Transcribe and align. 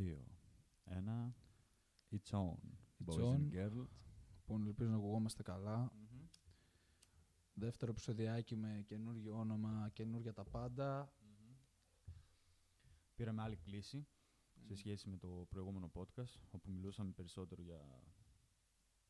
Δύο. 0.00 0.24
Ένα. 0.84 1.34
It's 2.10 2.30
on. 2.30 2.56
It's 2.98 3.14
Boys 3.14 3.22
on. 3.22 3.34
and 3.34 3.52
girls. 3.52 3.86
Λοιπόν, 4.36 4.66
ελπίζω 4.66 4.90
να 4.90 4.96
ακουγόμαστε 4.96 5.42
καλά. 5.42 5.92
Δεύτερο 7.54 7.90
επεισοδιάκι 7.90 8.56
με 8.56 8.82
καινούργιο 8.86 9.38
όνομα, 9.38 9.90
καινούργια 9.92 10.32
τα 10.32 10.44
πάντα. 10.44 11.12
Πήραμε 13.14 13.42
άλλη 13.42 13.56
κλίση 13.56 14.06
σε 14.62 14.74
σχέση 14.74 15.08
με 15.08 15.16
το 15.16 15.46
προηγούμενο 15.48 15.90
podcast, 15.94 16.40
όπου 16.50 16.70
μιλούσαμε 16.70 17.10
περισσότερο 17.10 17.62
για 17.62 18.02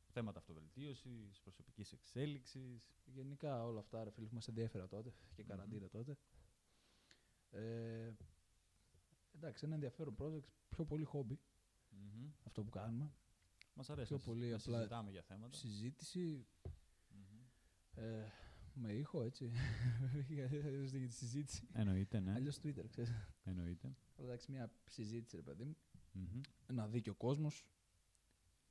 θέματα 0.06 0.38
αυτοβελτίωσης, 0.38 1.40
προσωπικής 1.40 1.92
εξέλιξης. 1.92 2.94
Γενικά 3.04 3.64
όλα 3.64 3.80
αυτά, 3.80 4.04
ρε 4.04 4.10
φίλοι, 4.10 4.26
που 4.26 4.34
μας 4.34 4.48
ενδιέφερα 4.48 4.88
τότε 4.88 5.12
και 5.34 5.42
καραντίνα 5.42 5.88
τότε. 5.88 6.16
Ε, 7.50 8.12
εντάξει, 9.34 9.64
ένα 9.64 9.74
ενδιαφέρον 9.74 10.14
project, 10.18 10.48
πιο 10.68 10.84
πολύ 10.84 11.04
χόμπι 11.04 11.40
Μμμ. 11.90 12.30
αυτό 12.42 12.62
που 12.62 12.70
κάνουμε. 12.70 13.12
Μας 13.74 13.90
αρέσει 13.90 14.06
Πιο 14.08 14.16
να 14.16 14.22
πολύ 14.24 14.48
να 14.48 14.56
απλά 14.56 14.76
συζητάμε 14.76 15.10
για 15.10 15.22
θέματα. 15.22 15.56
Συζήτηση 15.56 16.46
Μμμ. 17.08 17.40
ε, 17.94 18.32
με 18.74 18.92
ήχο, 18.92 19.22
έτσι, 19.22 19.52
για 20.28 20.46
για 20.46 21.08
τη 21.08 21.14
συζήτηση. 21.14 21.68
Εννοείται, 21.72 22.20
ναι. 22.20 22.32
Αλλιώς 22.32 22.58
Twitter, 22.62 22.84
ξέρεις. 22.88 23.12
Εννοείται. 23.44 23.96
Αλλά 24.16 24.26
εντάξει, 24.26 24.50
μια 24.50 24.72
συζήτηση, 24.86 25.36
ρε 25.36 25.42
παιδί 25.42 25.64
μου. 25.64 25.76
Μμμ. 26.12 26.40
να 26.72 26.88
δει 26.88 27.00
και 27.00 27.10
ο 27.10 27.14
κόσμος 27.14 27.66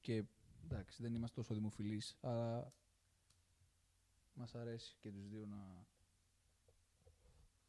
και 0.01 0.23
εντάξει 0.63 1.01
δεν 1.01 1.13
είμαστε 1.15 1.35
τόσο 1.35 1.53
δημοφιλείς 1.53 2.17
αλλά 2.21 2.73
μας 4.33 4.55
αρέσει 4.55 4.97
και 4.99 5.11
τους 5.11 5.27
δύο 5.27 5.45
να 5.45 5.87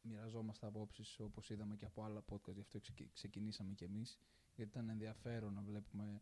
μοιραζόμαστε 0.01 0.65
απόψεις 0.65 1.19
όπως 1.19 1.49
είδαμε 1.49 1.75
και 1.75 1.85
από 1.85 2.03
άλλα 2.03 2.23
podcast 2.29 2.53
γι' 2.53 2.59
αυτό 2.59 2.79
ξεκι- 2.79 3.13
ξεκινήσαμε 3.13 3.73
κι 3.73 3.83
εμείς 3.83 4.19
γιατί 4.55 4.71
ήταν 4.71 4.89
ενδιαφέρον 4.89 5.53
να 5.53 5.61
βλέπουμε 5.61 6.21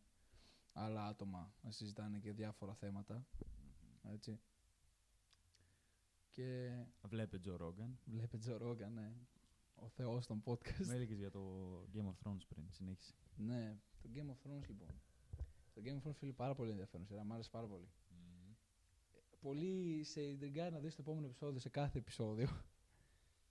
άλλα 0.73 1.05
άτομα 1.07 1.53
να 1.61 1.71
συζητάνε 1.71 2.19
και 2.19 2.31
διάφορα 2.33 2.73
θέματα 2.73 3.25
έτσι 4.03 4.39
και 6.31 6.71
Βλέπε 7.01 7.39
Τζο 7.39 7.55
Ρόγκαν. 7.55 7.99
βλέπετε 8.05 8.37
Τζο 8.37 8.57
Ρόγκαν, 8.57 8.93
ναι, 8.93 9.13
ο 9.75 9.87
θεός 9.89 10.25
των 10.25 10.43
podcast 10.45 10.85
Με 10.85 10.93
έλεγες 10.93 11.17
για 11.17 11.31
το 11.31 11.41
Game 11.93 12.05
of 12.05 12.15
Thrones 12.27 12.41
πριν. 12.47 12.65
Συνέχισε. 12.71 13.13
Ναι, 13.37 13.77
το 14.01 14.09
Game 14.13 14.27
of 14.29 14.47
Thrones 14.49 14.67
λοιπόν. 14.67 14.87
Το 15.73 15.81
Game 15.83 16.01
of 16.01 16.07
Thrones 16.09 16.15
φίλε 16.17 16.31
πάρα 16.31 16.55
πολύ 16.55 16.69
ενδιαφέρον 16.71 17.05
σειρά, 17.05 17.23
μου 17.23 17.33
άρεσε 17.33 17.49
πάρα 17.49 17.67
πολύ. 17.67 17.87
Πολύ 19.41 20.03
σε 20.03 20.21
ιντριγκάρει 20.21 20.73
να 20.73 20.79
δεις 20.79 20.95
το 20.95 21.01
επόμενο 21.01 21.25
επεισόδιο, 21.25 21.59
σε 21.59 21.69
κάθε 21.69 21.97
επεισόδιο. 21.97 22.47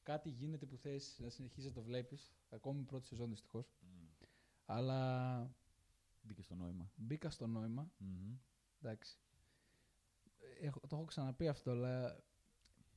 Κάτι 0.08 0.30
γίνεται 0.30 0.66
που 0.66 0.76
θες 0.76 1.18
να 1.22 1.28
συνεχίσεις 1.30 1.64
να 1.64 1.72
το 1.72 1.82
βλέπεις, 1.82 2.32
ακόμη 2.50 2.82
πρώτη 2.82 3.06
σεζόν 3.06 3.28
δυστυχώς. 3.30 3.74
Αλλά 4.64 5.54
Μπήκε 6.22 6.42
στο 6.42 6.54
νόημα. 6.54 6.90
μπήκα 6.96 7.30
στο 7.30 7.46
νόημα, 7.46 7.92
Μμμ. 7.98 8.36
εντάξει. 8.80 9.18
Έχω, 10.60 10.80
το 10.80 10.96
έχω 10.96 11.04
ξαναπεί 11.04 11.48
αυτό, 11.48 11.70
αλλά 11.70 12.22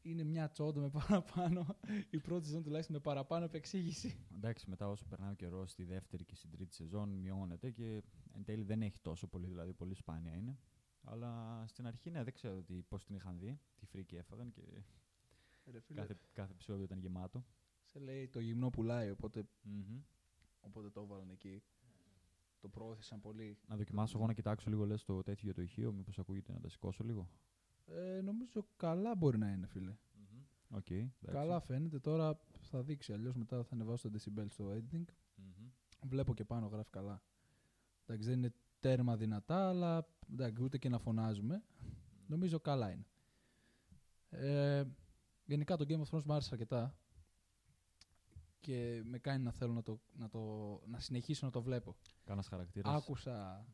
είναι 0.02 0.24
μια 0.24 0.50
τσόντα 0.50 0.80
με 0.80 0.90
παραπάνω, 0.90 1.66
η 2.10 2.20
πρώτη 2.20 2.46
σεζόν 2.46 2.64
τουλάχιστον 2.64 2.96
με 2.96 3.02
παραπάνω 3.02 3.46
επεξήγηση. 3.46 4.26
Εντάξει, 4.36 4.70
μετά 4.70 4.90
όσο 4.90 5.06
περνάει 5.06 5.32
ο 5.32 5.36
καιρός 5.36 5.72
στη 5.72 5.84
δεύτερη 5.84 6.26
και 6.26 6.36
στην 6.36 6.52
τρίτη 6.52 6.74
σεζόν 6.74 7.10
μειώνεται 7.10 7.72
και 7.72 8.04
εν 8.34 8.44
τέλει 8.44 8.64
δεν 8.64 8.82
έχει 8.82 9.00
τόσο 9.00 9.28
πολύ, 9.28 9.48
δηλαδή 9.48 9.74
πολύ 9.74 9.94
σπάνια 9.94 10.34
είναι. 10.36 10.58
Αλλά 11.04 11.64
στην 11.68 11.88
αρχή, 11.88 12.10
ναι, 12.10 12.24
δεν 12.24 12.34
ξέρω 12.34 12.64
πώς 12.88 13.04
την 13.04 13.16
είχαν 13.16 13.40
δει, 13.40 13.60
τι 13.76 13.86
φρίκι 13.86 14.16
έφαγαν 14.16 14.52
και 14.52 14.62
Ρε 15.66 15.80
φίλε, 15.80 16.00
κάθε, 16.00 16.18
κάθε 16.34 16.52
επεισόδιο 16.52 16.84
ήταν 16.84 16.98
γεμάτο. 17.00 17.46
σε 17.86 18.00
λέει 18.00 18.28
το 18.28 18.40
γυμνό 18.40 18.70
πουλάει, 18.70 19.10
οπότε, 19.10 19.44
Μμμ. 19.62 20.02
οπότε 20.62 20.90
το 20.90 21.02
έβαλαν 21.02 21.30
εκεί. 21.30 21.64
Το 22.60 22.70
προώθησαν 22.70 23.22
πολύ. 23.22 23.58
Να 23.68 23.76
δοκιμάσω 23.76 24.18
εγώ 24.18 24.28
να 24.28 24.34
κοιτάξω 24.34 24.70
λίγο 24.70 24.86
λες, 24.86 25.04
το 25.04 25.22
τέτοιο 25.22 25.42
για 25.46 25.54
το 25.54 25.62
ηχείο, 25.62 25.92
μήπως 25.92 26.20
ακούγεται 26.20 26.52
να 26.54 26.60
τα 26.60 26.70
σηκώσω 26.70 27.04
λίγο. 27.04 27.30
Ε, 27.86 28.22
νομίζω 28.22 28.66
καλά 28.78 29.16
μπορεί 29.16 29.38
να 29.38 29.50
είναι, 29.52 29.68
φίλε. 29.68 29.96
Οκ. 30.74 30.90
εντάξει. 30.90 31.16
Καλά 31.32 31.60
φαίνεται. 31.60 32.00
Τώρα 32.00 32.40
θα 32.62 32.84
δείξει. 32.84 33.14
Αλλιώς 33.14 33.36
μετά 33.36 33.64
θα 33.64 33.74
ανεβάσω 33.74 34.10
το 34.10 34.18
decibel 34.20 34.46
στο 34.50 34.72
editing. 34.72 35.04
Μμμ. 35.36 35.70
Βλέπω 36.08 36.34
και 36.34 36.44
πάνω 36.46 36.68
γράφει 36.68 36.90
καλά. 36.90 37.22
Εντάξει, 38.06 38.30
δεν 38.30 38.38
είναι 38.38 38.54
τέρμα 38.80 39.18
δυνατά, 39.18 39.70
αλλά 39.70 40.08
εντάξει, 40.32 40.64
ούτε 40.64 40.78
και 40.78 40.90
να 40.90 41.00
φωνάζουμε. 41.00 41.64
Νομίζω 42.28 42.60
καλά 42.60 42.92
είναι. 42.92 43.06
Ε, 44.30 44.84
γενικά 45.52 45.76
το 45.78 45.86
Game 45.88 46.02
of 46.02 46.10
Thrones 46.18 46.24
μου 46.24 46.34
άρεσε 46.34 46.50
αρκετά 46.52 46.96
και 48.60 49.02
με 49.06 49.18
κάνει 49.20 49.44
να 49.44 49.52
θέλω 49.52 49.74
να, 49.74 49.82
το, 49.82 50.02
να, 50.14 50.30
το, 50.30 50.40
να 50.86 51.00
συνεχίσω 51.00 51.46
να 51.46 51.52
το 51.52 51.62
βλέπω. 51.62 51.96
Κάνας 52.24 52.48
χαρακτήρας. 52.48 52.96
Άκουσα 52.96 53.66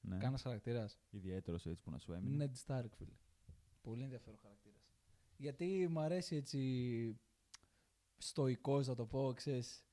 Ναι. 0.00 0.16
κάνας 0.18 0.42
χαρακτήρας. 0.42 0.98
Ιδιαίτερος 1.10 1.66
έτσι 1.66 1.82
που 1.82 1.90
να 1.90 1.98
σου 1.98 2.12
έμεινε. 2.12 2.50
Ned 2.50 2.66
Stark, 2.66 2.88
φίλε. 2.96 3.14
Πολύ 3.80 4.02
ενδιαφέρον 4.02 4.38
χαρακτήρας. 4.42 4.80
Γιατί 5.36 5.88
μου 5.90 6.00
αρέσει 6.00 6.36
έτσι 6.36 7.20
στοικός 8.16 8.86
να 8.86 8.94
το 8.94 9.06
πω, 9.06 9.32
ξέρεις, 9.32 9.84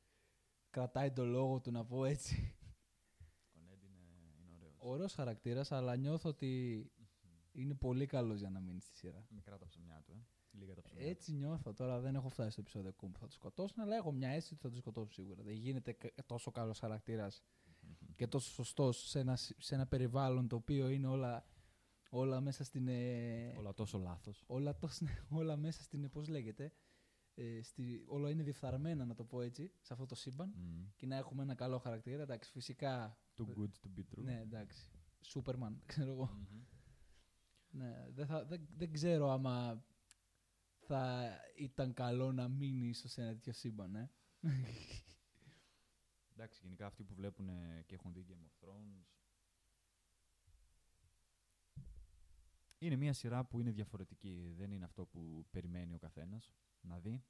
κρατάει 0.69 1.11
το 1.11 1.25
λόγο 1.25 1.59
του 1.59 1.71
να 1.71 1.85
πω 1.85 2.05
έτσι. 2.05 2.55
Ο 3.53 3.59
Ned 3.59 3.83
είναι, 3.83 3.99
είναι 4.39 4.53
ωραίος. 4.55 4.75
Ωραίος 4.77 5.13
χαρακτήρας, 5.13 5.71
αλλά 5.71 5.95
νιώθω 5.95 6.29
ότι 6.29 6.85
είναι 7.51 7.73
πολύ 7.75 8.05
καλός 8.05 8.39
για 8.39 8.49
να 8.49 8.59
μείνει 8.59 8.81
στη 8.81 8.95
σειρά. 8.95 9.25
Μικρά 9.29 9.57
τα 9.57 9.65
ψωμιά 9.65 10.01
του, 10.05 10.11
ε. 10.11 10.25
Λίγα 10.59 10.73
τα 10.73 10.81
ψωμιά 10.81 11.07
Έτσι 11.07 11.33
νιώθω. 11.33 11.73
Τώρα 11.73 11.99
δεν 11.99 12.15
έχω 12.15 12.29
φτάσει 12.29 12.51
στο 12.51 12.61
επεισόδιο 12.61 12.89
ακόμα 12.89 13.11
που 13.11 13.19
θα 13.19 13.25
το 13.25 13.33
σκοτώσουν, 13.33 13.79
αλλά 13.83 13.95
έχω 13.95 14.11
μια 14.11 14.29
αίσθηση 14.29 14.53
ότι 14.53 14.61
θα 14.61 14.69
το 14.69 14.75
σκοτώσουν 14.75 15.11
σίγουρα. 15.11 15.41
Δεν 15.43 15.53
γίνεται 15.53 15.91
κα- 15.91 16.11
τόσο 16.25 16.51
καλός 16.51 16.79
χαρακτήρας 16.79 17.43
και 18.15 18.27
τόσο 18.27 18.51
σωστός 18.51 19.07
σε 19.09 19.19
ένα, 19.19 19.35
σε 19.35 19.75
ένα 19.75 19.87
περιβάλλον 19.87 20.47
το 20.47 20.55
οποίο 20.55 20.89
είναι 20.89 21.07
όλα, 21.07 21.45
όλα 22.09 22.41
μέσα 22.41 22.63
στην... 22.63 22.87
ε, 22.87 23.51
του. 23.53 23.59
Όλα 23.59 23.73
τόσο 23.73 23.97
λάθος. 23.97 24.43
όλα, 24.47 24.77
τόσο, 24.77 25.05
όλα 25.29 25.57
μέσα 25.57 25.83
στην, 25.83 26.09
πώς 26.09 26.27
λέγεται, 26.27 26.73
ε, 27.35 27.61
στη, 27.61 28.03
όλα 28.07 28.29
είναι 28.29 28.43
διεφθαρμένα 28.43 29.05
να 29.05 29.13
το 29.15 29.23
πω 29.23 29.41
έτσι, 29.41 29.71
σε 29.81 29.93
αυτό 29.93 30.05
το 30.05 30.15
σύμπαν 30.15 30.53
Μμ. 30.55 30.85
και 30.95 31.05
να 31.05 31.15
έχουμε 31.15 31.43
ένα 31.43 31.55
καλό 31.55 31.77
χαρακτήρα. 31.77 32.21
Εντάξει, 32.21 32.51
φυσικά. 32.51 33.17
Too 33.37 33.43
good 33.45 33.69
to 33.83 33.99
be 33.99 34.01
true. 34.01 34.23
Ναι, 34.23 34.39
εντάξει. 34.41 34.91
Σούπερμαν, 35.21 35.81
ξέρω 35.85 36.11
εγώ. 36.11 36.29
Μμμ. 36.33 36.61
ναι, 37.69 38.07
δεν, 38.13 38.25
θα, 38.25 38.45
δεν, 38.45 38.67
δεν 38.77 38.91
ξέρω 38.93 39.29
άμα 39.31 39.83
θα 40.87 41.31
ήταν 41.55 41.93
καλό 41.93 42.31
να 42.31 42.47
μείνει 42.47 42.87
ίσως 42.87 43.11
σε 43.11 43.21
ένα 43.21 43.31
τέτοιο 43.31 43.53
σύμπαν, 43.53 43.95
ε. 43.95 44.11
Εντάξει, 46.33 46.59
γενικά 46.63 46.85
αυτοί 46.85 47.03
που 47.03 47.13
βλέπουν 47.13 47.49
και 47.85 47.95
έχουν 47.95 48.13
δει 48.13 48.25
Game 48.29 48.65
of 48.65 48.67
Thrones. 48.67 49.05
Είναι 52.79 52.95
μια 52.95 53.13
σειρά 53.13 53.45
που 53.45 53.59
είναι 53.59 53.71
διαφορετική. 53.71 54.53
Δεν 54.57 54.71
είναι 54.71 54.85
αυτό 54.85 55.05
που 55.05 55.45
περιμένει 55.51 55.93
ο 55.95 55.97
καθένας 55.97 56.53
να 56.81 56.99
δει. 56.99 57.23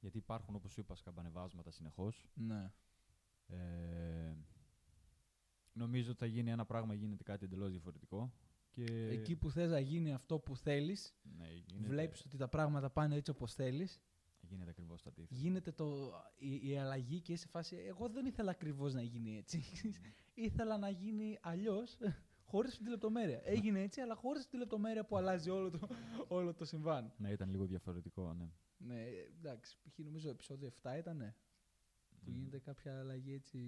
Γιατί 0.00 0.18
υπάρχουν, 0.18 0.54
όπως 0.54 0.72
σου 0.72 0.80
είπα, 0.80 0.94
σκαμπανεβάσματα 0.94 1.70
συνεχώς. 1.70 2.26
ναι. 2.34 2.72
Ε, 3.46 4.34
νομίζω 5.72 6.10
ότι 6.10 6.18
θα 6.18 6.26
γίνει 6.26 6.50
ένα 6.50 6.64
πράγμα, 6.66 6.94
γίνεται 6.94 7.22
κάτι 7.22 7.44
εντελώς 7.44 7.70
διαφορετικό. 7.70 8.32
Και... 8.74 9.08
Εκεί 9.10 9.36
που 9.36 9.50
θες 9.50 9.70
να 9.70 9.78
γίνει 9.78 10.12
αυτό 10.12 10.38
που 10.38 10.56
θέλεις, 10.56 11.14
ναι, 11.22 11.46
γίνεται, 11.66 11.88
βλέπεις 11.88 12.24
ότι 12.24 12.36
τα 12.36 12.48
πράγματα 12.48 12.90
πάνε 12.90 13.14
έτσι 13.16 13.30
όπως 13.30 13.54
θέλεις, 13.54 14.00
γίνεται 14.40 14.70
ακριβώς 14.70 15.02
το 15.02 15.10
αντίθετο. 15.10 15.34
γίνεται 15.40 15.72
το, 15.72 16.12
η, 16.36 16.68
η 16.70 16.78
αλλαγή 16.78 17.20
και 17.20 17.32
είσαι 17.32 17.42
σε 17.42 17.48
φάση. 17.48 17.76
Εγώ 17.76 18.08
δεν 18.08 18.26
ήθελα 18.26 18.50
ακριβώς 18.50 18.94
να 18.94 19.02
γίνει 19.02 19.36
έτσι. 19.36 19.62
ήθελα 20.46 20.78
να 20.78 20.88
γίνει 20.88 21.38
αλλιώς, 21.42 21.96
χωρίς 22.44 22.78
τη 22.78 22.88
λεπτομέρεια. 22.88 23.40
Έγινε 23.44 23.82
έτσι, 23.82 24.00
αλλά 24.00 24.14
χωρίς 24.14 24.46
τη 24.46 24.56
λεπτομέρεια 24.56 25.04
που 25.04 25.16
αλλάζει 25.16 25.50
όλο 25.50 25.70
το, 25.70 25.88
όλο 26.28 26.54
το 26.54 26.64
συμβάν. 26.64 27.12
Ναι, 27.16 27.30
ήταν 27.30 27.50
λίγο 27.50 27.64
διαφορετικό, 27.66 28.34
ναι. 28.34 28.50
Ναι, 28.76 29.04
εντάξει, 29.38 29.78
π.χ. 29.82 29.98
νομίζω 29.98 30.28
επεισόδιο 30.30 30.72
7 30.82 30.98
ήταν. 30.98 31.34
Που 32.24 32.30
Μμμ. 32.30 32.36
γίνεται 32.36 32.58
κάποια 32.58 32.98
αλλαγή 32.98 33.32
έτσι. 33.32 33.58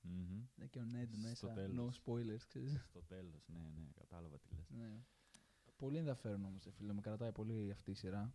Μμμ. 0.00 0.44
Ναι, 0.54 0.66
και 0.66 0.78
ο 0.78 0.82
Ned 0.82 1.08
Στο 1.10 1.28
μέσα. 1.28 1.52
τέλος. 1.52 2.00
No 2.04 2.04
spoilers, 2.04 2.42
ξέρεις. 2.48 2.80
Στο 2.88 3.02
τέλος, 3.02 3.48
ναι, 3.48 3.58
ναι, 3.58 3.86
κατάλαβα 3.94 4.38
τι 4.38 4.48
λες. 4.54 4.70
ναι. 4.70 5.04
Πολύ 5.76 5.96
ενδιαφέρον 5.98 6.44
όμως, 6.44 6.66
φίλε. 6.76 6.92
Με 6.92 7.00
κρατάει 7.00 7.32
πολύ 7.32 7.70
αυτή 7.70 7.90
η 7.90 7.94
σειρά. 7.94 8.34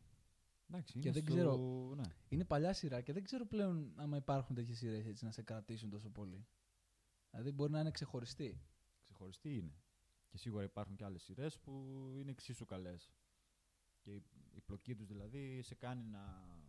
Εντάξει, 0.68 0.94
Και 0.94 1.00
είναι 1.08 1.12
δεν 1.12 1.24
στο- 1.24 1.34
ξέρω- 1.34 1.94
Ναι. 1.96 2.04
Είναι 2.30 2.46
παλιά 2.46 2.74
σειρά 2.74 3.02
και 3.02 3.14
δεν 3.14 3.24
ξέρω 3.24 3.46
πλέον 3.46 3.94
άμα 3.96 4.18
υπάρχουν 4.18 4.56
τέτοιες 4.56 4.78
σειρές 4.78 5.06
έτσι 5.06 5.26
να 5.26 5.32
σε 5.32 5.42
κρατήσουν 5.42 5.90
τόσο 5.90 6.10
πολύ. 6.10 6.46
Δηλαδή 7.30 7.52
μπορεί 7.52 7.72
να 7.72 7.80
είναι 7.80 7.92
ξεχωριστή. 7.92 8.62
Ξεχωριστή 9.04 9.56
είναι. 9.58 9.74
Και 10.28 10.38
σίγουρα 10.38 10.64
υπάρχουν 10.64 10.96
και 10.96 11.04
άλλες 11.06 11.22
σειρές 11.24 11.60
που 11.60 11.72
είναι 12.18 12.32
εξίσου 12.32 12.66
καλές. 12.66 13.12
Και 14.00 14.12
η 14.14 14.24
η 14.54 14.62
πλοκή 14.62 14.96
τους 14.96 15.08
δηλαδή 15.08 15.62
σε 15.62 15.76
κάνει 15.76 16.04
να 16.04 16.46
σου 16.58 16.61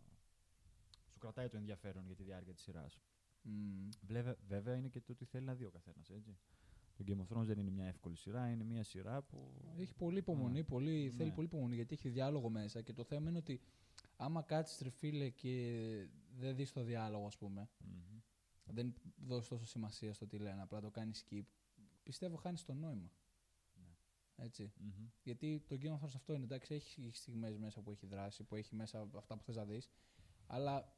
κρατάει 1.23 1.47
το 1.47 1.57
ενδιαφέρον 1.57 2.05
για 2.05 2.15
τη 2.15 2.23
διάρκεια 2.23 2.53
της 2.53 2.63
σειράς. 2.63 2.99
Μμμ. 3.41 3.89
Βέβαια, 4.01 4.35
βέβαια 4.47 4.75
είναι 4.75 4.87
και 4.87 5.01
το 5.01 5.11
ότι 5.11 5.25
θέλει 5.25 5.45
να 5.45 5.53
δει 5.55 5.65
ο 5.65 5.69
καθένας, 5.71 6.09
έτσι. 6.09 6.37
Το 6.95 7.03
Game 7.07 7.17
of 7.25 7.37
Thrones 7.37 7.45
δεν 7.45 7.57
είναι 7.59 7.69
μια 7.71 7.85
εύκολη 7.85 8.15
σειρά, 8.15 8.49
είναι 8.49 8.63
μια 8.63 8.83
σειρά 8.83 9.21
που... 9.21 9.51
Έχει 9.77 9.93
πολύ 9.93 10.17
υπομονή, 10.17 10.53
Ναι. 10.59 10.63
πολύ, 10.63 11.09
θέλει 11.17 11.29
Ναι. 11.29 11.35
πολύ 11.35 11.47
υπομονή 11.47 11.75
γιατί 11.75 11.93
έχει 11.93 12.09
διάλογο 12.09 12.49
μέσα 12.49 12.81
και 12.81 12.93
το 12.93 13.03
θέμα 13.03 13.29
είναι 13.29 13.37
ότι 13.37 13.61
άμα 14.15 14.41
κάτσεις 14.41 14.79
ρε 14.81 14.89
φίλε 14.89 15.29
και 15.29 16.07
δεν 16.35 16.55
δεις 16.55 16.71
το 16.71 16.83
διάλογο 16.83 17.25
ας 17.25 17.37
πούμε 17.37 17.69
Μμμ. 17.79 18.19
δεν, 18.65 18.93
δώσεις 19.25 19.49
τόσο 19.49 19.65
σημασία 19.65 20.13
στο 20.13 20.27
τι 20.27 20.37
λένε, 20.37 20.61
απλά 20.61 20.81
το 20.81 20.91
κάνεις 20.91 21.25
skip, 21.29 21.43
πιστεύω 22.03 22.35
χάνεις 22.35 22.63
το 22.63 22.73
νόημα. 22.73 23.11
Ναι. 23.75 23.95
Έτσι. 24.45 24.71
Μμμ. 24.77 25.07
Γιατί 25.23 25.63
το 25.67 25.77
Game 25.81 25.91
of 25.93 25.99
Thrones 26.05 26.13
αυτό 26.15 26.33
είναι, 26.33 26.43
εντάξει, 26.43 26.73
έχει 26.73 27.09
στιγμές 27.13 27.57
μέσα 27.57 27.81
που 27.81 27.91
έχει 27.91 28.05
δράση, 28.05 28.43
που 28.43 28.55
έχει 28.55 28.75
μέσα 28.75 29.09
αυτά 29.15 29.37
που 29.37 29.43
θες 29.43 29.55
να 29.55 29.65
δεις, 29.65 29.89
αλλά 30.47 30.93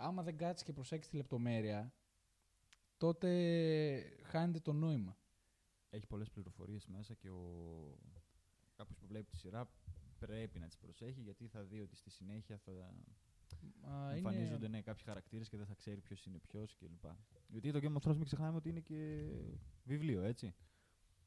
άμα 0.00 0.22
δεν 0.22 0.36
κάτσεις 0.36 0.66
και 0.66 0.72
προσέξεις 0.72 1.10
τη 1.10 1.16
λεπτομέρεια, 1.16 1.92
τότε 2.96 3.28
χάνεται 4.22 4.60
το 4.60 4.72
νόημα. 4.72 5.16
Έχει 5.90 6.06
πολλές 6.06 6.30
πληροφορίες 6.30 6.86
μέσα 6.86 7.14
και 7.14 7.28
ο... 7.28 7.42
κάποιος 8.76 8.98
που 8.98 9.06
βλέπει 9.06 9.30
τη 9.30 9.36
σειρά 9.36 9.70
πρέπει 10.18 10.58
να 10.58 10.66
τις 10.66 10.78
προσέχει 10.78 11.20
γιατί 11.20 11.46
θα 11.46 11.62
δει 11.64 11.80
ότι 11.80 11.96
στη 11.96 12.10
συνέχεια 12.10 12.58
θα 12.58 12.72
Μα 13.80 14.12
εμφανίζονται 14.12 14.66
είναι... 14.66 14.76
ναι, 14.76 14.82
κάποιοι 14.82 15.04
χαρακτήρες 15.04 15.48
και 15.48 15.56
δεν 15.56 15.66
θα 15.66 15.74
ξέρει 15.74 16.00
ποιος 16.00 16.24
είναι 16.24 16.38
ποιος 16.38 16.76
κλπ. 16.76 17.04
Γιατί 17.46 17.70
το 17.72 17.78
Game 17.82 18.02
of 18.02 18.08
Thrones 18.08 18.16
μην 18.16 18.24
ξεχνάμε 18.24 18.56
ότι 18.56 18.68
είναι 18.68 18.80
και 18.80 19.28
βιβλίο, 19.84 20.22
έτσι. 20.22 20.54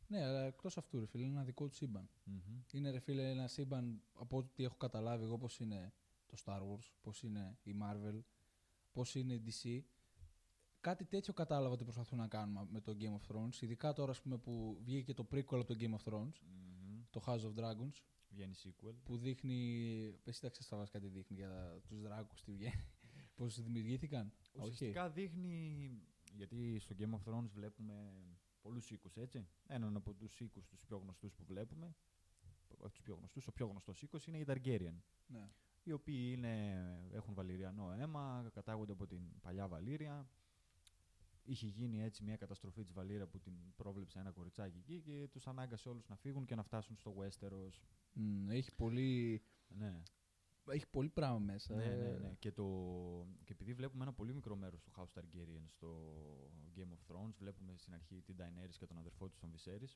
Ναι, 0.07 0.23
αλλά 0.23 0.43
εκτός 0.43 0.77
αυτού, 0.77 0.99
ρε 0.99 1.05
φίλε, 1.05 1.23
είναι 1.23 1.33
ένα 1.33 1.43
δικό 1.43 1.67
του 1.67 1.75
σύμπαν. 1.75 2.09
Μμμ. 2.23 2.61
Είναι, 2.71 2.91
ρε 2.91 2.99
φίλε, 2.99 3.29
ένα 3.29 3.47
σύμπαν 3.47 4.01
από 4.13 4.37
ό,τι 4.37 4.63
έχω 4.63 4.75
καταλάβει 4.75 5.23
εγώ 5.23 5.37
πώς 5.37 5.59
είναι 5.59 5.93
το 6.25 6.37
Star 6.45 6.59
Wars, 6.59 6.91
πώς 7.01 7.23
είναι 7.23 7.57
η 7.63 7.75
Marvel, 7.81 8.19
πώς 8.91 9.15
είναι 9.15 9.33
η 9.33 9.41
DC. 9.45 9.81
Κάτι 10.79 11.05
τέτοιο 11.05 11.33
κατάλαβα 11.33 11.73
ότι 11.73 11.83
προσπαθούν 11.83 12.17
να 12.17 12.27
κάνουν 12.27 12.67
με 12.71 12.81
το 12.81 12.95
Game 12.99 13.17
of 13.19 13.35
Thrones, 13.35 13.61
ειδικά 13.61 13.93
τώρα 13.93 14.11
ας 14.11 14.21
πούμε, 14.21 14.37
που 14.37 14.77
βγήκε 14.83 15.13
το 15.13 15.27
prequel 15.31 15.43
από 15.59 15.65
το 15.65 15.75
Game 15.79 15.95
of 15.95 16.03
Thrones, 16.13 16.33
Μμμ. 16.41 17.01
το 17.09 17.23
House 17.25 17.41
of 17.41 17.53
Dragons, 17.55 17.93
Βγαίνει 18.29 18.53
sequel. 18.63 18.95
που 19.03 19.17
δείχνει. 19.17 19.59
Εσύ 20.23 20.41
τα 20.41 20.49
ξέρεις 20.49 20.89
κάτι 20.91 21.07
δείχνει 21.07 21.35
για 21.37 21.81
τους 21.87 22.01
δράκου, 22.01 22.35
τι 22.45 22.51
βγαίνει. 22.51 22.85
Πώς 23.35 23.61
δημιουργήθηκαν. 23.61 24.33
Ουσιαστικά 24.53 25.09
δείχνει, 25.09 25.89
γιατί 26.35 26.79
στο 26.79 26.95
Game 26.99 27.11
of 27.13 27.21
Thrones 27.33 27.49
βλέπουμε 27.53 28.11
πολλούς 28.61 28.91
οίκους, 28.91 29.17
έτσι. 29.17 29.47
Έναν 29.67 29.95
από 29.95 30.13
τους 30.13 30.39
οίκους 30.39 30.67
τους 30.67 30.79
πιο 30.79 30.97
γνωστούς 30.97 31.33
που 31.33 31.43
βλέπουμε, 31.45 31.95
όχι 32.77 32.93
τους 32.93 33.01
πιο 33.03 33.15
γνωστούς, 33.15 33.47
ο 33.47 33.51
πιο 33.51 33.65
γνωστός 33.67 34.01
οίκος 34.01 34.27
είναι 34.27 34.37
η 34.37 34.45
Targaryen, 34.47 34.95
Ναι. 35.27 35.49
Οι 35.83 35.91
οποίοι 35.91 36.33
είναι, 36.35 36.85
έχουν 37.11 37.33
βαλυριανό 37.33 37.91
αίμα, 37.91 38.49
κατάγονται 38.53 38.91
από 38.91 39.07
την 39.07 39.21
παλιά 39.41 39.67
Βαλύρια. 39.67 40.27
Είχε 41.43 41.67
γίνει 41.67 42.03
έτσι 42.03 42.23
μια 42.23 42.37
καταστροφή 42.37 42.83
της 42.83 42.93
Βαλύρια 42.93 43.27
που 43.27 43.39
την 43.39 43.53
πρόβλεψε 43.75 44.19
ένα 44.19 44.31
κοριτσάκι 44.31 44.77
εκεί 44.77 45.01
και 45.01 45.27
τους 45.31 45.47
ανάγκασε 45.47 45.89
όλους 45.89 46.07
να 46.07 46.15
φύγουν 46.15 46.45
και 46.45 46.55
να 46.55 46.63
φτάσουν 46.63 46.95
στο 46.95 47.15
Westeros. 47.17 47.79
Μμ, 48.13 48.49
έχει, 48.49 48.75
πολύ, 48.75 49.41
Ναι. 49.67 50.01
έχει 50.69 50.87
πολύ 50.87 51.09
πράγμα 51.09 51.39
μέσα. 51.39 51.75
Ναι, 51.75 51.83
ε. 51.83 51.95
ναι, 51.95 52.17
ναι. 52.17 52.35
Και, 52.39 52.51
το... 52.51 52.65
και 53.43 53.51
επειδή 53.53 53.73
βλέπουμε 53.73 54.03
ένα 54.03 54.13
πολύ 54.13 54.33
μικρό 54.33 54.55
μέρος 54.55 54.81
του 54.81 54.91
House 54.97 55.19
Targaryen 55.19 55.63
στο 55.65 55.89
Game 56.75 56.91
of 56.93 57.13
Thrones, 57.15 57.33
βλέπουμε 57.37 57.75
στην 57.77 57.93
αρχή 57.93 58.21
την 58.21 58.35
Daenerys 58.39 58.75
και 58.77 58.85
τον 58.85 58.97
αδερφό 58.97 59.27
του 59.27 59.37
τον 59.39 59.51
Viserys. 59.51 59.95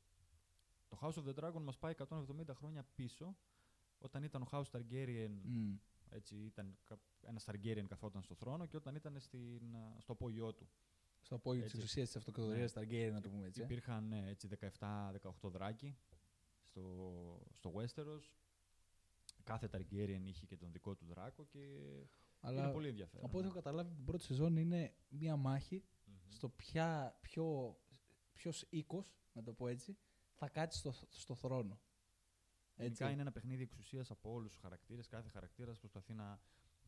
Το 0.88 0.98
House 1.02 1.14
of 1.14 1.30
the 1.30 1.44
Dragon 1.44 1.62
μας 1.62 1.78
πάει 1.78 1.94
170 2.10 2.54
χρόνια 2.54 2.86
πίσω, 2.96 3.36
όταν 3.98 4.24
ήταν 4.24 4.42
ο 4.42 4.48
House 4.52 4.70
Targaryen, 4.72 5.30
Μμ. 5.44 5.74
έτσι, 6.10 6.36
ήταν 6.36 6.78
κα- 6.84 7.00
ένας 7.22 7.46
Targaryen 7.50 7.86
καθόταν 7.88 8.22
στο 8.22 8.36
θρόνο 8.36 8.66
και 8.66 8.78
όταν 8.78 8.96
ήταν 8.96 9.20
στην, 9.20 9.76
α, 9.76 10.00
στο 10.00 10.12
απόγειό 10.12 10.54
του. 10.54 10.70
Στο 11.22 11.36
απόγειο 11.36 11.62
της 11.64 11.72
Έτσι. 11.72 11.82
εξουσία 11.84 12.04
της 12.06 12.16
αυτοκρατορίας 12.16 12.74
Ναι. 12.74 12.82
Ταργκέρι, 12.82 13.12
να 13.12 13.22
το 13.22 13.30
πούμε 13.30 13.48
έτσι. 13.48 13.62
ε. 13.62 13.64
Υπήρχαν 13.64 14.08
ναι, 14.08 14.30
έτσι 14.30 14.48
17-18 14.48 15.50
δράκοι 15.50 15.98
στο, 16.62 16.82
στο 17.54 17.74
Westeros. 17.76 18.22
Κάθε 19.44 19.70
Targaryen 19.72 20.22
είχε 20.24 20.46
και 20.46 20.58
τον 20.58 20.72
δικό 20.72 20.96
του 20.96 21.06
δράκο 21.06 21.44
και 21.46 21.60
Αλλά 22.40 22.64
είναι 22.64 22.72
πολύ 22.72 22.88
ενδιαφέρον. 22.88 23.26
από 23.26 23.38
ό,τι 23.38 23.46
ναι. 23.48 23.52
έχω 23.52 23.62
καταλάβει, 23.62 23.94
την 23.96 24.06
πρώτη 24.06 24.24
σεζόν 24.24 24.58
είναι 24.58 24.94
μία 25.10 25.36
μάχη 25.36 25.84
Μμμ. 26.06 26.16
στο 26.30 26.50
ποια, 26.50 27.18
ποιο, 27.22 27.78
ποιος 28.34 28.66
οίκος, 28.70 29.16
να 29.34 29.44
το 29.44 29.54
πω 29.54 29.68
έτσι, 29.68 29.98
θα 30.34 30.50
κάτσει 30.50 30.80
στο, 30.80 30.92
στο 31.10 31.36
θρόνο. 31.36 31.80
Γενικά 32.78 33.10
είναι 33.10 33.22
ένα 33.22 33.32
παιχνίδι 33.32 33.62
εξουσίας 33.64 34.12
από 34.12 34.32
όλους 34.34 34.52
τους 34.52 34.62
χαρακτήρες. 34.62 35.08
Κάθε 35.08 35.30
χαρακτήρας 35.30 35.80
προσπαθεί 35.80 36.14
να 36.14 36.40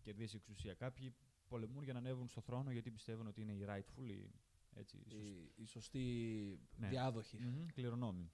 κερδίσει 0.01 0.35
εξουσία. 0.35 0.73
Κάποιοι 0.73 1.13
πολεμούν 1.47 1.83
για 1.83 1.93
να 1.93 1.99
ανέβουν 1.99 2.27
στο 2.27 2.41
θρόνο 2.41 2.71
γιατί 2.71 2.91
πιστεύουν 2.91 3.27
ότι 3.27 3.41
είναι 3.41 3.51
οι 3.53 3.65
rightful, 3.69 4.09
οι, 4.09 4.31
έτσι, 4.75 4.97
οι 4.97 5.03
σωστοί. 5.03 5.17
η, 5.17 5.51
η 5.63 5.65
σωστή 5.65 6.59
Ναι. 6.77 6.87
διάδοχη. 6.87 7.37
Μμμ, 7.37 7.65
κληρονόμοι. 7.73 8.31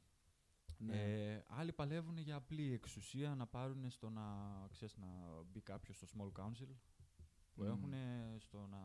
Ναι. 0.78 0.96
Ε, 1.34 1.44
άλλοι 1.48 1.74
παλεύουν 1.74 2.18
για 2.18 2.36
απλή 2.36 2.74
εξουσία 2.74 3.36
να 3.36 3.48
πάρουν 3.48 3.90
στο 3.90 4.10
να, 4.10 4.24
ξέρεις, 4.72 4.98
να 4.98 5.08
μπει 5.52 5.62
κάποιος 5.62 5.96
στο 5.96 6.08
small 6.14 6.42
council 6.42 6.68
που 7.54 7.64
Μμ. 7.64 7.66
έχουν 7.68 7.94
στο 8.40 8.68
να 8.68 8.80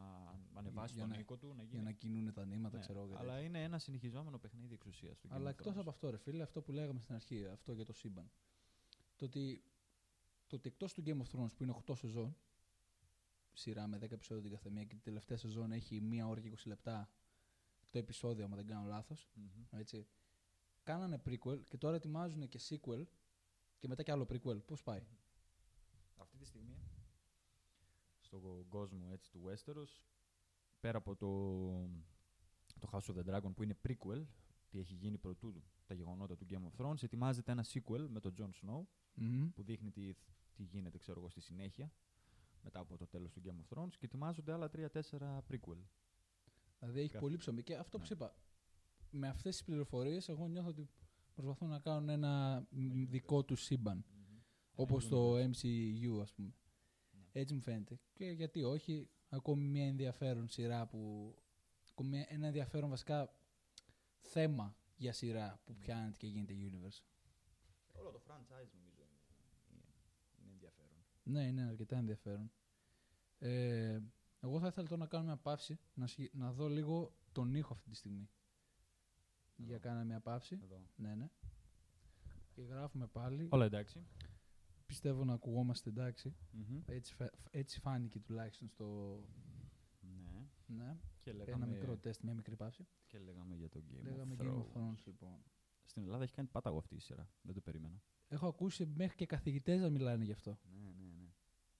ανεβάσει 0.54 0.92
Για 0.94 1.02
τον 1.02 1.10
να- 1.12 1.18
οίκο 1.18 1.36
του. 1.36 1.46
Να 1.48 1.62
γίνει. 1.62 1.68
για 1.74 1.82
να 1.82 1.92
κινούν 1.92 2.32
τα 2.32 2.44
νήματα, 2.44 2.76
Ναι, 2.76 2.82
ξέρω 2.82 2.98
εγώ. 3.00 3.08
και 3.08 3.14
αλλά 3.18 3.32
τέτοια. 3.32 3.46
είναι 3.46 3.62
ένα 3.62 3.78
συνεχιζόμενο 3.78 4.38
παιχνίδι 4.38 4.74
εξουσίας. 4.74 5.24
Αλλά 5.28 5.50
εκτός 5.50 5.76
από 5.76 5.90
αυτό, 5.90 6.10
ρε 6.10 6.16
φίλε, 6.18 6.42
αυτό 6.42 6.62
που 6.62 6.72
λέγαμε 6.72 7.00
στην 7.00 7.14
αρχή, 7.14 7.46
αυτό 7.46 7.72
για 7.72 7.84
το 7.84 7.92
σύμπαν. 7.92 8.30
Το 9.18 9.24
ότι, 9.24 9.62
το 10.46 10.56
ότι 10.56 10.68
εκτός 10.68 10.92
του 10.92 11.02
Game 11.06 11.18
of 11.18 11.36
Thrones 11.36 11.54
που 11.56 11.62
είναι 11.62 11.82
8 11.86 11.96
σεζόν, 11.96 12.36
σειρά 13.52 13.86
με 13.86 13.98
10 13.98 14.10
επεισόδια 14.10 14.42
την 14.42 14.52
καθεμία 14.52 14.84
και 14.84 14.94
την 14.94 15.02
τελευταία 15.02 15.36
σεζόν 15.36 15.72
έχει 15.72 16.00
1 16.12 16.28
ώρα 16.28 16.40
και 16.40 16.50
20 16.50 16.54
λεπτά 16.64 17.10
το 17.90 17.98
επεισόδιο, 17.98 18.44
αν 18.44 18.54
δεν 18.54 18.66
κάνω 18.66 18.86
λάθος. 18.86 19.30
Έτσι. 19.70 20.06
Κάνανε 20.82 21.22
prequel 21.26 21.64
και 21.64 21.78
τώρα 21.78 21.96
ετοιμάζουν 21.96 22.48
και 22.48 22.60
sequel 22.68 23.04
και 23.78 23.88
μετά 23.88 24.02
και 24.02 24.12
άλλο 24.12 24.26
prequel. 24.30 24.64
Πώς 24.64 24.82
πάει; 24.82 25.06
Αυτή 26.16 26.36
τη 26.36 26.44
στιγμή, 26.44 26.78
στον 28.20 28.68
κόσμο 28.68 29.08
έτσι, 29.12 29.30
του 29.30 29.42
Westeros, 29.46 30.00
πέρα 30.80 30.98
από 30.98 31.16
το, 31.16 31.28
το 32.80 32.88
House 32.92 33.14
of 33.14 33.16
the 33.16 33.34
Dragon 33.34 33.54
που 33.54 33.62
είναι 33.62 33.76
prequel, 33.88 34.24
τι 34.68 34.78
έχει 34.78 34.94
γίνει 34.94 35.18
πρωτού 35.18 35.62
τα 35.86 35.94
γεγονότα 35.94 36.36
του 36.36 36.46
Game 36.50 36.62
of 36.70 36.84
Thrones, 36.84 37.02
ετοιμάζεται 37.02 37.52
ένα 37.52 37.64
sequel 37.72 38.06
με 38.08 38.20
τον 38.20 38.34
Jon 38.38 38.50
Snow, 38.66 38.82
Μμμ. 39.14 39.50
που 39.50 39.62
δείχνει 39.62 39.90
τι, 39.90 40.14
τι 40.54 40.62
γίνεται 40.62 40.98
ξέρω 40.98 41.20
εγώ, 41.20 41.28
στη 41.28 41.40
συνέχεια, 41.40 41.92
μετά 42.62 42.80
από 42.80 42.96
το 42.96 43.06
τέλος 43.06 43.32
του 43.32 43.42
Game 43.44 43.74
of 43.74 43.76
Thrones, 43.78 43.90
και 43.90 44.04
ετοιμάζονται 44.04 44.52
άλλα 44.52 44.70
3-4 44.72 44.80
prequel. 45.50 45.78
Δηλαδή 46.78 46.98
έχει 47.00 47.08
Κάθε- 47.08 47.18
πολύ 47.18 47.36
ψωμί. 47.36 47.62
Και 47.62 47.76
αυτό 47.76 47.96
που 47.96 48.02
Ναι. 48.02 48.06
σου 48.08 48.12
είπα, 48.12 48.34
με 49.10 49.28
αυτές 49.28 49.56
τις 49.56 49.64
πληροφορίες, 49.64 50.28
εγώ 50.28 50.48
νιώθω 50.48 50.68
ότι 50.68 50.88
προσπαθούν 51.34 51.68
να 51.68 51.78
κάνουν 51.78 52.08
ένα 52.08 52.66
μ, 52.70 53.04
δικό 53.04 53.44
του 53.44 53.56
σύμπαν. 53.56 54.04
Όπως 54.74 55.04
Ένα 55.04 55.10
το 55.14 55.36
universe. 55.36 55.44
MCU, 55.50 56.20
ας 56.22 56.32
πούμε. 56.32 56.54
Ναι. 57.12 57.26
Έτσι 57.32 57.54
μου 57.54 57.60
φαίνεται. 57.60 58.00
Και 58.12 58.24
γιατί 58.30 58.62
όχι, 58.62 59.08
ακόμη 59.28 59.64
μια 59.64 59.86
ενδιαφέρον 59.86 60.48
σειρά 60.48 60.86
που... 60.86 61.34
ακόμη 61.90 62.08
μια- 62.08 62.26
ένα 62.28 62.46
ενδιαφέρον 62.46 62.88
βασικά 62.90 63.32
θέμα 64.28 64.76
για 64.96 65.12
σειρά 65.12 65.60
που 65.64 65.74
πιάνεται 65.76 66.16
και 66.16 66.26
γίνεται 66.26 66.54
universe. 66.58 67.02
Όλο 67.92 68.10
το 68.10 68.20
franchise 68.26 68.70
νομίζω 68.74 69.02
είναι, 69.02 69.20
είναι, 69.72 69.84
είναι 70.42 70.50
ενδιαφέρον. 70.52 70.98
Ναι, 71.22 71.46
είναι 71.46 71.62
αρκετά 71.62 71.96
ενδιαφέρον. 71.96 72.50
Ε, 73.38 74.00
εγώ 74.40 74.60
θα 74.60 74.66
ήθελα 74.66 74.86
τώρα 74.88 75.00
να 75.00 75.06
κάνω 75.06 75.24
μια 75.24 75.36
παύση, 75.36 75.78
να, 75.94 76.06
σχε- 76.06 76.34
να 76.34 76.52
δω 76.52 76.68
λίγο 76.68 77.12
τον 77.32 77.54
ήχο 77.54 77.72
αυτή 77.72 77.90
τη 77.90 77.96
στιγμή. 77.96 78.28
Εδώ. 79.58 79.68
Για 79.68 79.78
κάνα 79.78 80.04
μια 80.04 80.20
παύση. 80.20 80.58
Εδώ. 80.62 80.82
Ναι, 80.96 81.14
ναι. 81.14 81.30
Και 82.52 82.62
γράφουμε 82.62 83.06
πάλι. 83.06 83.48
Όλα 83.50 83.64
εντάξει. 83.64 84.06
Πιστεύω 84.86 85.24
να 85.24 85.32
ακουγόμαστε 85.32 85.88
εντάξει. 85.90 86.36
Μμμ. 86.50 86.82
Έτσι, 86.86 87.14
φα- 87.14 87.32
έτσι 87.50 87.80
φάνηκε 87.80 88.20
τουλάχιστον 88.20 88.68
στο... 88.68 89.18
Ναι. 90.00 90.46
Ναι. 90.66 90.96
Και 91.32 91.34
Ένα 91.34 91.44
λέγαμε, 91.44 91.66
μικρό 91.66 91.96
τεστ, 91.96 92.22
μια 92.22 92.34
μικρή 92.34 92.56
παύση. 92.56 92.86
και 93.06 93.18
λέγαμε 93.18 93.56
για 93.56 93.68
το 93.68 93.82
Game 93.90 94.02
Λέγαμε 94.02 94.36
of 94.38 94.42
Game 94.42 94.46
Thrones. 94.46 94.58
of 94.62 94.72
Thrones, 94.78 95.02
λοιπόν. 95.04 95.42
Στην 95.84 96.02
Ελλάδα 96.02 96.22
έχει 96.22 96.32
κάνει 96.32 96.48
πάταγο 96.48 96.78
αυτή 96.78 96.94
η 96.94 96.98
σειρά. 97.00 97.30
Δεν 97.42 97.54
το 97.54 97.60
περίμενα. 97.60 98.02
Έχω 98.28 98.46
ακούσει 98.46 98.86
μέχρι 98.86 99.16
και 99.16 99.26
καθηγητές 99.26 99.80
να 99.80 99.88
μιλάνε 99.90 100.24
γι' 100.24 100.32
αυτό. 100.32 100.58
Ναι, 100.74 100.80
ναι, 100.90 101.04
ναι. 101.04 101.32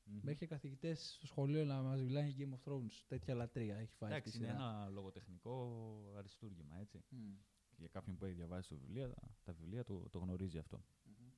Μμμ. 0.04 0.20
Μέχρι 0.22 0.38
και 0.38 0.46
καθηγητές 0.46 1.12
στο 1.14 1.26
σχολείο 1.26 1.64
να 1.64 1.82
μας 1.82 2.02
μιλάνε 2.02 2.28
για 2.28 2.46
Game 2.48 2.52
of 2.54 2.72
Thrones. 2.72 3.02
Τέτοια 3.06 3.34
λατρεία 3.34 3.76
έχει 3.76 3.94
φάει 3.94 4.12
αυτή 4.12 4.28
η 4.28 4.32
Εντάξει, 4.32 4.38
είναι 4.38 4.46
σειρά. 4.46 4.58
ένα 4.80 4.88
λογοτεχνικό 4.88 6.12
αριστούργημα, 6.16 6.78
έτσι. 6.78 7.04
Μμ. 7.08 7.32
Για 7.76 7.88
κάποιον 7.88 8.16
που 8.16 8.24
έχει 8.24 8.34
διαβάσει 8.34 8.68
τα 8.68 8.76
βιβλία, 8.76 9.08
τα, 9.08 9.34
τα 9.44 9.52
βιβλία 9.52 9.84
το, 9.84 10.08
το 10.10 10.18
γνωρίζει 10.18 10.58
αυτό. 10.58 10.84
Μμμ. 11.04 11.30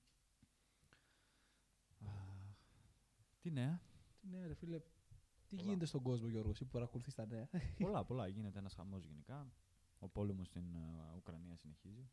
Α, 2.09 2.13
τι 3.41 3.51
νέα; 3.51 3.81
Τι 4.21 4.27
ναι, 4.29 4.47
ρε 4.47 4.55
φίλε. 4.55 4.81
Τι 5.51 5.57
Πολλά. 5.57 5.69
γίνεται 5.69 5.87
στον 5.87 6.03
κόσμο, 6.03 6.29
Γιώργος, 6.29 6.53
εσύ 6.55 6.65
που 6.65 6.71
παρακολουθείς 6.71 7.15
τα 7.15 7.27
νέα; 7.27 7.49
πολλά, 7.79 8.05
πολλά. 8.11 8.27
Γίνεται 8.27 8.59
ένας 8.59 8.75
χαμός 8.75 9.05
γενικά. 9.05 9.53
Ο 9.99 10.09
πόλεμος 10.09 10.47
στην 10.47 10.75
ε, 10.75 11.13
Ουκρανία 11.17 11.57
συνεχίζει. 11.57 12.09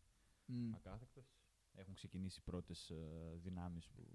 Μμ. 0.46 0.74
Ακάθεκτος. 0.74 1.34
Έχουν 1.74 1.94
ξεκινήσει 1.94 2.40
οι 2.40 2.44
πρώτες 2.44 2.90
ε, 2.90 3.36
δυνάμεις 3.44 3.88
που 3.88 4.08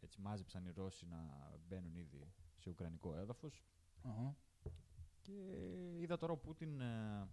έτσι 0.00 0.20
μάζεψαν 0.20 0.64
οι 0.66 0.70
Ρώσοι 0.70 1.06
να 1.06 1.50
μπαίνουν 1.68 1.94
ήδη 1.94 2.32
σε 2.56 2.70
ουκρανικό 2.70 3.14
έδαφος. 3.16 3.64
Αχα. 4.02 4.36
Και 5.22 5.32
είδα 5.98 6.16
τώρα 6.16 6.32
ο 6.32 6.36
Πούτιν 6.36 6.80
ε, 6.80 7.28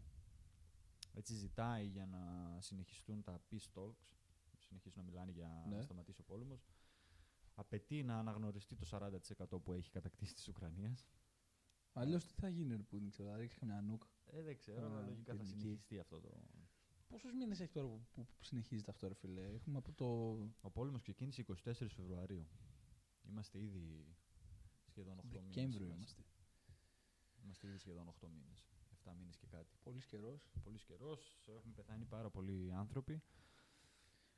έτσι 1.13 1.34
ζητάει 1.34 1.86
για 1.88 2.06
να 2.06 2.56
συνεχιστούν 2.62 3.24
τα 3.24 3.41
peace 3.51 3.68
talks, 3.79 4.13
συνεχίσουν 4.58 5.01
να 5.01 5.03
μιλάνε 5.10 5.32
για 5.32 5.65
Ναι. 5.70 5.75
να 5.75 5.82
σταματήσει 5.82 6.22
ο 6.22 6.24
πόλεμος. 6.24 6.68
Απαιτεί 7.60 8.04
να 8.04 8.18
αναγνωριστεί 8.20 8.75
το 8.75 8.86
40% 8.92 9.62
που 9.63 9.74
έχει 9.74 9.89
κατακτήσει 9.89 10.34
της 10.34 10.48
Ουκρανίας. 10.48 11.08
Αλλιώς 11.94 12.25
τι 12.25 12.34
θα 12.34 12.50
γίνει, 12.50 12.75
ρε 12.75 12.84
Πούτιν, 12.84 13.10
ξέρω, 13.10 13.30
θα 13.30 13.38
ρίξει 13.38 13.58
καμιά 13.58 13.82
νουκ. 13.82 14.04
Ε, 14.25 14.42
δεν 14.42 14.58
ξέρω, 14.58 14.86
αλλά 14.86 15.00
Α, 15.00 15.01
λογικά 15.08 15.34
θα 15.34 15.39
πυρηνική. 15.39 15.60
συνεχιστεί 15.62 16.00
αυτό 16.00 16.20
το. 16.20 16.42
Πόσους 17.08 17.34
μήνες 17.34 17.60
έχει 17.60 17.72
τώρα 17.72 17.88
που, 17.88 18.06
που, 18.13 18.25
που 18.25 18.44
συνεχίζεται 18.44 18.92
αυτό, 18.92 19.08
ρε 19.08 19.13
φίλε; 19.13 19.42
Έχουμε 19.54 19.78
από 19.78 19.92
το. 19.94 20.06
Ο 20.62 20.70
πόλεμος 20.72 21.01
ξεκίνησε 21.01 21.42
24 21.42 21.54
Φεβρουαρίου. 21.89 22.48
Είμαστε 23.30 23.60
ήδη 23.60 24.16
σχεδόν 24.86 25.18
8 25.18 25.24
μήνες. 25.24 25.44
Δεκέμβριο 25.46 25.88
είμαστε. 25.88 26.24
Είμαστε 27.44 27.68
ήδη 27.68 27.78
σχεδόν 27.78 28.08
8 28.22 28.28
μήνες. 28.30 28.68
7 29.04 29.13
μήνες 29.18 29.38
και 29.38 29.48
κάτι. 29.48 29.78
Πολύς 29.84 30.06
καιρός. 30.06 30.51
Πολύς 30.63 30.84
καιρός, 30.84 31.42
έχουν 31.46 31.74
πεθάνει 31.74 32.06
πάρα 32.06 32.30
πολλοί 32.30 32.72
άνθρωποι. 32.74 33.22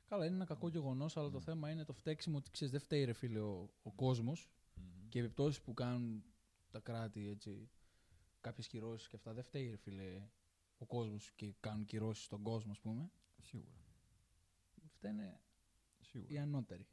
Καλά, 0.08 0.24
είναι 0.26 0.34
ένα 0.34 0.44
κακό 0.44 0.68
γεγονός, 0.68 1.16
αλλά 1.16 1.30
το 1.30 1.38
Mm. 1.38 1.42
θέμα 1.42 1.70
είναι 1.70 1.84
το 1.84 1.92
φταίξιμο 1.92 2.36
ότι 2.36 2.50
ξέρεις, 2.50 2.72
δεν 2.72 2.80
φταίει, 2.82 3.04
ρε 3.04 3.12
φίλε, 3.12 3.40
ο, 3.40 3.70
ο 3.82 3.92
κόσμος 3.92 4.50
και 5.08 5.18
οι 5.18 5.20
επιπτώσεις 5.22 5.62
που 5.62 5.74
κάνουν 5.74 6.24
τα 6.70 6.80
κράτη, 6.80 7.28
έτσι, 7.28 7.70
κάποιες 8.40 8.66
κυρώσεις 8.66 9.08
και 9.08 9.16
αυτά. 9.16 9.32
Δεν 9.32 9.42
φταίει, 9.44 9.70
ρε 9.70 9.76
φίλε, 9.76 10.28
ο 10.78 10.86
κόσμος 10.86 11.32
και 11.32 11.54
κάνουν 11.60 11.84
κυρώσεις 11.84 12.24
στον 12.24 12.42
κόσμο, 12.42 12.70
ας 12.72 12.80
πούμε. 12.80 13.10
Σίγουρα. 13.40 13.76
Φταίνε 14.88 15.40
Σίγουρα. 16.00 16.32
οι 16.32 16.38
ανώτεροι. 16.38 16.86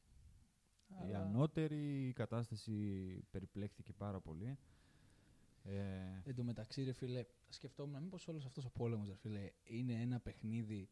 Η 0.89 0.93
Αλλά- 1.01 1.19
ανώτερη 1.21 2.07
η 2.07 2.13
κατάσταση 2.13 2.73
περιπλέχθηκε 3.31 3.93
πάρα 3.93 4.19
πολύ. 4.21 4.57
Ε, 5.63 6.21
Εν 6.23 6.35
τω 6.35 6.43
μεταξύ, 6.43 6.83
ρε 6.83 6.91
φίλε, 6.91 7.25
σκεφτόμουν 7.49 8.01
μήπω 8.03 8.17
όλο 8.25 8.37
αυτό 8.45 8.61
ο 8.65 8.69
πόλεμος, 8.69 9.07
ρε 9.07 9.15
φίλε, 9.15 9.51
είναι 9.63 9.93
ένα 10.01 10.19
παιχνίδι 10.19 10.89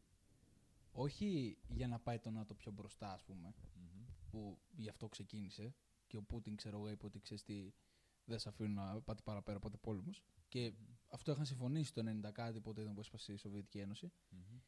όχι 0.92 1.58
για 1.68 1.88
να 1.88 1.98
πάει 1.98 2.18
το 2.18 2.30
ΝΑΤΟ 2.30 2.54
πιο 2.54 2.72
μπροστά, 2.72 3.12
ας 3.12 3.24
πούμε, 3.24 3.54
μμμ. 3.74 4.04
που 4.30 4.58
γι' 4.76 4.88
αυτό 4.88 5.08
ξεκίνησε 5.08 5.74
και 6.06 6.16
ο 6.16 6.22
Πούτιν, 6.22 6.56
ξέρω 6.56 6.76
εγώ, 6.76 6.88
είπε 6.90 7.06
ότι 7.06 7.20
ξέρεις 7.20 7.42
τι, 7.42 7.72
δεν 8.24 8.38
σε 8.38 8.48
αφήνουν 8.48 8.74
να 8.74 9.00
πάτε 9.00 9.22
παραπέρα, 9.22 9.56
οπότε 9.56 9.76
πόλεμος. 9.76 10.22
Και 10.48 10.72
αυτό 11.08 11.32
είχαν 11.32 11.46
συμφωνήσει 11.46 11.92
το 11.92 12.02
90 12.26 12.32
κάτι, 12.32 12.60
πότε 12.60 12.80
ήταν 12.80 12.94
που 12.94 13.00
έσπασε 13.00 13.32
η 13.32 13.36
Σοβιετική 13.36 13.78
Ένωση, 13.78 14.12
Μμμ. 14.30 14.58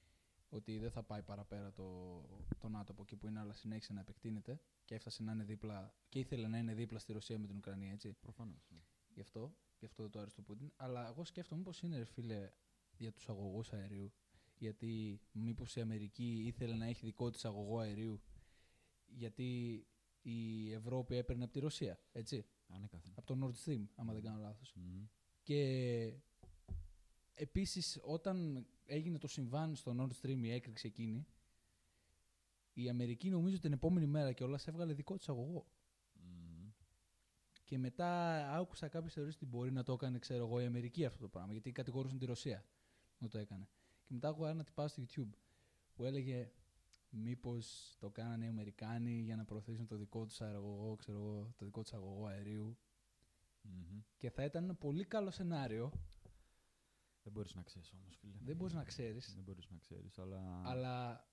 ότι 0.49 0.79
δεν 0.79 0.91
θα 0.91 1.03
πάει 1.03 1.23
παραπέρα 1.23 1.73
το, 1.73 2.21
το 2.59 2.69
ΝΑΤΟ 2.69 2.93
από 2.93 3.03
εκεί 3.03 3.17
που 3.17 3.27
είναι, 3.27 3.39
αλλά 3.41 3.53
συνέχισε 3.53 3.93
να 3.93 4.01
επεκτείνεται 4.01 4.61
και 4.85 4.95
έφτασε 4.95 5.23
να 5.23 5.33
είναι 5.33 5.45
δίπλα 5.45 5.95
και 6.09 6.19
ήθελε 6.19 6.49
να 6.49 6.59
είναι 6.59 6.75
δίπλα 6.75 6.99
στη 6.99 7.13
Ρωσία 7.13 7.39
με 7.39 7.47
την 7.47 7.57
Ουκρανία, 7.57 7.93
έτσι. 7.93 8.13
Προφανώς. 8.13 8.69
ναι. 8.71 8.81
Γι' 9.15 9.21
αυτό, 9.21 9.55
γι' 9.79 9.85
αυτό 9.85 10.03
δεν 10.03 10.13
το 10.13 10.19
άρεσε 10.21 10.37
το 10.37 10.43
Πούτιν. 10.43 10.73
Αλλά 10.77 11.09
εγώ 11.09 11.25
σκέφτομαι 11.25 11.61
μήπως 11.61 11.83
είναι, 11.83 11.97
ρε 11.97 12.05
φίλε, 12.05 12.51
για 12.97 13.13
τους 13.13 13.29
αγωγούς 13.29 13.73
αερίου. 13.73 14.13
Γιατί 14.61 15.21
μήπως 15.33 15.77
η 15.77 15.81
Αμερική 15.81 16.43
ήθελε 16.47 16.75
να 16.75 16.87
έχει 16.87 17.05
δικό 17.05 17.31
της 17.31 17.45
αγωγό 17.45 17.79
αερίου. 17.79 18.21
Γιατί 19.07 19.83
η 20.23 20.73
Ευρώπη 20.73 21.17
έπαιρνε 21.17 21.45
από 21.45 21.53
τη 21.53 21.59
Ρωσία, 21.59 22.01
έτσι. 22.13 22.47
Ανέκαθεν. 22.69 23.13
Από 23.17 23.27
το 23.27 23.39
Nord 23.47 23.65
Stream, 23.65 23.85
άμα 23.95 24.13
δεν 24.13 24.23
κάνω 24.23 24.41
λάθος. 24.41 24.75
Μμμ. 24.75 25.07
Και 25.43 26.13
επίσης 27.35 27.99
όταν 28.03 28.67
έγινε 28.85 29.19
το 29.19 29.29
συμβάν 29.29 29.77
στο 29.77 29.95
Nord 29.99 30.27
Stream 30.27 30.39
η 30.43 30.51
έκρηξη 30.51 30.87
εκείνη, 30.87 31.27
η 32.73 32.89
Αμερική 32.89 33.31
νομίζω 33.31 33.59
την 33.59 33.73
επόμενη 33.73 34.07
μέρα 34.07 34.33
και 34.33 34.45
όλα 34.45 34.61
έβγαλε 34.65 34.93
δικό 34.93 35.17
της 35.17 35.29
αγωγό. 35.29 35.67
Μμμ. 36.13 36.71
Και 37.65 37.79
μετά 37.79 38.53
άκουσα 38.53 38.89
κάποιες 38.89 39.13
θεωρίες 39.13 39.35
ότι 39.35 39.47
μπορεί 39.47 39.73
να 39.73 39.83
το 39.83 39.93
έκανε, 39.93 40.19
ξέρω 40.19 40.47
εγώ, 40.47 40.61
η 40.61 40.65
Αμερική 40.65 41.05
αυτό 41.05 41.21
το 41.21 41.29
πράγμα. 41.29 41.53
Γιατί 41.53 41.73
κατηγορούσαν 41.73 42.19
τη 42.19 42.25
Ρωσία 42.25 42.65
να 43.19 43.29
το 43.29 43.39
έκανε. 43.39 43.69
Και 44.11 44.17
μετά 44.17 44.29
άκουγα 44.29 44.51
ένα 44.51 44.65
τυπά 44.65 44.89
στο 44.89 45.03
YouTube 45.03 45.31
που 45.95 46.05
έλεγε 46.05 46.51
μήπως 47.11 47.97
το 47.99 48.11
κάνανε 48.11 48.45
οι 48.45 48.49
Αμερικάνοι 48.49 49.21
για 49.21 49.37
να 49.37 49.45
προωθήσουν 49.45 49.87
το 49.87 49.97
δικό 49.97 50.27
τους 50.27 50.41
αερογωγό, 50.41 50.97
ξέρω 50.97 51.19
εγώ, 51.19 51.55
το 51.57 51.65
δικό 51.65 51.83
τους 51.83 51.93
αγωγό 51.93 52.27
αερίου. 52.27 52.79
Μμμ. 53.63 54.01
Και 54.17 54.31
θα 54.31 54.45
ήταν 54.45 54.65
ένα 54.65 54.75
πολύ 54.75 55.05
καλό 55.05 55.31
σενάριο. 55.31 55.93
Δεν 57.23 57.33
μπορείς 57.33 57.55
να 57.55 57.63
ξέρεις 57.63 57.93
όμως, 57.93 58.17
φίλε. 58.17 58.39
Δεν 58.45 58.57
μπορείς 58.57 58.75
να 58.75 58.85
ξέρεις. 58.85 59.35
Δεν 59.35 59.45
μπορείς 59.45 59.71
να 59.71 59.77
ξέρεις, 59.79 60.19
αλλά... 60.19 60.63
Αλλά 60.65 61.27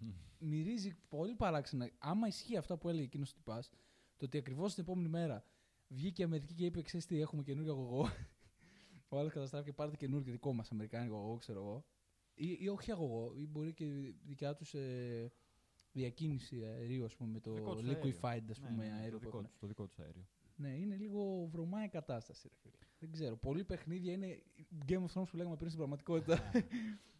Μμμ. 0.00 0.12
μυρίζει 0.38 0.96
πολύ 1.08 1.34
παράξενα. 1.34 1.90
Άμα 1.98 2.26
ισχύει 2.26 2.56
αυτά 2.56 2.76
που 2.76 2.88
έλεγε 2.88 3.04
εκείνος 3.04 3.30
ο 3.30 3.34
τυπάς, 3.34 3.70
το 4.16 4.24
ότι 4.24 4.38
ακριβώς 4.38 4.74
την 4.74 4.82
επόμενη 4.82 5.08
μέρα 5.08 5.44
βγήκε 5.88 6.22
η 6.22 6.24
Αμερική 6.24 6.54
και 6.54 6.64
είπε: 6.64 6.82
Ξέρεις 6.82 7.06
τι, 7.06 7.20
έχουμε 7.20 7.42
καινούργιο 7.42 7.72
αγωγό. 7.72 8.08
Ο 9.08 9.18
άλλος 9.18 9.32
καταστράφηκε, 9.32 9.72
πάρτε 9.72 9.96
καινούργιο 9.96 10.32
δικό 10.32 10.52
μας 10.52 10.70
Αμερικάνικο 10.70 11.16
αγωγό, 11.16 11.36
ξέρω 11.36 11.60
εγώ. 11.60 11.84
Ή, 12.34 12.56
ή 12.60 12.68
όχι 12.68 12.90
αγωγό, 12.92 13.34
ή 13.36 13.46
μπορεί 13.46 13.72
και 13.72 14.14
δικιά 14.24 14.54
τους 14.54 14.74
ε, 14.74 15.32
διακίνηση 15.92 16.64
αερίου, 16.64 17.04
ας 17.04 17.16
πούμε, 17.16 17.30
με 17.32 17.40
το 17.40 17.52
Δικό 17.52 17.74
τους 17.74 17.88
αέριο. 17.88 18.02
liquefied 18.02 18.44
ας 18.50 18.60
Ναι, 18.60 18.68
πούμε, 18.68 18.84
ναι, 18.84 18.90
ναι, 18.90 18.96
αέριο 18.98 19.10
το 19.10 19.18
που 19.18 19.24
δικό 19.24 19.36
έχουν. 19.36 19.48
τους, 19.48 19.58
το 19.58 19.66
δικό 19.66 19.86
τους 19.86 19.98
αέριο. 19.98 20.26
Ναι, 20.56 20.68
είναι 20.76 20.96
λίγο 20.96 21.46
βρωμάει 21.50 21.84
η 21.84 21.88
κατάσταση, 21.88 22.48
ρε 22.48 22.54
φίλε. 22.56 22.74
Δεν 22.98 23.10
ξέρω. 23.12 23.36
Πολλοί 23.36 23.64
παιχνίδια 23.64 24.12
είναι 24.12 24.42
Game 24.86 25.04
of 25.06 25.12
Thrones 25.14 25.28
που 25.30 25.36
λέγαμε 25.36 25.56
πριν 25.56 25.68
στην 25.68 25.78
πραγματικότητα. 25.78 26.50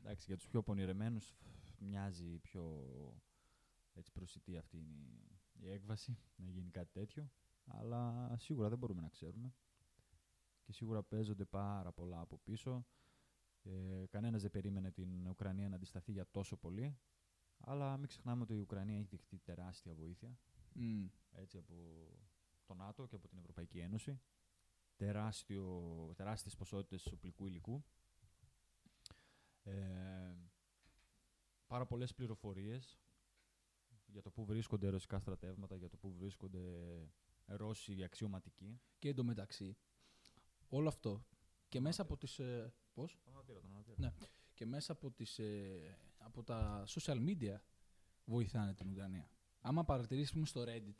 Εντάξει, 0.00 0.24
για 0.26 0.36
τους 0.36 0.46
πιο 0.48 0.62
πονηρεμένους 0.62 1.34
μοιάζει 1.78 2.38
πιο 2.38 2.84
έτσι 3.94 4.12
προσιτή 4.12 4.56
αυτή 4.56 4.76
είναι 4.76 4.92
η- 4.92 5.38
η 5.60 5.70
έκβαση 5.70 6.18
να 6.36 6.50
γίνει 6.50 6.70
κάτι 6.70 6.92
τέτοιο. 6.92 7.30
Αλλά 7.66 8.32
σίγουρα 8.38 8.68
δεν 8.68 8.78
μπορούμε 8.78 9.00
να 9.00 9.08
ξέρουμε. 9.08 9.54
Και 10.62 10.72
σίγουρα 10.72 11.02
παίζονται 11.02 11.44
πάρα 11.44 11.92
πολλά 11.92 12.20
από 12.20 12.38
πίσω. 12.44 12.86
Ε, 13.64 14.06
κανένας 14.10 14.42
δεν 14.42 14.50
περίμενε 14.50 14.90
την 14.90 15.28
Ουκρανία 15.28 15.68
να 15.68 15.76
αντισταθεί 15.76 16.12
για 16.12 16.26
τόσο 16.30 16.56
πολύ. 16.56 16.98
Αλλά 17.58 17.96
μην 17.96 18.08
ξεχνάμε 18.08 18.42
ότι 18.42 18.54
η 18.54 18.60
Ουκρανία 18.60 18.98
έχει 18.98 19.08
δεχτεί 19.10 19.38
τεράστια 19.38 19.94
βοήθεια 19.94 20.38
Μμ. 20.74 21.06
έτσι, 21.32 21.58
από 21.58 21.74
το 22.66 22.74
ΝΑΤΟ 22.74 23.06
και 23.06 23.14
από 23.14 23.28
την 23.28 23.38
Ευρωπαϊκή 23.38 23.78
Ένωση. 23.78 24.20
Τεράστιο, 24.96 26.12
τεράστιες 26.16 26.56
ποσότητες 26.56 27.06
οπλικού 27.06 27.46
υλικού. 27.46 27.84
Ε, 29.62 30.34
πάρα 31.66 31.86
πολλές 31.86 32.14
πληροφορίες 32.14 32.98
για 34.06 34.22
το 34.22 34.30
πού 34.30 34.44
βρίσκονται 34.44 34.88
ρωσικά 34.88 35.18
στρατεύματα, 35.18 35.76
για 35.76 35.88
το 35.88 35.96
πού 35.96 36.14
βρίσκονται 36.14 36.62
Ρώσοι 37.46 38.04
αξιωματικοί. 38.04 38.80
Και 38.98 39.08
εντωμεταξύ, 39.08 39.76
όλο 40.68 40.88
αυτό 40.88 41.26
και 41.68 41.80
μέσα 41.80 42.02
από 42.02 42.16
τις... 42.16 42.38
Ε, 42.38 42.72
πώς; 42.94 43.18
Τον 43.24 43.32
ανατήρα, 43.34 43.60
τον 43.60 43.70
ανατήρα. 43.72 43.96
Ναι. 43.98 44.12
Και 44.54 44.66
μέσα 44.66 44.92
από, 44.92 45.10
τις, 45.10 45.38
ε, 45.38 45.98
από 46.18 46.42
τα 46.42 46.84
social 46.86 47.18
media 47.28 47.56
βοηθάνε 48.24 48.74
την 48.74 48.88
Ουκρανία. 48.90 49.28
Άμα 49.60 49.84
παρατηρήσεις 49.84 50.32
πούμε, 50.32 50.46
στο 50.46 50.62
Reddit, 50.66 50.94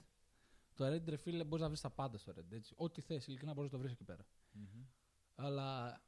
το 0.75 0.87
Reddit 0.95 1.05
ρε 1.09 1.17
φίλε 1.17 1.45
μπορείς 1.45 1.63
να 1.63 1.69
βρεις 1.69 1.81
τα 1.81 1.91
πάντα 1.91 2.19
στο 2.19 2.33
Reddit. 2.37 2.53
Έτσι. 2.53 2.75
Ό,τι 2.77 3.01
θες, 3.01 3.27
ειλικρινά 3.27 3.53
μπορείς 3.55 3.71
να 3.71 3.77
το 3.77 3.83
βρεις 3.83 3.95
εκεί 3.95 4.05
πέρα. 4.05 4.27
Μμμ. 4.53 4.85
Αλλά 5.35 6.01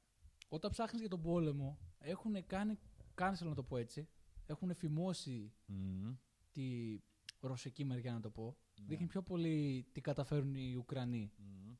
όταν 0.48 0.70
ψάχνεις 0.70 1.00
για 1.00 1.10
τον 1.10 1.20
πόλεμο, 1.22 1.78
έχουν 1.98 2.46
κάνει, 2.46 2.78
cancel 3.14 3.44
να 3.44 3.54
το 3.54 3.62
πω 3.62 3.76
έτσι, 3.76 4.08
έχουν 4.46 4.74
φημώσει 4.74 5.52
Μμμ. 5.66 6.14
τη 6.52 6.98
ρωσική 7.40 7.84
μεριά 7.84 8.12
να 8.12 8.20
το 8.20 8.30
πω. 8.30 8.56
Ναι. 8.80 8.86
Δείχνει 8.86 9.06
πιο 9.06 9.22
πολύ 9.22 9.86
τι 9.92 10.00
καταφέρουν 10.00 10.54
οι 10.54 10.74
Ουκρανοί, 10.74 11.32
Μμμ. 11.36 11.74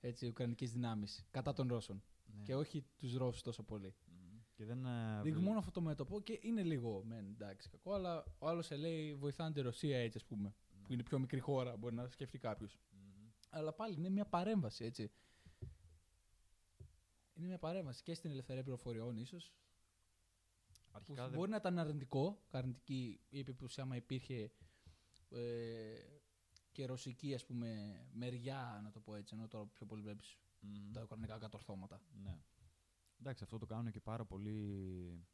έτσι, 0.00 0.24
οι 0.24 0.28
Ουκρανικές 0.28 0.72
δυνάμεις, 0.72 1.26
κατά 1.30 1.52
των 1.52 1.68
Ρώσων. 1.68 2.02
Ναι. 2.36 2.42
Και 2.44 2.54
όχι 2.54 2.84
τους 2.96 3.14
Ρώσους 3.16 3.42
τόσο 3.42 3.62
πολύ. 3.62 3.94
Μμμ. 4.06 4.38
Και 4.54 4.64
δεν, 4.64 4.84
ε, 4.86 5.14
Δείχνει 5.16 5.30
βλέ- 5.30 5.44
μόνο 5.46 5.58
αυτό 5.58 5.70
το 5.70 5.80
μέτωπο 5.80 6.20
και 6.20 6.38
είναι 6.42 6.62
λίγο 6.62 7.02
μεν, 7.04 7.26
εντάξει, 7.26 7.68
κακό, 7.68 7.92
αλλά 7.92 8.24
ο 8.38 8.48
άλλος 8.48 8.66
σε 8.66 8.76
λέει 8.76 9.14
βοηθάνε 9.14 9.52
τη 9.52 9.60
Ρωσία 9.60 9.98
έτσι, 9.98 10.18
ας 10.18 10.24
πούμε. 10.24 10.54
Που 10.82 10.92
είναι 10.92 11.02
πιο 11.02 11.18
μικρή 11.18 11.40
χώρα, 11.40 11.76
μπορεί 11.76 11.94
να 11.94 12.08
σκεφτεί 12.08 12.38
κάποιος. 12.38 12.78
Μμμ. 12.90 13.28
Αλλά 13.50 13.72
πάλι 13.72 13.94
είναι 13.94 14.08
μια 14.08 14.26
παρέμβαση, 14.26 14.84
έτσι. 14.84 15.10
Είναι 17.34 17.46
μια 17.46 17.58
παρέμβαση 17.58 18.02
και 18.02 18.14
στην 18.14 18.30
ελευθερία 18.30 18.62
πληροφοριών, 18.62 19.16
ίσως. 19.16 19.54
Αρχικά 20.92 21.28
δεν- 21.28 21.38
Μπορεί 21.38 21.50
να 21.50 21.56
ήταν 21.56 21.78
αρνητικό, 21.78 22.42
αρνητική 22.50 23.20
η 23.28 23.38
επίπτωση 23.38 23.80
άμα 23.80 23.96
υπήρχε 23.96 24.52
ε, 25.30 25.94
και 26.72 26.86
ρωσική 26.86 27.34
ας 27.34 27.44
πούμε, 27.44 28.00
μεριά, 28.12 28.80
να 28.84 28.90
το 28.90 29.00
πω 29.00 29.14
έτσι, 29.14 29.34
ενώ 29.38 29.48
τώρα 29.48 29.66
πιο 29.66 29.86
πολύ 29.86 30.02
βλέπεις 30.02 30.38
Μμμ. 30.64 30.92
τα 30.92 31.02
ουκρανικά 31.02 31.38
κατορθώματα. 31.38 32.00
Ναι. 32.22 32.38
Εντάξει, 33.20 33.42
αυτό 33.44 33.58
το 33.58 33.66
κάνουν 33.66 33.92
και 33.92 34.00
πάρα 34.00 34.24
πολύ 34.24 35.26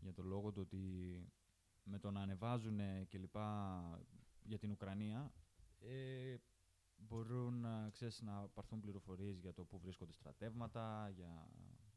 για 0.00 0.12
το 0.12 0.22
λόγο 0.22 0.52
του 0.52 0.60
ότι 0.60 0.82
με 1.82 1.98
το 1.98 2.10
να 2.10 2.20
ανεβάζουν 2.20 2.78
και 3.08 3.18
λοιπά 3.18 3.80
για 4.42 4.58
την 4.58 4.70
Ουκρανία 4.70 5.32
ε, 5.78 6.36
μπορούν 6.96 7.60
να, 7.60 7.90
ξέρεις, 7.90 8.22
να 8.22 8.48
πάρθουν 8.48 8.80
πληροφορίες 8.80 9.38
για 9.38 9.52
το 9.52 9.64
πού 9.64 9.78
βρίσκονται 9.78 10.12
στρατεύματα, 10.12 11.10
για... 11.14 11.48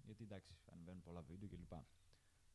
γιατί 0.04 0.24
εντάξει, 0.24 0.56
ανεβαίνουν 0.72 1.02
πολλά 1.02 1.22
βίντεο 1.22 1.48
και 1.48 1.58
λοιπά. 1.58 1.88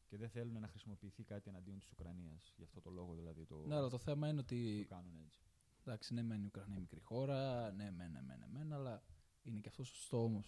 Και 0.07 0.17
δεν 0.17 0.29
θέλουν 0.29 0.61
να 0.61 0.69
χρησιμοποιηθεί 0.69 1.25
κάτι 1.25 1.49
εναντίον 1.49 1.79
της 1.79 1.91
Ουκρανίας. 1.91 2.55
Γι' 2.57 2.63
αυτό 2.63 2.81
το 2.81 2.91
λόγο 2.91 3.15
δηλαδή 3.15 3.45
το, 3.45 3.67
Ναι, 3.67 3.75
αλλά 3.75 3.89
το 3.89 3.99
θέμα 3.99 4.29
είναι 4.29 4.37
το 4.37 4.43
ότι 4.43 4.87
κάνουν 4.89 5.21
έτσι. 5.25 5.41
Εντάξει, 5.81 6.15
ναι, 6.15 6.23
μεν 6.23 6.43
η 6.43 6.47
Ουκρανία 6.47 6.73
είναι 6.73 6.81
μικρή 6.81 7.01
χώρα, 7.01 7.73
ναι, 7.73 7.91
μεν, 7.91 8.11
ναι, 8.11 8.23
μεν, 8.23 8.39
ναι, 8.39 8.47
μεν, 8.47 8.73
αλλά 8.73 9.03
είναι 9.47 9.61
και 9.61 9.69
αυτός 9.69 9.89
σωστό 9.89 10.23
όμω. 10.25 10.43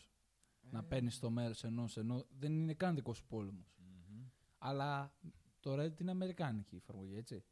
Να 0.70 0.78
Ε, 0.78 0.82
παίρνεις 0.82 1.18
το 1.18 1.30
μέρος 1.30 1.64
ενός, 1.64 1.96
ενώ 1.96 2.26
δεν 2.38 2.52
είναι 2.52 2.74
καν 2.74 2.94
δικός 2.94 3.16
σου 3.16 3.26
πόλεμος. 3.26 3.74
μμμ. 3.78 4.26
Αλλά 4.58 5.14
το 5.60 5.82
Reddit 5.82 6.00
είναι 6.00 6.10
αμερικάνικη 6.10 6.74
η 6.74 6.78
εφαρμογή, 6.78 7.16
έτσι. 7.16 7.44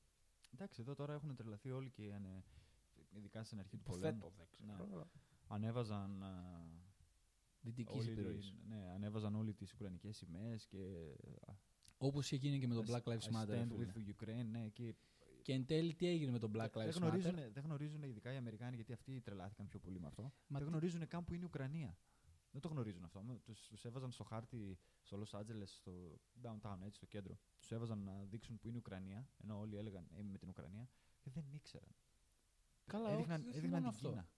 Εντάξει, 0.55 0.81
εδώ 0.81 0.95
τώρα 0.95 1.15
έχουν 1.15 1.35
τρελαθεί 1.35 1.71
όλοι 1.71 1.91
και 1.91 2.13
ανε... 2.15 2.45
ειδικά 3.11 3.45
στην 3.45 3.59
αρχή 3.59 3.77
του 3.77 3.83
Υποθέτω, 3.87 4.17
πολέμου. 4.19 4.35
δεν 4.37 4.47
ξέρω. 4.77 4.97
Ναι. 4.97 5.05
Ανέβαζαν 5.49 6.23
α, 6.23 6.65
Δυτική 7.61 7.99
Όλοι, 7.99 8.11
επιρροή. 8.11 8.41
ναι, 8.69 8.91
ανέβαζαν 8.95 9.35
όλοι 9.35 9.55
τις 9.55 9.73
ουκρανικές 9.73 10.17
σημαίες 10.17 10.67
και 10.67 11.15
Όπως 11.99 12.27
είχε 12.27 12.37
γίνει 12.37 12.59
και 12.59 12.67
με 12.67 12.75
τον 12.75 12.85
I- 12.87 12.91
Black 12.91 13.03
Lives 13.03 13.19
I 13.31 13.43
Matter. 13.43 13.47
ρε 13.49 13.63
stand 13.65 13.69
φίλε. 13.77 13.93
with 13.95 14.25
Ukraine, 14.25 14.47
ναι, 14.51 14.69
και 14.69 14.95
Και 15.47 15.53
εν 15.53 15.67
τέλει 15.67 15.95
τι 15.95 16.07
έγινε 16.07 16.31
με 16.31 16.39
τον 16.39 16.51
Black 16.51 16.71
δεν 16.73 16.89
Lives 16.89 16.95
γνωρίζουν, 16.95 17.35
Matter; 17.39 17.51
δεν 17.53 17.63
γνωρίζουν 17.65 18.03
ειδικά 18.03 18.33
οι 18.33 18.37
Αμερικάνοι 18.37 18.75
γιατί 18.75 18.93
αυτοί 18.93 19.21
τρελάθηκαν 19.21 19.67
πιο 19.67 19.79
πολύ 19.79 20.01
με 20.01 20.07
αυτό. 20.07 20.23
Μα 20.23 20.31
δεν 20.59 20.59
τι- 20.59 20.65
γνωρίζουν 20.65 21.07
καν 21.09 21.25
που 21.25 21.35
είναι 21.35 21.43
η 21.43 21.47
Ουκρανία. 21.47 21.99
Δεν 22.51 22.61
το 22.61 22.69
γνωρίζουν 22.69 23.05
αυτό. 23.05 23.23
Με- 23.23 23.39
Τους, 23.39 23.69
τους 23.69 23.85
έβαζαν 23.85 24.11
στο 24.11 24.25
χάρτη 24.25 24.79
στο 25.01 25.23
Los 25.23 25.39
Angeles, 25.41 25.67
στο 25.67 26.21
downtown, 26.43 26.77
έτσι, 26.83 26.97
στο 26.97 27.07
κέντρο. 27.07 27.39
Τους 27.59 27.71
έβαζαν 27.73 27.99
να 27.99 28.25
δείξουν 28.25 28.59
που 28.59 28.67
είναι 28.69 28.77
η 28.77 28.81
Ουκρανία, 28.81 29.29
ενώ 29.43 29.59
όλοι 29.59 29.77
έλεγαν 29.77 30.07
«Ε, 30.13 30.19
είμαι 30.19 30.31
με 30.31 30.39
την 30.39 30.49
Ουκρανία 30.49 30.89
και 31.21 31.31
δεν 31.31 31.45
ήξεραν. 31.51 31.95
Καλά, 32.87 33.11
έδειχναν 33.11 33.41
όχι, 33.41 33.49
όχι 33.49 33.59
έδειχναν 33.59 33.83
μόνο 33.83 33.93
την 33.93 34.07
αυτό. 34.07 34.09
Κίνα. 34.09 34.29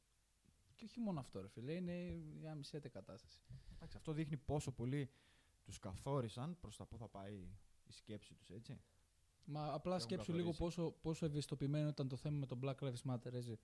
Και 0.75 0.85
όχι 0.85 1.01
μόνο 1.01 1.21
αυτό, 1.21 1.41
ρε 1.41 1.49
φίλε. 1.49 1.73
Είναι 1.73 2.23
μια 2.39 2.55
μισέτε 2.55 2.89
κατάσταση. 2.89 3.41
Εντάξει, 3.75 3.97
αυτό 3.97 4.13
δείχνει 4.13 4.37
πόσο 4.37 4.73
πολύ 4.73 5.11
τους 5.65 5.79
καθόρισαν 5.79 6.59
προς 6.61 6.77
τα 6.77 6.87
πού 6.87 6.97
θα 6.99 7.09
πάει 7.09 7.35
η 7.85 7.93
σκέψη 7.93 8.35
τους, 8.35 8.51
έτσι. 8.51 8.81
Μα 9.51 9.73
απλά 9.73 9.95
έχουν 9.95 10.07
σκέψου 10.07 10.33
λίγο 10.33 10.51
καθορίσει. 10.51 10.81
πόσο, 10.81 10.97
πόσο 11.01 11.27
ευαισθητοποιημένο 11.27 11.89
ήταν 11.89 12.09
το 12.09 12.17
θέμα 12.17 12.39
με 12.39 12.47
τον 12.47 12.61
Black 12.63 12.75
Lives 12.81 13.13
Matter, 13.13 13.33
έτσι. 13.33 13.59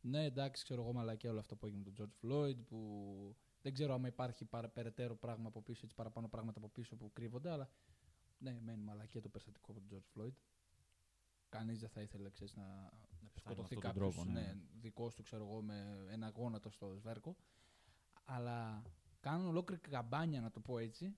Ναι, 0.00 0.24
εντάξει, 0.24 0.64
ξέρω 0.64 0.82
εγώ 0.82 0.92
μαλακία 0.92 1.30
όλο 1.30 1.38
αυτό 1.38 1.56
που 1.56 1.66
έγινε 1.66 1.82
με 1.84 1.90
τον 1.90 1.94
George 2.06 2.26
Floyd, 2.26 2.56
που 2.66 3.36
δεν 3.62 3.72
ξέρω 3.72 3.94
αν 3.94 4.04
υπάρχει 4.04 4.44
παρα, 4.44 4.68
περαιτέρω 4.68 5.16
πράγμα 5.16 5.48
από 5.48 5.62
πίσω, 5.62 5.80
έτσι, 5.82 5.94
παραπάνω 5.94 6.28
πράγματα 6.28 6.58
από 6.58 6.68
πίσω 6.68 6.96
που 6.96 7.12
κρύβονται, 7.12 7.50
αλλά 7.50 7.70
ναι, 8.38 8.60
μένει 8.64 8.82
μαλακία 8.82 9.20
το 9.20 9.28
περιστατικό 9.28 9.72
από 9.72 9.80
τον 9.80 9.88
George 9.90 10.20
Floyd. 10.20 10.32
Κανείς 11.48 11.80
δεν 11.80 11.88
θα 11.88 12.00
ήθελε, 12.00 12.30
ξέρεις, 12.30 12.54
να 12.54 12.64
με 13.20 13.28
σκοτωθεί 13.34 13.60
αυτόν 13.62 13.80
τον 13.80 13.90
κάποιος, 13.90 14.14
τρόπο, 14.14 14.30
ναι. 14.30 14.40
ναι, 14.40 14.56
δικός 14.80 15.14
του, 15.14 15.22
ξέρω 15.22 15.44
εγώ, 15.44 15.62
με 15.62 16.06
ένα 16.08 16.28
γόνατο 16.28 16.70
στο 16.70 16.94
σβέρκο. 16.94 17.36
Αλλά 18.24 18.82
κάνουν 19.20 19.46
ολόκληρη 19.46 19.80
καμπάνια, 19.80 20.40
να 20.40 20.50
το 20.50 20.60
πω 20.60 20.78
έτσι, 20.78 21.16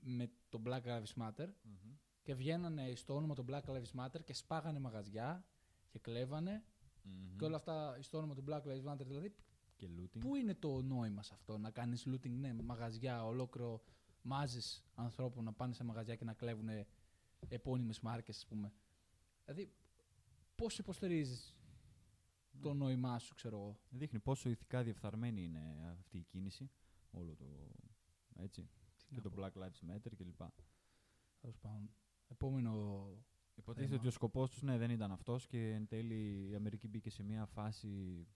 με 0.00 0.30
το 0.48 0.62
Black 0.64 0.82
Lives 0.82 1.22
Matter 1.22 1.48
Μμμ. 1.62 1.96
Και 2.26 2.34
βγαίνανε 2.34 2.94
στο 2.94 3.14
όνομα 3.14 3.34
του 3.34 3.44
Black 3.48 3.62
Lives 3.64 3.92
Matter 4.04 4.24
και 4.24 4.34
σπάγανε 4.34 4.78
μαγαζιά 4.78 5.44
και 5.88 5.98
κλέβανε 5.98 6.64
Μμμ. 7.02 7.36
και 7.36 7.44
όλα 7.44 7.56
αυτά 7.56 7.98
στο 8.02 8.18
όνομα 8.18 8.34
του 8.34 8.44
Black 8.48 8.62
Lives 8.62 8.92
Matter. 8.92 9.06
Δηλαδή, 9.06 9.34
Και 9.76 9.88
looting. 9.98 10.18
πού 10.20 10.34
είναι 10.36 10.54
το 10.54 10.82
νόημα 10.82 11.22
σε 11.22 11.34
αυτό, 11.34 11.58
να 11.58 11.70
κάνεις 11.70 12.06
looting, 12.08 12.30
ναι, 12.30 12.52
μαγαζιά, 12.52 13.24
ολόκληρο 13.24 13.82
μάζες 14.22 14.84
ανθρώπων 14.94 15.44
να 15.44 15.52
πάνε 15.52 15.72
σε 15.74 15.84
μαγαζιά 15.84 16.14
και 16.16 16.24
να 16.24 16.32
κλέβουν 16.34 16.68
επώνυμες 17.48 18.00
μάρκες, 18.00 18.36
ας 18.36 18.46
πούμε. 18.46 18.72
Δηλαδή, 19.44 19.72
πώς 20.54 20.78
υποστηρίζεις 20.78 21.56
το 22.60 22.74
νόημά 22.74 23.18
σου, 23.18 23.34
ξέρω 23.34 23.56
εγώ; 23.56 23.78
Δείχνει 23.90 24.18
πόσο 24.18 24.48
ηθικά 24.48 24.82
διεφθαρμένη 24.82 25.42
είναι 25.44 25.94
αυτή 26.00 26.18
η 26.18 26.22
κίνηση. 26.22 26.70
Όλο 27.10 27.34
το. 27.36 27.44
Έτσι. 28.34 28.62
Τι 28.96 29.04
Και 29.08 29.14
να 29.16 29.22
το 29.22 29.30
πω, 29.30 29.42
Black 29.42 29.52
Lives 29.62 29.90
Matter 29.94 30.12
κλπ. 30.16 30.42
τέλος 31.40 31.58
πάντων. 31.58 31.90
Επόμενο 32.28 32.70
Υποτίθεται 33.54 33.86
θέμα. 33.88 33.98
ότι 33.98 34.08
ο 34.08 34.10
σκοπός 34.10 34.50
τους 34.50 34.62
ναι, 34.62 34.78
δεν 34.78 34.90
ήταν 34.90 35.12
αυτός 35.12 35.46
και 35.46 35.70
εν 35.72 35.86
τέλει 35.86 36.48
η 36.50 36.54
Αμερική 36.54 36.88
μπήκε 36.88 37.10
σε 37.10 37.22
μια 37.22 37.46
φάση 37.46 38.26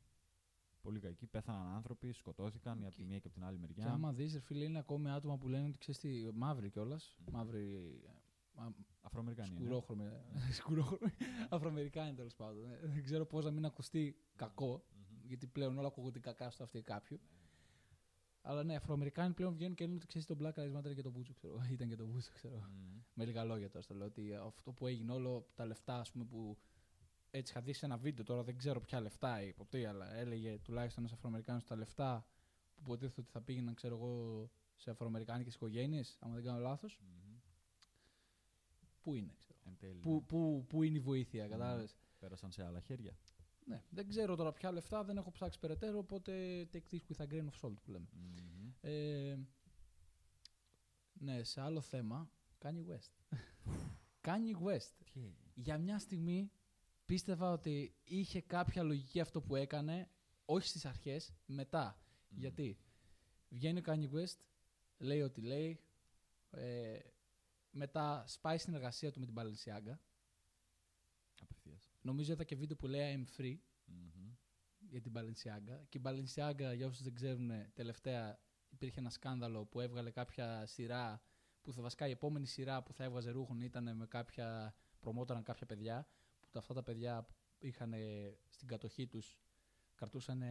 πολύ 0.80 1.00
κακή. 1.00 1.26
Πέθαναν 1.26 1.66
άνθρωποι, 1.74 2.12
σκοτώθηκαν 2.12 2.80
η 2.80 2.84
από 2.86 2.94
τη 2.94 3.00
Και- 3.00 3.06
μία 3.08 3.18
και 3.18 3.26
από 3.26 3.34
την 3.36 3.44
άλλη 3.44 3.58
μεριά. 3.58 3.84
Και 3.84 3.90
άμα 3.90 4.12
δεις, 4.12 4.32
ρε 4.32 4.40
φίλε, 4.40 4.64
είναι 4.64 4.78
ακόμη 4.78 5.10
άτομα 5.10 5.38
που 5.38 5.48
λένε 5.48 5.66
ότι 5.68 5.78
ξέρεις 5.78 6.00
τι, 6.00 6.28
μαύροι 6.34 6.70
κιόλας. 6.70 7.16
Μαύροι. 7.32 8.00
μα- 8.54 8.74
Αφροαμερικανοί. 9.00 9.48
είναι. 9.50 9.58
Σκουρόχρωμοι. 9.60 10.04
Σκουρόχρωμοι. 10.52 11.12
Αφροαμερικάνοι 11.50 12.14
τέλος 12.14 12.34
πάντων. 12.34 12.70
Ε, 12.70 12.78
Δεν 12.82 13.02
ξέρω 13.02 13.26
πώς 13.26 13.44
να 13.44 13.50
μην 13.50 13.64
ακουστεί 13.64 14.16
κακό, 14.36 14.84
Μμμ. 14.94 15.26
γιατί 15.26 15.46
πλέον 15.46 15.78
όλα 15.78 15.86
ακούγονται 15.86 16.18
κακά 16.18 16.50
στο 16.50 16.62
αυτή 16.62 16.82
κάποιου. 16.82 17.20
Αλλά 18.42 18.64
ναι, 18.64 18.74
Αφροαμερικάνοι 18.74 19.34
πλέον 19.34 19.54
βγαίνουν 19.54 19.74
και 19.74 19.84
λένε 19.84 19.96
ότι 19.96 20.06
ξέρεις 20.06 20.26
τον 20.26 20.38
Black 20.40 20.52
Lives 20.52 20.78
Matter 20.78 20.94
και 20.94 21.02
τον 21.02 21.12
Μπούτσο, 21.12 21.32
ξέρω. 21.34 21.60
Ήταν 21.72 21.88
και 21.88 21.96
τον 21.96 22.06
Μπούτσο, 22.06 22.30
ξέρω. 22.34 22.56
Μμμ. 22.56 23.00
Με 23.14 23.24
λίγα 23.24 23.44
λόγια 23.44 23.68
τώρα 23.68 23.82
στο 23.82 23.94
λέω 23.94 24.06
ότι 24.06 24.34
αυτό 24.34 24.72
που 24.72 24.86
έγινε 24.86 25.12
όλο, 25.12 25.46
τα 25.54 25.66
λεφτά 25.66 25.98
ας 25.98 26.10
πούμε 26.10 26.24
που 26.24 26.58
έτσι 27.30 27.52
είχα 27.52 27.62
δει 27.62 27.72
σε 27.72 27.84
ένα 27.84 27.96
βίντεο 27.96 28.24
τώρα, 28.24 28.42
δεν 28.42 28.56
ξέρω 28.56 28.80
ποια 28.80 29.00
λεφτά 29.00 29.42
ή 29.42 29.52
ποτέ, 29.52 29.86
αλλά 29.86 30.14
έλεγε 30.14 30.58
τουλάχιστον 30.58 31.02
ένας 31.02 31.16
Αφροαμερικάνος 31.16 31.64
τα 31.64 31.76
λεφτά 31.76 32.26
που 32.74 32.80
υποτίθεται 32.82 33.20
ότι 33.20 33.30
θα 33.30 33.40
πήγαιναν, 33.40 33.74
ξέρω 33.74 33.94
εγώ, 33.96 34.50
σε 34.76 34.90
Αφροαμερικάνικες 34.90 35.54
οικογένειες, 35.54 36.16
άμα 36.20 36.34
δεν 36.34 36.44
κάνω 36.44 36.58
λάθος. 36.58 37.00
Μμμ. 37.00 37.38
Πού 39.00 39.14
είναι, 39.14 39.34
ξέρω. 39.38 39.58
Εν 39.64 39.76
τέλει. 39.78 40.00
Πού, 40.00 40.24
πού, 40.24 40.64
πού 40.68 40.82
είναι 40.82 40.96
η 40.96 41.00
βοήθεια, 41.00 41.42
Μμμ. 41.44 41.50
κατάλαβες. 41.50 41.96
Πέρασαν 42.18 42.52
σε 42.52 42.64
άλλα 42.64 42.80
χέρια. 42.80 43.16
Ναι, 43.70 43.82
δεν 43.90 44.08
ξέρω 44.08 44.36
τώρα 44.36 44.52
ποια 44.52 44.72
λεφτά, 44.72 45.04
δεν 45.04 45.16
έχω 45.16 45.30
ψάξει 45.30 45.58
περαιτέρω, 45.58 45.98
οπότε 45.98 46.32
take 46.72 46.94
this 46.94 46.98
with 47.08 47.24
a 47.24 47.32
grain 47.32 47.44
of 47.44 47.60
salt 47.60 47.74
που 47.82 47.90
λέμε. 47.90 48.08
Μμμ. 48.12 48.72
Ε, 48.80 49.38
ναι, 51.12 51.42
σε 51.42 51.60
άλλο 51.60 51.80
θέμα, 51.80 52.30
Kanye 52.58 52.84
West. 52.90 53.36
Kanye 54.26 54.66
West. 54.66 54.94
Τι 55.04 55.20
έγινε; 55.20 55.52
Για 55.54 55.78
μια 55.78 55.98
στιγμή 55.98 56.52
πίστευα 57.04 57.52
ότι 57.52 57.94
είχε 58.04 58.40
κάποια 58.40 58.82
λογική 58.82 59.20
αυτό 59.20 59.40
που 59.40 59.56
έκανε, 59.56 60.08
όχι 60.44 60.66
στις 60.66 60.84
αρχές, 60.84 61.32
μετά. 61.46 62.02
Μμμ. 62.28 62.38
Γιατί 62.38 62.78
βγαίνει 63.48 63.78
ο 63.78 63.82
Kanye 63.86 64.10
West, 64.10 64.38
λέει 64.98 65.20
ό,τι 65.20 65.40
λέει, 65.40 65.80
ε, 66.50 66.98
μετά 67.70 68.24
σπάει 68.26 68.58
στην 68.58 68.74
εργασία 68.74 69.12
του 69.12 69.20
με 69.20 69.26
την 69.26 69.34
Balenciaga. 69.38 69.98
Απευθείας. 72.00 72.02
Νομίζω 72.02 72.32
είδα 72.32 72.44
και 72.44 72.56
βίντεο 72.56 72.76
που 72.76 72.86
λέει 72.86 73.26
I'm 73.28 73.40
free 73.40 73.56
Μμμ. 73.84 74.34
για 74.88 75.00
την 75.00 75.12
Balenciaga. 75.16 75.84
Και 75.88 75.98
η 75.98 76.02
Balenciaga, 76.04 76.74
για 76.76 76.86
όσους 76.86 77.02
δεν 77.02 77.14
ξέρουν, 77.14 77.50
τελευταία 77.74 78.38
υπήρχε 78.68 79.00
ένα 79.00 79.10
σκάνδαλο 79.10 79.64
που 79.66 79.80
έβγαλε 79.80 80.10
κάποια 80.10 80.66
σειρά 80.66 81.22
που 81.62 81.72
θα 81.72 81.82
βασικά 81.82 82.06
η 82.06 82.10
επόμενη 82.10 82.46
σειρά 82.46 82.82
που 82.82 82.92
θα 82.92 83.04
έβγαζε 83.04 83.30
ρούχων 83.30 83.60
ήταν 83.60 83.96
με 83.96 84.06
κάποια, 84.06 84.74
προμόταραν 85.00 85.42
κάποια 85.42 85.66
παιδιά 85.66 86.08
που 86.40 86.48
τα- 86.50 86.58
αυτά 86.58 86.74
τα 86.74 86.82
παιδιά 86.82 87.26
είχαν 87.58 87.92
στην 88.48 88.68
κατοχή 88.68 89.06
τους 89.06 89.38
κρατούσαν 89.94 90.42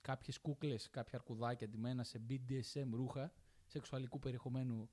κάποιες 0.00 0.38
κούκλες, 0.38 0.90
κάποια 0.90 1.18
αρκουδάκια 1.18 1.68
ντυμένα 1.68 2.04
σε 2.04 2.20
BDSM 2.28 2.88
ρούχα, 2.90 3.32
σεξουαλικού 3.66 4.18
περιεχομένου 4.18 4.90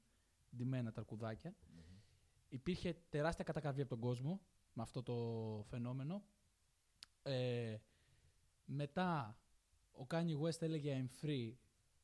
ντυμένα 0.55 0.91
τα 0.91 0.99
αρκουδάκια. 0.99 1.55
Μμμ. 1.67 1.99
Υπήρχε 2.49 2.93
τεράστια 3.09 3.43
κατακραυγή 3.43 3.81
από 3.81 3.89
τον 3.89 3.99
κόσμο 3.99 4.41
με 4.73 4.81
αυτό 4.81 5.03
το 5.03 5.15
φαινόμενο. 5.69 6.23
Ε, 7.23 7.77
μετά 8.65 9.37
ο 9.91 10.05
Kanye 10.09 10.39
West 10.41 10.61
έλεγε 10.61 11.05
I'm 11.05 11.25
free 11.25 11.53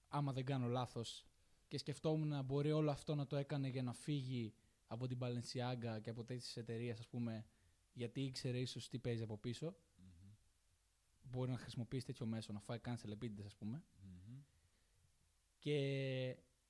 άμα 0.08 0.34
δεν 0.34 0.46
κάνω 0.46 0.68
λάθος 0.68 1.26
και 1.68 1.78
σκεφτόμουν 1.78 2.28
να 2.28 2.42
μπορεί 2.42 2.72
όλο 2.72 2.92
αυτό 2.92 3.16
να 3.16 3.28
το 3.28 3.36
έκανε 3.36 3.68
για 3.68 3.84
να 3.84 3.94
φύγει 3.94 4.54
από 4.88 5.08
την 5.08 5.18
Balenciaga 5.22 6.02
και 6.02 6.10
από 6.10 6.24
τέτοιες 6.24 6.58
εταιρείες, 6.58 7.00
ας 7.00 7.08
πούμε 7.08 7.46
γιατί 7.94 8.22
ήξερε 8.22 8.60
ίσως 8.60 8.90
τι 8.90 9.00
παίζει 9.00 9.24
από 9.24 9.38
πίσω 9.38 9.76
Μμμ. 9.98 10.32
μπορεί 11.24 11.52
να 11.52 11.58
χρησιμοποιήσει 11.58 12.06
τέτοιο 12.06 12.26
μέσο 12.26 12.54
να 12.54 12.60
φάει 12.60 12.80
cancel 12.86 13.12
επίτηδες 13.12 13.46
ας 13.46 13.56
πούμε 13.56 13.84
Μμμ. 14.02 14.40
και 15.60 15.78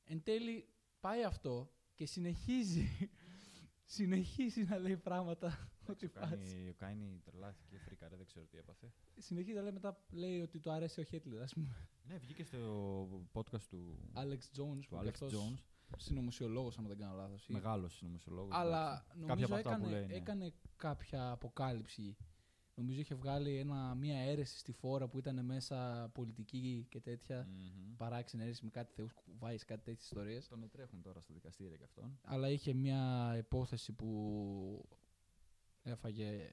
εν 0.04 0.24
τέλει 0.24 0.70
πάει 1.00 1.24
αυτό 1.24 1.72
και 1.96 2.06
συνεχίζει 2.06 3.10
συνεχίζει 3.98 4.64
να 4.64 4.78
λέει 4.78 4.98
πράγματα 4.98 5.70
ότι 5.76 5.79
Ο 5.94 6.10
φάση. 6.10 6.36
Κάνι- 6.36 6.70
Ο 6.70 6.74
Κάνι 6.78 7.22
τρελάθηκε, 7.26 7.78
φρίκαρε, 7.78 8.16
δεν 8.16 8.26
ξέρω 8.26 8.46
τι 8.46 8.58
έπαθε. 8.58 8.92
Συνεχίζει 9.18 9.56
να 9.56 9.62
λέει 9.62 9.72
μετά, 9.72 9.98
λέει 10.12 10.40
ότι 10.42 10.60
του 10.60 10.72
αρέσει 10.72 11.00
ο 11.00 11.04
Χέτλερ, 11.04 11.42
ας 11.42 11.54
πούμε. 11.54 11.76
Ναι, 12.08 12.18
βγήκε 12.18 12.44
στο 12.44 13.08
podcast 13.34 13.62
του 13.70 13.98
Alex 14.14 14.62
Jones, 14.62 14.80
του 14.82 14.88
που 14.90 14.98
Alex 14.98 15.12
Alex 15.12 15.28
Jones. 15.28 15.58
συνωμοσιολόγος, 15.98 16.78
άμα 16.78 16.88
δεν 16.88 16.98
κάνω 16.98 17.16
λάθος. 17.16 17.48
ή- 17.50 17.54
Μεγάλος 17.54 17.96
συνωμοσιολόγος. 17.96 18.56
Αλλά 18.56 19.06
νομίζω 19.16 19.46
από 19.46 19.56
αυτά 19.56 19.70
που 19.70 19.76
έκανε, 19.86 19.98
λέει, 19.98 20.06
ναι. 20.06 20.14
έκανε 20.14 20.54
κάποια 20.76 21.32
αποκάλυψη. 21.32 22.18
Νομίζω 22.76 23.00
είχε 23.00 23.16
βγάλει 23.16 23.58
ένα, 23.58 23.96
μία 23.96 24.18
αίρεση 24.18 24.58
στη 24.58 24.72
φόρα 24.72 25.08
που 25.08 25.18
ήταν 25.18 25.46
μέσα 25.46 26.10
πολιτική 26.14 26.86
και 26.90 27.00
τέτοια. 27.00 27.48
Παράξενη 27.98 28.44
αίρεση 28.44 28.64
με 28.64 28.70
κάτι 28.70 28.94
θεούς 28.94 29.14
κουβάεις, 29.14 29.66
κάτι 29.66 29.84
τέτοιες 29.84 30.04
ιστορίες. 30.04 30.48
Τον 30.48 30.64
ετρέχουν 30.64 31.02
τώρα 31.02 31.22
στα 31.22 31.34
δικαστήρια 31.34 31.78
κι 31.78 31.84
αυτόν. 31.84 32.20
Αλλά 32.24 32.50
είχε 32.50 32.74
μία 32.74 33.34
υπόθεση 33.38 33.94
που 33.94 34.90
έφαγε 35.90 36.52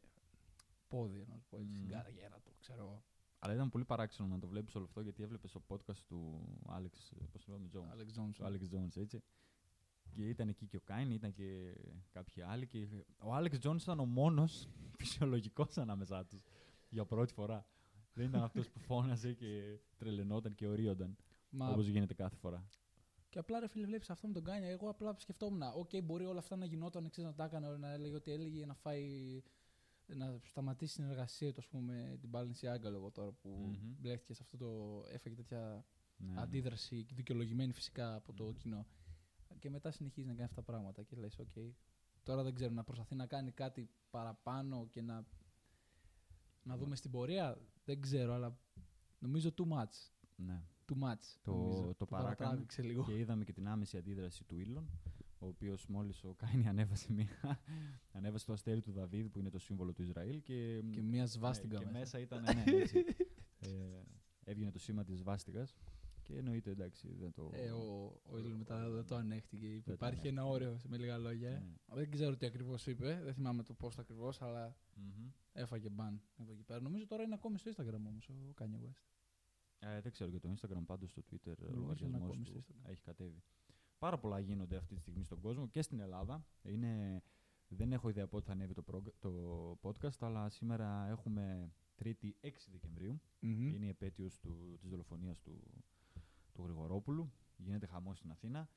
πόδι, 0.88 1.24
να 1.28 1.34
το 1.36 1.44
πω 1.48 1.56
έτσι, 1.58 1.74
στην 1.74 1.84
Μμμ. 1.84 1.92
καριέρα 1.92 2.40
του, 2.40 2.52
ξέρω 2.58 2.82
εγώ. 2.82 3.04
Αλλά 3.38 3.54
ήταν 3.54 3.68
πολύ 3.70 3.84
παράξενο 3.84 4.28
να 4.28 4.38
το 4.38 4.48
βλέπεις 4.48 4.74
όλο 4.74 4.84
αυτό 4.84 5.00
γιατί 5.00 5.22
έβλεπες 5.22 5.52
το 5.52 5.62
podcast 5.68 5.98
του 6.06 6.42
Alex. 6.68 7.16
Πώς 7.32 7.44
το 7.44 7.52
λέμε, 7.52 7.68
Jones. 7.72 7.94
Alex 7.96 8.20
Jones. 8.20 8.32
Του 8.34 8.44
Alex 8.44 8.76
Jones, 8.76 8.96
έτσι. 8.96 9.22
Και 10.12 10.28
ήταν 10.28 10.48
εκεί 10.48 10.66
και 10.66 10.76
ο 10.76 10.80
Κάιν, 10.84 11.10
ήταν 11.10 11.32
και 11.32 11.74
κάποιοι 12.10 12.42
άλλοι. 12.42 12.66
Και 12.66 12.88
ο 13.18 13.36
Alex 13.36 13.58
Jones 13.62 13.80
ήταν 13.80 14.00
ο 14.00 14.04
μόνος 14.04 14.68
φυσιολογικός 14.98 15.78
ανάμεσά 15.78 16.24
τους 16.24 16.42
για 16.88 17.04
πρώτη 17.04 17.32
φορά. 17.32 17.66
Δεν 18.12 18.28
ήταν 18.28 18.42
αυτός 18.42 18.70
που 18.70 18.78
φώναζε 18.78 19.32
και 19.32 19.78
τρελαινόταν 19.96 20.54
και 20.54 20.66
ωρυόταν 20.66 21.16
Μα 21.50 21.68
όπως 21.68 21.86
γίνεται 21.86 22.14
κάθε 22.14 22.36
φορά. 22.36 22.68
Και 23.36 23.42
απλά 23.42 23.60
ρε 23.60 23.68
φίλε, 23.68 23.86
βλέπεις 23.86 24.10
αυτό 24.10 24.26
με 24.26 24.32
τον 24.32 24.44
Kanye. 24.44 24.68
Εγώ 24.68 24.88
απλά 24.88 25.14
σκεφτόμουν, 25.18 25.62
οκ, 25.62 25.90
μπορεί 26.04 26.24
όλα 26.24 26.38
αυτά 26.38 26.56
να 26.56 26.64
γινόταν, 26.64 27.10
ξέρεις 27.10 27.30
να 27.30 27.36
τα 27.36 27.44
έκανε, 27.44 27.76
να 27.76 27.92
έλεγε 27.92 28.14
ό,τι 28.14 28.30
έλεγε 28.30 28.56
για 28.56 28.66
να 28.66 28.74
φάει. 28.74 29.42
να 30.06 30.38
σταματήσει 30.44 30.94
την 30.94 31.04
εργασία 31.04 31.52
του, 31.52 31.60
ας 31.60 31.66
πούμε, 31.66 32.16
την 32.20 32.30
Balenciaga 32.32 32.90
λόγω 32.90 33.10
τώρα 33.10 33.30
που 33.32 33.48
Μμμ. 33.48 33.94
μπλέχτηκε 34.00 34.34
σε 34.34 34.42
αυτό 34.42 34.56
το. 34.56 35.02
έφαγε 35.10 35.34
τέτοια 35.34 35.84
Ναι, 36.16 36.32
ναι. 36.32 36.40
αντίδραση, 36.40 37.06
δικαιολογημένη 37.12 37.72
φυσικά 37.72 38.14
από 38.14 38.32
το 38.32 38.52
κοινό. 38.52 38.86
Και 39.58 39.70
μετά 39.70 39.90
συνεχίζει 39.90 40.26
να 40.26 40.32
κάνει 40.32 40.44
αυτά 40.44 40.62
τα 40.62 40.72
πράγματα 40.72 41.02
και 41.02 41.16
λες, 41.16 41.38
οκ, 41.38 41.52
τώρα 42.22 42.42
δεν 42.42 42.54
ξέρω, 42.54 42.72
να 42.72 42.84
προσπαθεί 42.84 43.14
να 43.14 43.26
κάνει 43.26 43.50
κάτι 43.52 43.90
παραπάνω 44.10 44.86
και 44.90 45.02
να, 45.02 45.26
να 46.62 46.76
δούμε 46.76 46.96
στην 46.96 47.10
πορεία, 47.10 47.58
δεν 47.84 48.00
ξέρω, 48.00 48.34
αλλά 48.34 48.58
νομίζω 49.18 49.50
too 49.56 49.68
much. 49.72 50.10
Ναι. 50.36 50.62
Too 50.88 51.04
much. 51.04 51.38
Το, 51.42 51.52
νομίζω. 51.52 51.94
το 51.94 52.06
παράκανε 52.06 52.36
παρατράβηξε 52.36 52.82
λίγο. 52.82 53.04
και 53.04 53.18
είδαμε 53.18 53.44
και 53.44 53.52
την 53.52 53.68
άμεση 53.68 53.96
αντίδραση 53.96 54.44
του 54.44 54.58
Ήλον, 54.58 54.88
ο 55.38 55.46
οποίος 55.46 55.86
μόλις 55.86 56.24
ο 56.24 56.34
Kanye 56.36 56.68
ανέβασε, 56.68 57.12
μία, 57.12 57.60
ανέβασε 58.16 58.46
το 58.46 58.52
αστέρι 58.52 58.80
του 58.80 58.92
Δαβίδ 58.92 59.26
που 59.26 59.38
είναι 59.38 59.50
το 59.50 59.58
σύμβολο 59.58 59.92
του 59.92 60.02
Ισραήλ 60.02 60.42
και, 60.42 60.82
Και 60.90 61.02
μία 61.02 61.22
ναι, 61.22 61.28
σβάστικα 61.28 61.78
και 61.78 61.84
μέσα. 61.84 61.98
μέσα 61.98 62.18
ήταν 62.18 62.42
ναι, 62.42 62.64
έτσι. 62.66 62.98
ε, 63.58 63.68
έβγαινε 64.44 64.70
το 64.70 64.78
σήμα 64.78 65.04
της 65.04 65.22
σβάστικας 65.22 65.76
και 66.22 66.36
εννοείται 66.36 66.70
εντάξει 66.70 67.14
δεν 67.20 67.32
το... 67.32 67.50
Ε, 67.52 67.70
ο, 67.70 68.20
ο 68.32 68.38
Ήλον 68.38 68.52
μετά 68.52 68.90
δεν 68.90 69.06
το 69.06 69.14
ανέχτηκε. 69.14 69.66
Είπε, 69.66 69.82
το 69.84 69.92
Υπάρχει 69.92 70.28
ένα 70.28 70.44
όριο, 70.46 70.80
με 70.88 70.96
λίγα 70.96 71.18
λόγια. 71.18 71.50
Ναι. 71.50 71.94
Δεν 71.94 72.10
ξέρω 72.10 72.36
τι 72.36 72.46
ακριβώς 72.46 72.86
είπε, 72.86 73.20
δεν 73.24 73.34
θυμάμαι 73.34 73.62
το 73.62 73.74
πώ 73.74 73.90
ακριβώς, 73.98 74.42
αλλά 74.42 74.76
Μμμ. 74.94 75.30
έφαγε 75.52 75.88
μπαν 75.88 76.22
από 76.36 76.52
εκεί 76.52 76.62
πέρα. 76.62 76.80
Νομίζω 76.80 77.06
τώρα 77.06 77.22
είναι 77.22 77.34
ακόμη 77.34 77.58
στο 77.58 77.70
Instagram 77.70 78.04
όμως 78.06 78.28
ο 78.28 78.54
Kanye 78.58 78.88
West. 78.88 79.00
Ε, 79.78 80.00
δεν 80.00 80.12
ξέρω 80.12 80.30
για 80.30 80.40
το 80.40 80.48
Instagram, 80.56 80.82
πάντως 80.86 81.10
στο 81.10 81.22
Twitter 81.30 81.54
ο 81.68 81.70
Νομίζω 81.70 82.06
είναι 82.06 82.18
λογαριασμός 82.18 82.22
ακόμη 82.22 82.42
του 82.44 82.50
στο 82.50 82.60
Instagram. 82.74 82.90
έχει 82.90 83.02
κατέβει. 83.02 83.42
Πάρα 83.98 84.18
πολλά 84.18 84.38
γίνονται 84.40 84.76
αυτή 84.76 84.94
τη 84.94 85.00
στιγμή 85.00 85.24
στον 85.24 85.40
κόσμο 85.40 85.68
και 85.68 85.82
στην 85.82 86.00
Ελλάδα. 86.00 86.46
Είναι, 86.62 87.22
δεν 87.68 87.92
έχω 87.92 88.08
ιδέα 88.08 88.26
πότε 88.26 88.44
θα 88.46 88.52
ανέβει 88.52 88.74
το, 88.74 88.82
προγ- 88.82 89.12
το 89.18 89.78
podcast, 89.82 90.16
αλλά 90.20 90.48
σήμερα 90.48 91.06
έχουμε 91.08 91.72
3η 92.02 92.30
6 92.40 92.50
Δεκεμβρίου. 92.70 93.20
Μμμ. 93.40 93.74
Είναι 93.74 93.84
η 93.84 93.88
επέτειος 93.88 94.38
του, 94.38 94.76
της 94.80 94.88
δολοφονίας 94.90 95.40
του, 95.40 95.62
του 96.52 96.62
Γρηγορόπουλου. 96.62 97.32
Γίνεται 97.56 97.86
χαμός 97.86 98.18
στην 98.18 98.30
Αθήνα. 98.30 98.68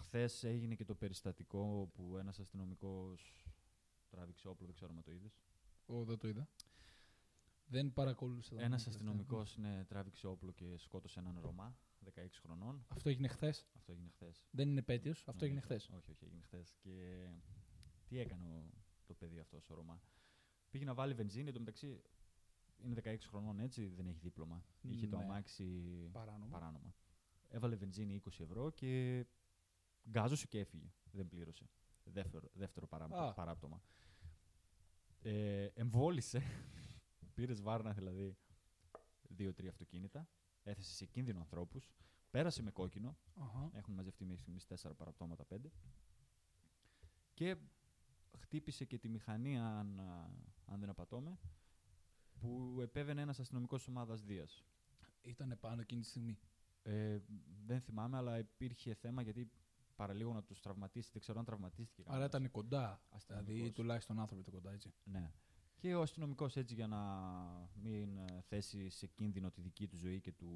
Χθες 0.00 0.44
έγινε 0.44 0.74
και 0.74 0.84
το 0.84 0.94
περιστατικό 0.94 1.90
που 1.94 2.16
ένας 2.16 2.38
αστυνομικός 2.38 3.46
τράβηξε 4.10 4.48
όπλο, 4.48 4.66
δεν 4.66 4.74
ξέρω 4.74 4.92
αν 4.96 5.02
το 5.02 5.12
είδες. 5.12 5.40
Ω, 5.86 6.04
δεν 6.04 6.18
το 6.18 6.28
είδα. 6.28 6.48
Δεν 7.68 7.92
παρακολούθησα. 7.92 8.54
τα 8.54 8.62
Ένας 8.62 8.82
τελευταία. 8.84 9.08
αστυνομικός 9.08 9.56
ναι, 9.56 9.84
τράβηξε 9.84 10.26
όπλο 10.26 10.52
και 10.52 10.76
σκότωσε 10.76 11.18
έναν 11.18 11.38
Ρωμά, 11.40 11.76
16 12.04 12.40
χρονών. 12.42 12.84
Αυτό 12.88 13.08
έγινε 13.08 13.28
χθες; 13.28 13.66
Αυτό 13.76 13.92
έγινε 13.92 14.08
χθες. 14.10 14.44
Δεν 14.50 14.68
είναι 14.68 14.78
επέτειος, 14.78 15.24
αυτό 15.28 15.44
έγινε 15.44 15.60
χθες; 15.60 15.88
Όχι, 15.88 16.10
όχι, 16.10 16.24
έγινε 16.24 16.40
χθες. 16.42 16.76
Και 16.80 17.26
τι 18.06 18.18
έκανε 18.18 18.44
ο- 18.48 18.70
το 19.06 19.14
παιδί 19.14 19.38
αυτός 19.38 19.70
ο 19.70 19.74
Ρωμά; 19.74 20.02
Πήγε 20.70 20.84
να 20.84 20.94
βάλει 20.94 21.14
βενζίνη, 21.14 21.48
εντωμεταξύ 21.48 22.02
είναι 22.82 22.94
16 22.94 23.16
χρονών 23.28 23.60
έτσι, 23.60 23.86
δεν 23.86 24.06
έχει 24.06 24.18
δίπλωμα. 24.18 24.64
Είχε 24.82 25.06
το 25.06 25.16
Ναι. 25.16 25.22
αμάξι 25.24 25.64
Παράνομα. 26.12 26.50
παράνομα. 26.50 26.94
Έβαλε 27.48 27.76
βενζίνη 27.76 28.14
20 28.14 28.42
ευρώ 28.42 28.70
και 28.70 29.24
γκάζωσε 30.10 30.46
και 30.46 30.58
έφυγε. 30.58 30.92
Δεν 31.12 31.28
πλήρωσε. 31.28 31.68
Δεύτερο, 32.04 32.48
δεύτερο 32.52 32.86
παρά, 32.86 33.04
Α. 33.04 33.32
παράπτωμα. 33.34 33.82
Ε, 35.22 35.64
εμβόλησε. 35.74 36.42
Πήρες 37.36 37.62
βάρνα 37.62 37.92
δηλαδή 37.92 38.36
δύο-τρία 39.28 39.70
αυτοκίνητα. 39.70 40.28
Έθεσες 40.62 40.96
σε 40.96 41.06
κίνδυνο 41.06 41.38
ανθρώπους. 41.38 41.92
Πέρασε 42.30 42.62
με 42.62 42.70
κόκκινο. 42.70 43.16
Αχα. 43.34 43.70
Έχουν 43.72 43.94
μαζευτεί 43.94 44.24
μέχρι 44.24 44.40
στιγμής 44.40 44.66
4 44.66 44.96
παραπτώματα, 44.96 45.44
5. 45.44 45.72
Και 47.34 47.56
χτύπησε 48.38 48.84
και 48.84 48.98
τη 48.98 49.08
μηχανή, 49.08 49.58
αν, 49.58 50.00
α, 50.00 50.30
αν 50.64 50.80
δεν 50.80 50.88
απατώμε, 50.88 51.38
που 52.38 52.78
επέβαινε 52.82 53.20
ένας 53.20 53.38
αστυνομικός 53.40 53.88
ομάδας 53.88 54.22
Δίας. 54.22 54.64
Ήταν 55.20 55.56
πάνω 55.60 55.80
εκείνη 55.80 56.00
τη 56.00 56.06
στιγμή; 56.06 56.38
Ε, 56.82 57.18
δεν 57.64 57.80
θυμάμαι, 57.80 58.16
αλλά 58.16 58.38
υπήρχε 58.38 58.94
θέμα 58.94 59.22
γιατί 59.22 59.50
παραλίγο 59.96 60.32
να 60.32 60.42
τους 60.42 60.60
τραυματίσει. 60.60 61.10
Δεν 61.12 61.20
ξέρω 61.20 61.38
αν 61.38 61.44
τραυματίστηκε 61.44 62.02
Άρα 62.06 62.24
ήταν 62.24 62.50
κοντά. 62.50 63.00
Δηλαδή 63.08 63.16
αστυνομικός. 63.16 63.72
τουλάχιστον 63.72 64.18
άνθρωποι 64.20 64.42
ήταν 64.42 64.54
κοντά, 64.54 64.72
έτσι. 64.72 64.94
Ναι. 65.04 65.32
Και 65.78 65.94
ο 65.94 66.02
αστυνομικός 66.02 66.56
έτσι 66.56 66.74
για 66.74 66.86
να 66.86 67.00
μην 67.82 68.16
ε, 68.16 68.40
θέσει 68.48 68.88
σε 68.88 69.06
κίνδυνο 69.06 69.50
τη 69.50 69.60
δική 69.60 69.86
του 69.86 69.96
ζωή 69.96 70.20
και 70.20 70.32
του, 70.32 70.50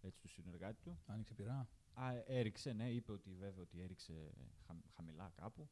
έτσι, 0.00 0.20
του 0.20 0.28
συνεργάτη 0.28 0.80
του. 0.82 0.98
Άνοιξε 1.06 1.34
πειρά. 1.34 1.68
Α, 1.94 2.12
έριξε, 2.26 2.72
ναι, 2.72 2.90
είπε 2.90 3.12
ότι 3.12 3.34
βέβαια 3.34 3.62
ότι 3.62 3.80
έριξε 3.80 4.32
χα- 4.66 4.90
χαμηλά 4.96 5.32
κάπου. 5.36 5.68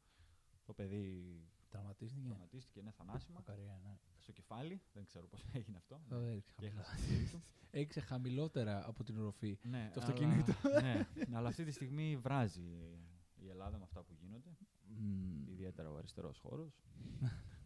Το 0.65 0.73
παιδί 0.73 1.41
Τραυματίστηκε. 1.69 2.27
τραυματίστηκε, 2.27 2.81
ναι, 2.81 2.91
θανάσιμα. 2.91 3.33
Μακαρία, 3.35 3.79
ναι. 3.83 3.97
Στο 4.19 4.31
κεφάλι, 4.31 4.81
δεν 4.93 5.05
ξέρω 5.05 5.27
πώς 5.27 5.43
έγινε 5.53 5.77
αυτό. 5.77 6.01
Θα 6.09 6.15
έριξε 6.15 6.53
Και 6.57 6.65
χαμηλά. 6.69 6.81
έχασε 6.81 7.05
τη 7.07 7.13
ζωή 7.15 7.25
του. 7.25 7.41
Έριξε 7.71 7.99
χαμηλότερα 7.99 8.87
από 8.87 9.03
την 9.03 9.17
οροφή. 9.17 9.57
ναι, 9.63 9.91
Το 9.93 10.01
αλλά- 10.01 10.11
αυτοκίνητο. 10.13 10.53
ναι, 10.81 11.07
αλλά 11.37 11.47
αυτή 11.49 11.63
τη 11.63 11.71
στιγμή 11.71 12.17
βράζει 12.17 12.97
η 13.35 13.49
Ελλάδα 13.49 13.77
με 13.77 13.83
αυτά 13.83 14.03
που 14.03 14.13
γίνονται. 14.13 14.49
Μμμ. 14.87 15.47
Ιδιαίτερα 15.47 15.91
ο 15.91 15.97
αριστερός 15.97 16.37
χώρος, 16.39 16.83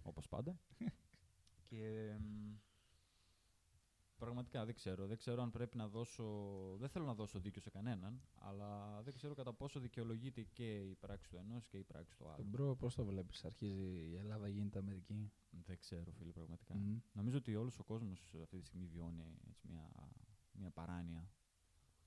όπως 0.03 0.27
πάντα. 0.27 0.59
και 1.69 2.15
μ, 2.19 2.53
πραγματικά 4.17 4.65
δεν 4.65 4.75
ξέρω. 4.75 5.07
Δεν 5.07 5.17
ξέρω 5.17 5.41
αν 5.41 5.51
πρέπει 5.51 5.77
να 5.77 5.87
δώσω... 5.87 6.25
Δεν 6.79 6.89
θέλω 6.89 7.05
να 7.05 7.13
δώσω 7.13 7.39
δίκιο 7.39 7.61
σε 7.61 7.69
κανέναν, 7.69 8.21
αλλά 8.35 9.01
δεν 9.01 9.13
ξέρω 9.13 9.33
κατά 9.33 9.53
πόσο 9.53 9.79
δικαιολογείται 9.79 10.41
και 10.41 10.79
η 10.79 10.95
πράξη 10.95 11.29
του 11.29 11.37
ενός 11.37 11.67
και 11.67 11.77
η 11.77 11.83
πράξη 11.83 12.17
του 12.17 12.25
άλλου. 12.27 12.35
Τον 12.35 12.45
bro, 12.45 12.75
πώς 12.75 12.95
το 12.95 13.05
βλέπεις, 13.05 13.45
αρχίζει 13.45 14.09
η 14.11 14.15
Ελλάδα, 14.15 14.47
γίνεται 14.47 14.79
Αμερική; 14.79 15.31
Δεν 15.65 15.79
ξέρω, 15.79 16.11
φίλε, 16.11 16.31
πραγματικά. 16.31 16.75
Μμ. 16.75 16.97
Νομίζω 17.13 17.37
ότι 17.37 17.55
όλος 17.55 17.79
ο 17.79 17.83
κόσμος 17.83 18.35
αυτή 18.41 18.59
τη 18.59 18.65
στιγμή 18.65 18.85
βιώνει 18.85 19.37
έτσι, 19.49 19.67
μια, 19.67 20.11
μια 20.51 20.69
παράνοια 20.69 21.29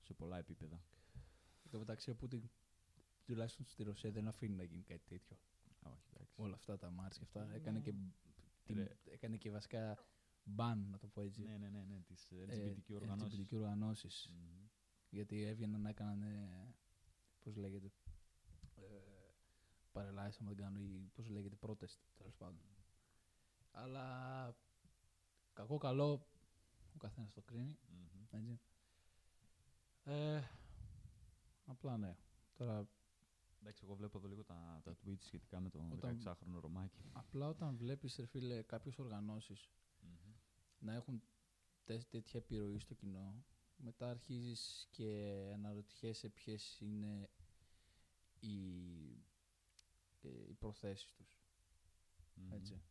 σε 0.01 0.13
πολλά 0.13 0.37
επίπεδα. 0.37 0.81
Εν 1.63 1.71
τω 1.71 1.77
μεταξύ, 1.79 2.09
ο 2.09 2.15
Πούτιν 2.15 2.49
τουλάχιστον 3.25 3.65
στη 3.65 3.83
Ρωσία 3.83 4.11
δεν 4.11 4.27
αφήνει 4.27 4.55
να 4.55 4.63
γίνει 4.63 4.83
κάτι 4.83 5.03
τέτοιο. 5.07 5.37
Α, 5.87 5.91
όχι, 5.93 6.07
εντάξει. 6.13 6.41
Όλα 6.41 6.55
αυτά 6.55 6.77
τα 6.77 6.89
μάρς 6.91 7.17
και 7.17 7.23
αυτά. 7.23 7.45
Ναι. 7.45 7.55
Έκανε 7.55 7.79
και, 7.79 7.93
την- 8.63 8.75
Ρε. 8.77 8.97
έκανε 9.05 9.37
και 9.37 9.51
βασικά 9.51 9.97
μπαν, 10.43 10.89
να 10.89 10.97
το 10.97 11.07
πω 11.07 11.21
έτσι. 11.21 11.43
Ναι, 11.43 11.57
ναι, 11.57 11.69
ναι, 11.69 11.83
ναι, 11.83 12.01
τις 12.01 12.31
ε, 12.31 12.45
LGBT 12.49 12.95
οργανώσεις. 12.95 13.39
LGBT 13.39 13.55
οργανώσεις. 13.55 14.29
Μμμ. 14.33 14.67
Γιατί 15.09 15.41
έβγαιναν 15.43 15.81
να 15.81 15.89
έκαναν. 15.89 16.23
Πώς 17.43 17.55
λέγεται. 17.55 17.91
Ε, 18.75 18.81
παρελάσεις, 19.91 20.39
άμα 20.39 20.49
δεν 20.49 20.57
κάνω, 20.57 20.79
ή 20.79 21.09
πώς 21.13 21.27
λέγεται, 21.29 21.55
protest 21.61 21.97
τέλος 22.17 22.35
πάντων. 22.35 22.61
Αλλά 23.71 24.55
κακό, 25.53 25.77
καλό, 25.77 26.27
ο 26.93 26.97
καθένας 26.97 27.33
το 27.33 27.41
κρίνει. 27.41 27.77
Μμμ. 27.89 28.23
Έτσι. 28.31 28.59
Ε, 30.03 30.41
απλά 31.65 31.97
ναι. 31.97 32.15
Τώρα, 32.55 32.87
Εντάξει, 33.59 33.81
εγώ 33.85 33.95
βλέπω 33.95 34.17
εδώ 34.17 34.27
λίγο 34.27 34.43
τα, 34.43 34.81
τα 34.83 34.95
tweets 35.05 35.19
σχετικά 35.21 35.59
με 35.59 35.69
το 35.69 35.87
Όταν- 35.91 36.21
16χρονο 36.23 36.59
Ρωμάκι. 36.59 37.01
απλά 37.13 37.47
όταν 37.47 37.75
βλέπεις, 37.77 38.15
ρε 38.15 38.25
φίλε, 38.25 38.61
κάποιες 38.61 38.97
οργανώσεις 38.97 39.69
Μμμ. 40.01 40.33
να 40.79 40.93
έχουν 40.93 41.21
τέ- 41.85 42.07
τέτοια 42.09 42.39
επιρροή 42.39 42.79
στο 42.79 42.93
κοινό, 42.93 43.43
μετά 43.77 44.09
αρχίζεις 44.09 44.87
και 44.91 45.31
αναρωτιέσαι 45.53 46.29
ποιες 46.29 46.79
είναι 46.79 47.29
οι, 48.39 48.57
ε, 50.21 50.29
οι 50.49 50.53
προθέσεις 50.53 51.13
τους. 51.13 51.39
Μμμ. 52.35 52.51
Έτσι. 52.53 52.81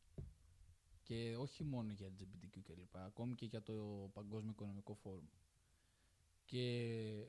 Και 1.02 1.36
όχι 1.36 1.64
μόνο 1.64 1.92
για 1.92 2.06
LGBTQ 2.08 2.60
κλπ. 2.62 2.96
Ακόμη 2.96 3.34
και 3.34 3.46
για 3.46 3.62
το 3.62 4.10
Παγκόσμιο 4.12 4.50
Οικονομικό 4.50 4.94
Φόρουμ. 4.94 5.26
Και 6.44 7.26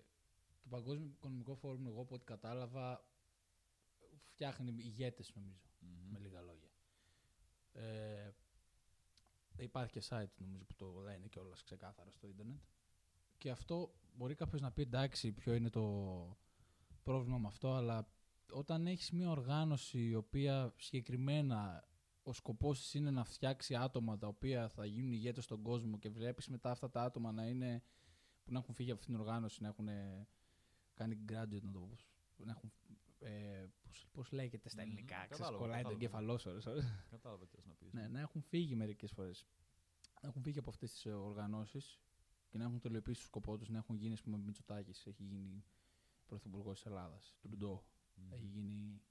το 0.61 0.67
Παγκόσμιο 0.69 1.07
Οικονομικό 1.07 1.55
Φόρουμ, 1.55 1.87
εγώ 1.87 2.01
από 2.01 2.15
ό,τι 2.15 2.25
κατάλαβα, 2.25 3.05
φτιάχνει 4.37 4.73
ηγέτες 4.77 5.31
νομίζω, 5.35 5.69
Μμμ. 5.79 6.11
με 6.11 6.19
λίγα 6.19 6.41
λόγια. 6.41 6.69
Ε, 7.71 8.31
υπάρχει 9.57 9.91
και 9.91 10.03
site 10.09 10.33
νομίζω 10.37 10.63
που 10.63 10.75
το 10.75 10.99
λένε 10.99 11.27
και 11.27 11.39
όλα 11.39 11.55
ξεκάθαρα 11.63 12.11
στο 12.11 12.27
ίντερνετ. 12.27 12.61
Και 13.37 13.49
αυτό 13.49 13.93
μπορεί 14.15 14.35
κάποιος 14.35 14.61
να 14.61 14.71
πει 14.71 14.81
εντάξει 14.81 15.31
ποιο 15.31 15.53
είναι 15.53 15.69
το 15.69 16.37
πρόβλημα 17.03 17.37
με 17.37 17.47
αυτό, 17.47 17.73
αλλά 17.73 18.09
όταν 18.51 18.87
έχεις 18.87 19.11
μια 19.11 19.29
οργάνωση 19.29 20.07
η 20.07 20.15
οποία 20.15 20.73
συγκεκριμένα 20.77 21.87
ο 22.23 22.33
σκοπός 22.33 22.79
της 22.79 22.93
είναι 22.93 23.11
να 23.11 23.23
φτιάξει 23.23 23.75
άτομα 23.75 24.17
τα 24.17 24.27
οποία 24.27 24.69
θα 24.69 24.85
γίνουν 24.85 25.11
ηγέτες 25.11 25.43
στον 25.43 25.61
κόσμο 25.61 25.97
και 25.97 26.09
βλέπεις 26.09 26.47
μετά 26.47 26.71
αυτά 26.71 26.89
τα 26.89 27.03
άτομα 27.03 27.31
να 27.31 27.47
είναι 27.47 27.83
που 28.43 28.51
να 28.51 28.59
έχουν 28.59 28.73
φύγει 28.73 28.91
από 28.91 28.99
αυτήν 28.99 29.13
την 29.13 29.23
οργάνωση, 29.23 29.61
να 29.61 29.67
έχουν 29.67 29.87
κάνει 30.93 31.17
graduate, 31.29 31.61
να 31.61 31.71
το 31.71 31.79
πω, 31.79 32.45
να 32.45 32.51
έχουν, 32.51 32.71
ε, 33.19 33.65
πώς, 33.83 34.07
πώς 34.11 34.31
λέγεται 34.31 34.69
στα 34.69 34.81
Μμμ. 34.81 34.89
ελληνικά, 34.89 35.15
ξέρεις, 35.15 35.29
Κατάλαβα, 35.37 35.57
κολλάει 35.57 35.81
το 35.81 35.87
κατάλαβα. 35.89 36.03
εγκεφαλός 36.05 36.41
σου 36.41 36.49
ώρες, 36.49 36.65
ώρες. 36.65 36.85
Κατάλαβα 37.09 37.45
τι 37.47 37.55
θες 37.55 37.65
να 37.65 37.73
πεις. 37.73 37.93
Ναι, 37.93 38.07
να 38.07 38.19
έχουν 38.19 38.41
φύγει 38.41 38.75
μερικές 38.75 39.11
φορές. 39.11 39.45
Να 40.21 40.27
έχουν 40.29 40.41
φύγει 40.41 40.59
από 40.59 40.69
αυτές 40.69 40.91
τις 40.91 41.05
ε, 41.05 41.13
οργανώσεις 41.13 41.99
και 42.49 42.57
να 42.57 42.63
έχουν 42.63 42.79
τελειοποιήσει 42.79 43.19
το 43.19 43.25
σκοπό 43.25 43.57
τους, 43.57 43.69
να 43.69 43.77
έχουν 43.77 43.95
γίνει, 43.95 44.13
ας 44.13 44.21
πούμε, 44.21 44.37
Μητσοτάκης, 44.37 45.05
έχει 45.07 45.23
γίνει 45.23 45.63
πρωθυπουργός 46.25 46.75
της 46.75 46.85
Ελλάδας, 46.85 47.35
Τρουντό, 47.41 47.83
Μμμ. 48.15 48.31
έχει 48.33 48.45
γίνει 48.45 49.01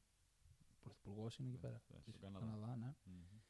πρωθυπουργός 0.81 1.37
είναι 1.39 1.49
εκεί 1.49 1.59
πέρα, 1.59 1.83
Ναι, 1.89 1.97
της 2.01 2.15
στον 2.15 2.21
Καναδά. 2.21 2.47
Καναδά, 2.47 2.77
ναι. 2.77 2.95
Μμμ. 3.05 3.41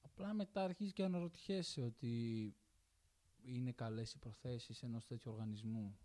Απλά 0.00 0.34
μετά 0.34 0.64
αρχίζει 0.64 0.92
και 0.92 1.04
αναρωτιέσαι 1.04 1.82
ότι 1.82 2.54
είναι 3.44 3.72
καλές 3.72 4.12
οι 4.14 4.18
προθέσεις 4.18 4.82
ενός 4.82 5.06
τέτοιου 5.06 5.32
οργανισμού 5.32 5.98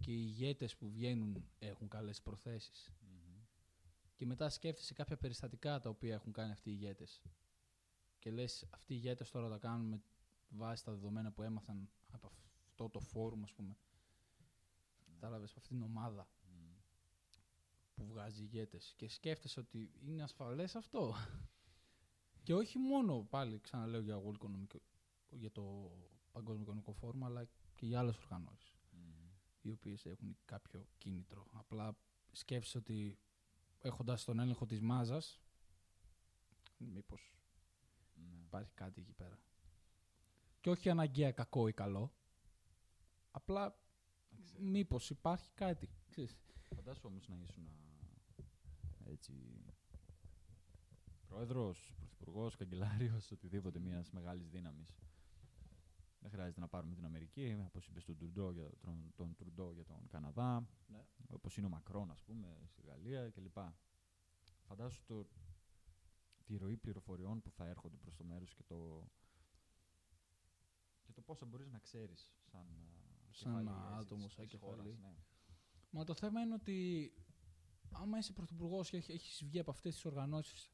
και 0.00 0.10
οι 0.10 0.24
ηγέτες 0.26 0.76
που 0.76 0.90
βγαίνουν 0.90 1.44
έχουν 1.58 1.88
καλές 1.88 2.22
προθέσεις. 2.22 2.92
Μμμ. 3.00 3.42
Και 4.16 4.26
μετά 4.26 4.48
σκέφτεσαι 4.48 4.94
κάποια 4.94 5.16
περιστατικά 5.16 5.80
τα 5.80 5.88
οποία 5.88 6.14
έχουν 6.14 6.32
κάνει 6.32 6.52
αυτοί 6.52 6.70
οι 6.70 6.76
ηγέτες. 6.80 7.22
Και 8.18 8.30
λες 8.30 8.66
αυτοί 8.70 8.92
οι 8.92 8.96
ηγέτες 8.98 9.30
τώρα 9.30 9.48
τα 9.48 9.58
κάνουν 9.58 9.88
με 9.88 10.02
βάση 10.48 10.84
τα 10.84 10.92
δεδομένα 10.92 11.32
που 11.32 11.42
έμαθαν 11.42 11.90
από 12.10 12.26
αυτό 12.26 12.88
το 12.88 13.00
φόρουμ 13.00 13.42
ας 13.42 13.52
πούμε. 13.52 13.76
Κατάλαβες, 15.12 15.50
από 15.50 15.60
αυτήν 15.60 15.76
την 15.76 15.86
ομάδα 15.86 16.28
Μμ. 16.42 16.74
που 17.94 18.06
βγάζει 18.06 18.42
ηγέτες 18.42 18.94
και 18.96 19.08
σκέφτεσαι 19.08 19.60
ότι 19.60 19.90
είναι 20.00 20.22
ασφαλές 20.22 20.76
αυτό. 20.76 21.14
και 22.44 22.54
όχι 22.54 22.78
μόνο 22.78 23.26
πάλι 23.30 23.60
ξαναλέω 23.60 24.00
για, 24.00 24.22
World 24.22 24.46
Economic, 24.46 24.76
για 25.30 25.50
το 25.50 25.90
Παγκόσμιο 26.32 26.62
Οικονομικό 26.62 26.92
Φόρουμ 26.92 27.24
αλλά 27.24 27.44
και 27.74 27.86
για 27.86 27.98
άλλες 27.98 28.16
οργανώσεις 28.16 28.70
Μμμ. 28.74 28.79
Οι 29.60 29.70
οποίες 29.70 30.06
έχουν 30.06 30.36
κάποιο 30.44 30.86
κίνητρο. 30.98 31.46
Απλά 31.52 31.96
σκέφτεσαι 32.32 32.78
ότι 32.78 33.18
έχοντας 33.78 34.24
τον 34.24 34.38
έλεγχο 34.38 34.66
της 34.66 34.80
μάζας 34.80 35.40
μήπως 36.78 37.34
Ναι. 38.14 38.36
υπάρχει 38.38 38.72
κάτι 38.74 39.00
εκεί 39.00 39.12
πέρα. 39.12 39.38
Και 40.60 40.70
όχι 40.70 40.90
αναγκαία 40.90 41.32
κακό 41.32 41.68
ή 41.68 41.72
καλό. 41.72 42.12
Απλά 43.30 43.78
Δεν 44.30 44.42
ξέρω. 44.44 44.62
μήπως 44.64 45.10
υπάρχει 45.10 45.50
κάτι. 45.54 45.88
Ξέρεις. 46.10 46.36
Φαντάσου 46.74 47.00
όμως 47.04 47.28
να 47.28 47.36
ήσουν 47.36 47.66
α, 47.66 49.10
έτσι 49.10 49.32
πρόεδρος, 51.26 51.92
πρωθυπουργός, 51.96 52.56
καγκελάριος, 52.56 53.30
οτιδήποτε 53.30 53.78
μιας 53.78 54.10
μεγάλης 54.10 54.48
δύναμης. 54.48 54.94
Δεν 56.20 56.30
χρειάζεται 56.30 56.60
να 56.60 56.68
πάρουμε 56.68 56.94
την 56.94 57.04
Αμερική, 57.04 57.62
όπως 57.66 57.86
είπε 57.86 58.00
τον 58.00 58.16
Τρουντό 58.16 58.50
για 58.50 58.70
τον, 58.80 59.12
τον, 59.16 59.34
Τρουντό 59.34 59.72
για 59.72 59.84
τον 59.84 60.06
Καναδά, 60.08 60.66
Ναι. 60.86 61.04
όπως 61.28 61.56
είναι 61.56 61.66
ο 61.66 61.68
Μακρόν, 61.68 62.10
ας 62.10 62.22
πούμε, 62.22 62.58
στη 62.66 62.82
Γαλλία 62.82 63.30
κλπ. 63.30 63.56
Φαντάσου 64.66 65.04
το, 65.04 65.26
τη 66.44 66.56
ροή 66.56 66.76
πληροφοριών 66.76 67.40
που 67.40 67.50
θα 67.50 67.66
έρχονται 67.66 67.96
προς 67.96 68.16
το 68.16 68.24
μέρος 68.24 68.54
και 68.54 68.62
το, 68.62 69.06
και 71.02 71.12
το 71.12 71.20
πόσα 71.22 71.46
μπορείς 71.46 71.70
να 71.70 71.78
ξέρεις 71.78 72.34
σαν, 72.50 72.60
α, 72.60 73.32
Σαν 73.32 73.52
κεφαλή, 73.58 73.68
άτομο, 73.98 74.22
έτσι, 74.24 74.26
της- 74.26 74.32
σαν 74.34 74.44
της 74.46 74.52
κεφαλή. 74.58 74.76
χώρας, 74.82 74.98
ναι. 74.98 75.14
Μα 75.90 76.04
το 76.04 76.14
θέμα 76.14 76.40
είναι 76.40 76.54
ότι 76.54 77.12
άμα 77.92 78.18
είσαι 78.18 78.32
πρωθυπουργός 78.32 78.90
και 78.90 78.96
έχει 78.96 79.12
έχεις 79.12 79.44
βγει 79.44 79.58
από 79.58 79.70
αυτές 79.70 79.94
τις 79.94 80.04
οργανώσεις 80.04 80.70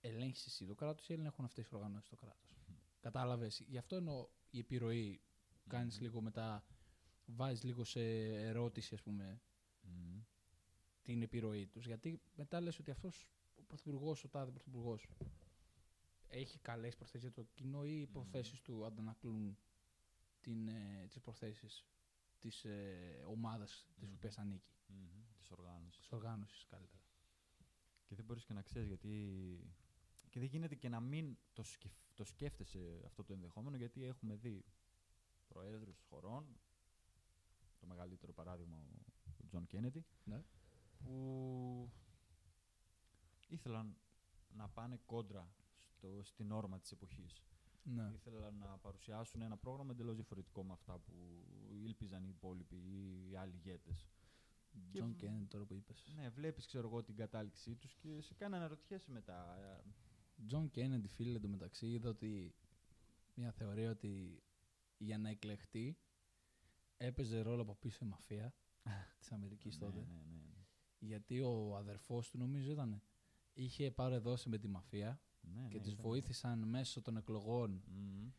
ελέγχεις 0.00 0.46
εσύ 0.46 0.66
το 0.66 0.74
κράτος 0.74 1.08
ή 1.08 1.12
ελέγχουν 1.12 1.44
αυτές 1.44 1.64
τις 1.64 1.72
οργανώσεις 1.72 2.08
το 2.08 2.16
κράτος; 2.16 2.59
Κατάλαβες. 3.00 3.60
Γι' 3.66 3.78
αυτό 3.78 3.96
εννοώ 3.96 4.28
η 4.50 4.58
επιρροή. 4.58 5.20
Κάνεις 5.68 5.94
Μμμ. 5.96 6.02
λίγο 6.02 6.20
μετά, 6.20 6.64
βάζεις 7.26 7.62
λίγο 7.62 7.84
σε 7.84 8.00
ερώτηση 8.34 8.94
ας 8.94 9.02
πούμε 9.02 9.40
Μμμ. 9.82 10.20
την 11.02 11.22
επιρροή 11.22 11.66
τους. 11.66 11.86
Γιατί 11.86 12.20
μετά 12.36 12.60
λες 12.60 12.78
ότι 12.78 12.90
αυτός 12.90 13.28
ο 13.56 13.62
πρωθυπουργός, 13.62 14.24
ο 14.24 14.28
τάδε 14.28 14.50
πρωθυπουργός 14.50 15.08
έχει 16.28 16.58
καλές 16.58 16.96
προθέσεις 16.96 17.22
για 17.22 17.32
το 17.32 17.48
κοινό 17.54 17.84
ή 17.84 17.90
οι 18.00 18.04
Μμμ. 18.04 18.12
προθέσεις 18.12 18.60
του 18.62 18.84
αντανακλούν 18.86 19.58
την, 20.40 20.68
ε, 20.68 21.06
τις 21.08 21.20
προθέσεις 21.20 21.84
της 22.38 22.64
ε, 22.64 23.24
ομάδας 23.26 23.86
της 23.98 24.08
Μμμ. 24.08 24.14
οποίας 24.14 24.38
ανήκει; 24.38 24.74
Μμμ. 24.86 25.22
Της 25.38 25.50
οργάνωσης. 25.50 26.00
Της 26.00 26.12
οργάνωσης 26.12 26.64
καλύτερα. 26.66 27.02
Και 28.04 28.14
δεν 28.14 28.24
μπορείς 28.24 28.44
και 28.44 28.52
να 28.52 28.62
ξέρεις 28.62 28.88
γιατί... 28.88 29.10
Και 30.30 30.38
δεν 30.40 30.48
γίνεται 30.48 30.74
και 30.74 30.88
να 30.88 31.00
μην 31.00 31.36
το, 31.52 31.62
σκεφ... 31.62 31.92
το 32.20 32.26
σκέφτεσαι 32.26 33.02
αυτό 33.06 33.24
το 33.24 33.32
ενδεχόμενο 33.32 33.76
γιατί 33.76 34.04
έχουμε 34.04 34.34
δει 34.36 34.64
προέδρους 35.48 36.00
χωρών, 36.08 36.46
το 37.80 37.86
μεγαλύτερο 37.86 38.32
παράδειγμα 38.32 38.76
ο- 38.76 39.12
ο 39.42 39.46
Τζον 39.46 39.66
Κένεντι, 39.66 40.04
Ναι. 40.24 40.42
που 40.98 41.90
ήθελαν 43.48 43.96
να 44.50 44.68
πάνε 44.68 45.00
κόντρα 45.06 45.52
στο, 45.78 46.22
στη 46.22 46.50
νόρμα 46.52 46.80
της 46.80 46.92
εποχής. 46.92 47.42
Ναι. 47.82 48.10
Ήθελαν 48.14 48.54
να 48.58 48.78
παρουσιάσουν 48.78 49.40
ένα 49.42 49.56
πρόγραμμα 49.56 49.92
εντελώς 49.92 50.14
διαφορετικό 50.14 50.64
με 50.64 50.72
αυτά 50.72 50.98
που 50.98 51.44
ήλπιζαν 51.70 52.24
οι 52.24 52.28
υπόλοιποι 52.34 52.76
ή 52.76 53.30
οι 53.30 53.36
άλλοι 53.36 53.54
ηγέτες. 53.54 54.06
John 54.92 55.14
Και- 55.16 55.26
Kennedy 55.26 55.46
τώρα 55.48 55.64
που 55.64 55.74
είπες. 55.74 56.12
Ναι, 56.14 56.28
βλέπεις 56.28 56.66
ξέρω 56.66 56.88
εγώ 56.88 57.02
την 57.02 57.16
κατάληξή 57.16 57.74
τους 57.76 57.94
και 57.94 58.20
σε 58.20 58.34
κάνει 58.34 58.50
να 58.52 58.56
αναρωτιέσαι 58.58 59.10
μετά. 59.10 59.56
Ε, 60.40 60.44
John 60.50 60.66
Kennedy, 60.74 61.08
φίλε, 61.08 61.36
εντωμεταξύ, 61.36 61.86
είδα 61.90 62.08
ότι 62.08 62.54
μια 63.34 63.52
θεωρία 63.52 63.90
ότι 63.90 64.42
για 64.98 65.18
να 65.18 65.28
εκλεχτεί 65.28 65.98
έπαιζε 66.96 67.40
ρόλο 67.40 67.62
από 67.62 67.74
πίσω 67.74 68.04
η 68.04 68.08
μαφία 68.08 68.54
της 69.18 69.32
Αμερικής 69.32 69.74
ναι, 69.78 69.84
τότε. 69.86 69.98
ναι, 69.98 70.14
ναι, 70.14 70.36
ναι. 70.36 70.64
Γιατί 70.98 71.40
ο 71.40 71.76
αδερφός 71.76 72.30
του, 72.30 72.38
νομίζω 72.38 72.72
ήταν, 72.72 73.02
είχε 73.52 73.90
παρεδώσει 73.90 74.48
με 74.48 74.58
τη 74.58 74.68
μαφία 74.68 75.20
Ναι, 75.40 75.66
και 75.68 75.76
ναι, 75.76 75.82
τις 75.82 75.92
ήταν- 75.92 76.04
βοήθησαν 76.04 76.58
μέσω 76.68 77.02
των 77.02 77.16
εκλογών. 77.16 77.82
Μμμ. 77.86 78.30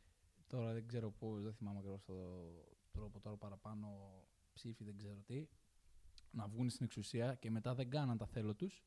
Τώρα 0.48 0.74
δεν 0.74 0.88
ξέρω 0.88 1.12
πώς, 1.12 1.42
δεν 1.44 1.54
θυμάμαι 1.54 1.78
ακριβώς 1.80 2.04
το 2.04 2.14
τρόπο 2.92 3.20
τώρα 3.20 3.38
παραπάνω 3.38 3.88
ψήφι, 4.54 4.84
δεν 4.84 4.98
ξέρω 4.98 5.22
τι. 5.22 5.48
Να 6.32 6.48
βγουν 6.48 6.70
στην 6.70 6.86
εξουσία 6.86 7.36
και 7.36 7.50
μετά 7.52 7.76
δεν 7.76 7.90
κάναν 7.90 8.18
τα 8.18 8.26
θέλω 8.26 8.56
τους 8.56 8.84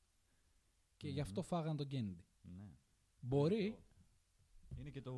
και 0.96 1.08
γι' 1.08 1.20
αυτό 1.20 1.40
Μμμ. 1.40 1.46
φάγαν 1.46 1.76
τον 1.76 1.86
Kennedy. 1.90 2.24
Ναι. 2.42 2.70
Μπορεί. 3.26 3.78
Είναι 4.78 4.90
και 4.90 5.00
το 5.00 5.12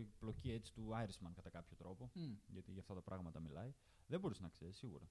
η 0.00 0.06
πλοκή 0.18 0.50
έτσι 0.50 0.72
του 0.72 0.88
Irishman 0.92 1.30
κατά 1.34 1.50
κάποιο 1.50 1.76
τρόπο. 1.76 2.10
Μμ. 2.14 2.34
Γιατί 2.46 2.70
για 2.72 2.80
αυτά 2.80 2.94
τα 2.94 3.02
πράγματα 3.02 3.40
μιλάει. 3.40 3.74
Δεν 4.06 4.20
μπορείς 4.20 4.40
να 4.40 4.48
ξέρεις, 4.48 4.76
σίγουρα. 4.76 5.08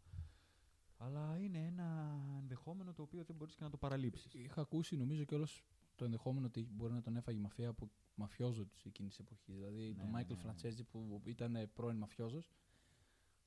Αλλά 0.98 1.38
είναι 1.40 1.66
ένα 1.66 2.18
ενδεχόμενο 2.38 2.94
το 2.94 3.02
οποίο 3.02 3.24
δεν 3.24 3.36
μπορείς 3.36 3.56
και 3.56 3.64
να 3.64 3.70
το 3.70 3.78
παραλείψεις. 3.78 4.34
Είχα 4.34 4.62
ακούσει 4.62 4.96
νομίζω 4.96 5.24
κιόλας 5.24 5.64
το 5.96 6.06
ενδεχόμενο 6.06 6.46
ότι 6.46 6.68
μπορεί 6.72 6.94
να 6.94 7.02
τον 7.02 7.16
έφαγε 7.16 7.38
η 7.38 7.42
μαφία 7.42 7.70
από 7.70 7.90
μαφιόζο 8.16 8.66
της 8.66 8.86
εκείνης 8.86 9.16
της 9.16 9.26
εποχής. 9.26 9.56
Δηλαδή 9.56 9.88
Ναι, 9.88 9.94
τον 9.94 10.06
ναι, 10.06 10.12
Μάικλ 10.12 10.30
ναι, 10.30 10.36
ναι. 10.36 10.42
Φραντσέζη 10.44 10.84
που 10.84 11.22
ήταν 11.26 11.70
πρώην 11.74 11.98
μαφιόζος 11.98 12.54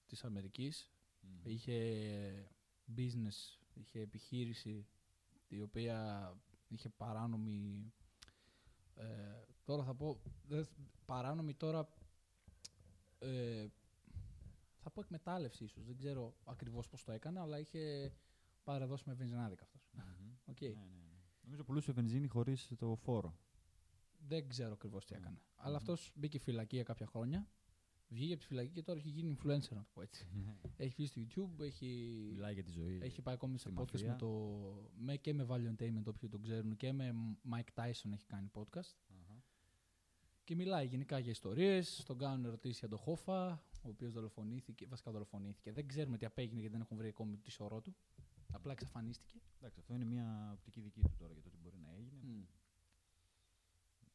της 0.06 0.24
Αμερικής. 0.24 0.92
Μμμ. 1.20 1.40
Είχε 1.44 2.50
business, 2.96 3.58
είχε 3.74 4.00
επιχείρηση 4.00 4.86
η 5.48 5.60
οποία 5.62 6.32
είχε 6.68 6.88
παράνομη. 6.88 7.92
Ε, 8.98 9.44
τώρα 9.64 9.84
θα 9.84 9.94
πω. 9.94 10.20
δεν 10.48 10.64
θ- 10.64 10.78
παράνομη 11.04 11.54
τώρα. 11.54 11.88
Ε, 13.18 13.66
θα 14.80 14.90
πω 14.90 15.00
εκμετάλλευση 15.00 15.64
ίσως. 15.64 15.84
Δεν 15.86 15.96
ξέρω 15.96 16.34
ακριβώς 16.44 16.88
πώς 16.88 17.04
το 17.04 17.12
έκανε, 17.12 17.40
αλλά 17.40 17.58
είχε 17.58 18.12
πάρε 18.64 18.84
δώσε 18.84 19.04
με 19.06 19.14
βενζινάδικα 19.14 19.64
αυτός. 19.64 19.88
Μμμ. 19.92 20.32
Οκ. 20.46 20.60
Ναι, 20.60 20.68
ναι, 20.68 20.74
ναι. 20.74 21.20
Νομίζω 21.42 21.64
πουλούσε 21.64 21.92
βενζίνη 21.92 22.26
χωρίς 22.28 22.72
το 22.78 22.96
φόρο. 22.96 23.38
Δεν 24.18 24.48
ξέρω 24.48 24.72
ακριβώς 24.72 25.04
τι 25.06 25.14
Μμ. 25.14 25.16
έκανε. 25.20 25.36
Μμμ. 25.36 25.46
Αλλά 25.56 25.76
αυτός 25.76 26.12
μπήκε 26.14 26.38
φυλακή 26.38 26.74
για 26.74 26.84
κάποια 26.84 27.06
χρόνια. 27.06 27.48
Βγήκε 28.10 28.32
από 28.32 28.42
τη 28.42 28.46
φυλακή 28.48 28.70
και 28.72 28.82
τώρα 28.82 28.98
έχει 28.98 29.08
γίνει 29.08 29.36
influencer, 29.38 29.68
να 29.70 29.82
το 29.82 29.88
πω 29.92 30.02
έτσι. 30.02 30.26
έχει 30.76 30.94
βγει 30.96 31.06
στο 31.06 31.20
YouTube, 31.26 31.60
έχει, 31.60 31.86
Μιλάει 32.32 32.54
για 32.54 32.62
τη 32.62 32.70
ζωή. 32.70 32.98
έχει 33.02 33.22
πάει 33.22 33.34
ακόμη 33.34 33.58
σε 33.58 33.68
στη 33.68 33.76
podcast 33.80 33.92
μαφία. 33.92 34.10
με 34.10 34.16
το, 34.18 34.30
με, 34.96 35.16
και 35.16 35.34
με 35.34 35.46
Valuetainment, 35.48 36.04
όποιοι 36.04 36.28
τον 36.28 36.42
ξέρουν, 36.42 36.76
και 36.76 36.92
με 36.92 37.14
Mike 37.52 37.80
Tyson 37.82 38.12
έχει 38.12 38.26
κάνει 38.26 38.50
podcast. 38.54 38.94
Αχα. 39.20 39.42
Και 40.44 40.54
μιλάει 40.54 40.86
γενικά 40.86 41.18
για 41.18 41.30
ιστορίες. 41.30 42.02
Τον 42.06 42.18
κάνουν 42.18 42.44
ερωτήσεις 42.44 42.78
για 42.78 42.88
τον 42.88 42.98
Χόφα, 42.98 43.50
ο 43.82 43.88
οποίος 43.88 44.12
δολοφονήθηκε. 44.12 44.86
Βασικά 44.86 45.10
δολοφονήθηκε. 45.10 45.72
Δεν 45.72 45.86
ξέρουμε 45.86 46.16
τι 46.16 46.26
απέγινε 46.26 46.60
γιατί 46.60 46.72
δεν 46.72 46.80
έχουν 46.80 46.96
βρει 46.96 47.08
ακόμη 47.08 47.36
τη 47.36 47.50
σωρό 47.50 47.80
του. 47.80 47.96
Απλά 48.52 48.72
εξαφανίστηκε. 48.72 49.40
Εντάξει, 49.58 49.80
αυτό 49.80 49.94
είναι 49.94 50.04
μια 50.04 50.50
οπτική 50.52 50.80
δική 50.80 51.00
του 51.00 51.14
τώρα 51.18 51.32
για 51.32 51.42
το 51.42 51.50
τι 51.50 51.56
μπορεί 51.62 51.76
να 51.78 51.90
έγινε. 51.92 52.20
Μμ. 52.22 52.42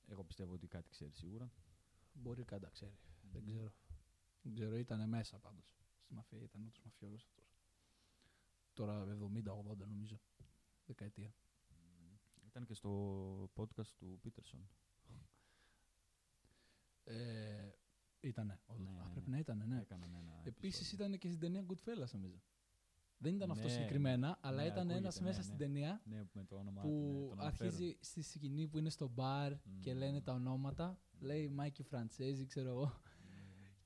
Εγώ 0.07 0.23
πιστεύω 0.23 0.53
ότι 0.53 0.67
κάτι 0.67 0.89
ξέρει 0.89 1.11
σίγουρα. 1.11 1.51
Μπορεί 2.13 2.43
κάτι 2.43 2.63
να 2.63 2.69
ξέρει. 2.69 2.97
Δεν 3.31 3.45
ξέρω. 3.45 3.73
Δεν 4.43 4.53
ξέρω, 4.53 4.77
ήταν 4.77 5.09
μέσα 5.09 5.37
πάντως. 5.39 5.75
Στη 6.03 6.13
μαφία 6.13 6.41
ήταν 6.41 6.61
ούτω 6.63 6.79
μαφιόλο 6.85 7.15
αυτός. 7.15 7.51
Τώρα 8.73 9.05
70-80 9.73 9.77
νομίζω. 9.87 10.19
Δεκαετία. 10.85 11.33
Μμμ. 11.69 12.15
Ήταν 12.47 12.65
και 12.65 12.73
στο 12.73 12.91
podcast 13.55 13.87
του 13.97 14.19
Πίτερσον. 14.21 14.67
Ε, 17.03 17.69
ήτανε. 18.19 18.59
όντως. 18.65 18.93
Ναι, 18.93 18.99
Α, 18.99 19.03
ναι, 19.05 19.11
πρέπει 19.11 19.29
ναι. 19.29 19.35
να 19.35 19.39
ήταν, 19.41 19.63
ναι. 19.67 19.79
Έκαναν 19.81 20.13
ένα 20.15 20.41
Επίσης 20.43 20.79
επεισόδιο. 20.79 21.05
ήταν 21.05 21.19
και 21.19 21.27
στην 21.27 21.39
ταινία 21.39 21.65
Goodfellas 21.67 22.11
νομίζω. 22.11 22.41
Δεν 23.17 23.35
ήταν 23.35 23.51
αυτό 23.51 23.63
Ναι, 23.63 23.69
συγκεκριμένα, 23.73 24.37
αλλά 24.41 24.61
ναι, 24.61 24.67
ήταν 24.67 24.89
ένας 24.89 25.15
ακούγεται, 25.15 25.23
μέσα 25.23 25.37
ναι, 25.37 25.43
στην 25.43 25.57
ναι. 25.57 25.63
ταινία 25.65 26.01
Ναι, 26.05 26.23
με 26.33 26.43
το 26.45 26.55
όνομά 26.57 26.81
του. 26.81 26.87
που 26.87 27.19
ναι, 27.21 27.27
τον 27.29 27.39
αναφέρουν. 27.39 27.73
αρχίζει 27.73 27.97
στη 28.01 28.21
σκηνή 28.21 28.67
που 28.67 28.77
είναι 28.77 28.89
στο 28.89 29.07
μπαρ 29.07 29.53
και 29.79 29.91
Μμμ. 29.91 29.97
λένε 29.99 30.21
τα 30.21 30.33
ονόματα. 30.33 30.99
Λέει 31.19 31.49
Μάικη 31.49 31.83
Φραντσέζη, 31.83 32.45
ξέρω 32.45 32.69
εγώ. 32.69 33.01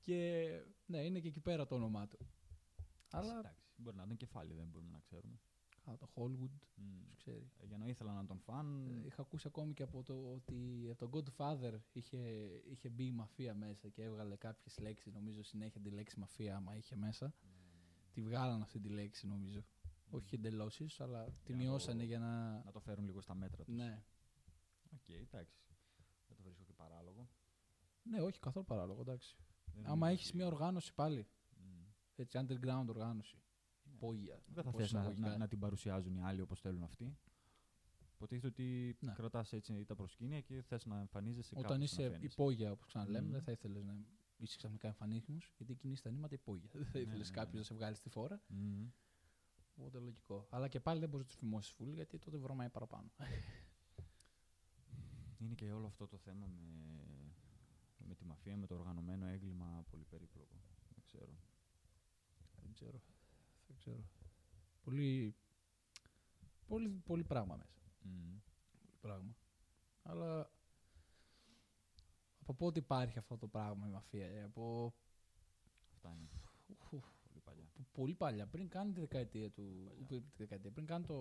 Μμμ. 0.08 0.14
Και 0.16 0.60
ναι, 0.86 0.98
είναι 1.04 1.20
και 1.20 1.28
εκεί 1.28 1.40
πέρα 1.40 1.66
το 1.66 1.74
όνομά 1.74 2.06
του. 2.08 2.18
Αλλά 3.10 3.38
Εντάξει, 3.38 3.70
μπορεί 3.76 3.96
να 3.96 4.02
ήταν 4.02 4.16
κεφάλι, 4.16 4.52
δεν 4.54 4.66
μπορούμε 4.66 4.90
να 4.90 4.98
ξέρουμε. 4.98 5.38
Α, 5.84 5.96
το 5.96 6.08
Hollywood, 6.14 6.50
Μμ. 6.74 6.98
ποιος 7.00 7.16
ξέρει. 7.16 7.50
Ε, 7.58 7.66
Για 7.66 7.78
να 7.78 7.86
ήθελαν 7.86 8.12
να 8.12 8.24
τον 8.24 8.38
φαν. 8.38 8.86
Ε, 9.02 9.06
Είχα 9.06 9.22
ακούσει 9.22 9.46
ακόμη 9.46 9.72
και 9.74 9.82
από 9.82 10.02
το 10.02 10.30
ότι 10.32 10.88
από 10.90 11.08
τον 11.08 11.24
Godfather 11.36 11.78
είχε, 11.92 12.18
είχε 12.70 12.88
μπει 12.88 13.04
η 13.04 13.12
μαφία 13.12 13.54
μέσα 13.54 13.88
και 13.88 14.02
έβγαλε 14.02 14.36
κάποιες 14.36 14.78
λέξεις, 14.78 15.12
νομίζω 15.12 15.42
συνέχεια 15.42 15.80
τη 15.80 15.90
λέξη 15.90 16.18
μαφία 16.18 16.56
άμα 16.56 16.76
είχε 16.76 16.96
μέσα. 16.96 17.26
Ναι, 17.26 17.50
τη 18.12 18.22
βγάλαν 18.22 18.62
αυτή 18.62 18.80
τη 18.80 18.88
λέξη 18.88 19.26
νομίζω. 19.26 19.64
Όχι 20.10 20.34
εντελώς 20.34 20.70
ίσως, 20.78 21.04
αλλά 21.04 21.30
τη 21.44 21.52
να 21.52 21.58
μειώσανε 21.58 21.98
το- 22.00 22.06
για 22.06 22.18
να. 22.18 22.62
Να 22.64 22.70
το 22.72 22.80
φέρουν 22.80 23.04
λίγο 23.04 23.20
στα 23.20 23.34
μέτρα 23.34 23.64
τους. 23.64 23.74
Ναι. 23.76 24.02
Οκ, 24.94 25.08
εντάξει. 25.08 25.58
Δεν 26.28 26.36
το 26.36 26.42
βρίσκω 26.42 26.64
και 26.64 26.72
παράλογο. 26.72 27.28
ναι, 28.02 28.20
όχι 28.20 28.38
καθόλου 28.40 28.64
παράλογο, 28.64 29.00
εντάξει. 29.00 29.36
Δεν 29.82 29.86
Άμα 29.86 29.94
νομίζω 29.96 30.12
έχεις 30.12 30.28
ότι- 30.28 30.36
μια 30.36 30.46
οργάνωση 30.46 30.94
πάλι, 30.94 31.26
Μμ. 31.56 31.82
έτσι, 32.16 32.38
underground 32.42 32.84
οργάνωση, 32.88 33.36
Ναι. 33.84 33.92
υπόγεια. 33.92 34.42
Δεν 34.46 34.64
θα 34.64 34.70
πώς 34.70 34.80
θες 34.80 34.92
να, 34.92 35.00
εισαγωγικά. 35.00 35.28
να, 35.28 35.36
να 35.36 35.48
την 35.48 35.58
παρουσιάζουν 35.58 36.14
οι 36.16 36.22
άλλοι 36.22 36.40
όπως 36.40 36.60
θέλουν 36.60 36.82
αυτοί. 36.82 37.18
Υποτίθεται 38.14 38.46
ότι 38.46 38.96
Ναι. 39.00 39.12
κρατάς 39.12 39.52
έτσι 39.52 39.84
τα 39.84 39.94
προσκήνια 39.94 40.40
και 40.40 40.62
θες 40.62 40.84
να 40.86 40.98
εμφανίζεσαι 40.98 41.54
κάπου 41.54 41.64
Όταν 41.66 41.78
να 41.78 41.84
είσαι 41.84 42.02
φαίνεσαι. 42.02 42.24
υπόγεια, 42.24 42.70
όπως 42.72 42.86
ξαναλέμε, 42.86 43.24
Μμμ. 43.26 43.32
δεν 43.32 43.42
θα 43.42 43.52
ήθελες 43.52 43.84
να 43.84 43.96
είσαι 44.36 44.56
ξαφνικά 44.56 44.86
εμφανίσιμος, 44.88 45.52
γιατί 45.56 45.74
κινείς 45.74 46.00
τα 46.00 46.10
νήματα 46.10 46.34
υπόγεια. 46.34 46.68
Δεν 46.72 46.84
θα 46.84 46.98
Ναι, 46.98 47.04
ήθελες 47.04 47.28
ναι, 47.28 47.34
κάποιος 47.34 47.52
ναι. 47.52 47.58
να 47.58 47.64
σε 47.64 47.74
βγάλει 47.74 47.94
στη 47.94 48.08
φόρα. 48.08 48.42
Μμμ. 48.46 48.88
Οπότε 49.76 49.98
λογικό. 49.98 50.46
Αλλά 50.50 50.68
και 50.68 50.80
πάλι 50.80 51.00
δεν 51.00 51.08
μπορείς 51.08 51.26
να 51.26 51.32
τους 51.32 51.40
φημώσεις 51.40 51.72
φουλ, 51.72 51.92
γιατί 51.92 52.18
τότε 52.18 52.36
βρωμάει 52.36 52.68
παραπάνω. 52.70 53.10
Είναι 55.38 55.54
και 55.54 55.72
όλο 55.72 55.86
αυτό 55.86 56.06
το 56.06 56.18
θέμα 56.18 56.46
με, 56.46 57.27
με 58.08 58.14
τη 58.14 58.24
μαφία, 58.24 58.56
με 58.56 58.66
το 58.66 58.74
οργανωμένο 58.74 59.26
έγκλημα 59.26 59.84
πολύ 59.90 60.04
περίπλοκο. 60.04 60.56
Δεν 60.94 61.02
ξέρω. 61.04 61.32
δεν 62.62 62.72
ξέρω. 62.72 63.00
Δεν 63.66 63.76
ξέρω. 63.76 64.04
Πολύ, 64.82 65.34
πολύ, 66.66 66.88
πολύ 66.88 67.24
πράγμα 67.24 67.56
μέσα. 67.56 67.80
Μμμ. 68.02 68.38
Πολύ 68.80 68.96
πράγμα. 69.00 69.36
Αλλά 70.02 70.50
από 72.40 72.54
πότε 72.54 72.78
υπάρχει 72.78 73.18
αυτό 73.18 73.36
το 73.38 73.48
πράγμα 73.48 73.86
η 73.86 73.90
μαφία, 73.90 74.26
ε, 74.26 74.42
από, 74.42 74.94
Αυτά 75.94 76.08
είναι. 76.14 76.28
ουφ, 76.90 77.04
Πολύ 77.28 77.40
παλιά. 77.44 77.64
από 77.78 77.88
πολύ 77.92 78.14
παλιά, 78.14 78.46
πριν 78.46 78.68
κάνει 78.68 78.92
τη 78.92 79.00
δεκαετία 79.00 79.50
του. 79.50 79.84
Παλιά. 79.88 80.04
Πριν, 80.06 80.22
τη 80.22 80.36
δεκαετία, 80.36 80.70
πριν 80.70 80.86
κάνει 80.86 81.04
το, 81.04 81.16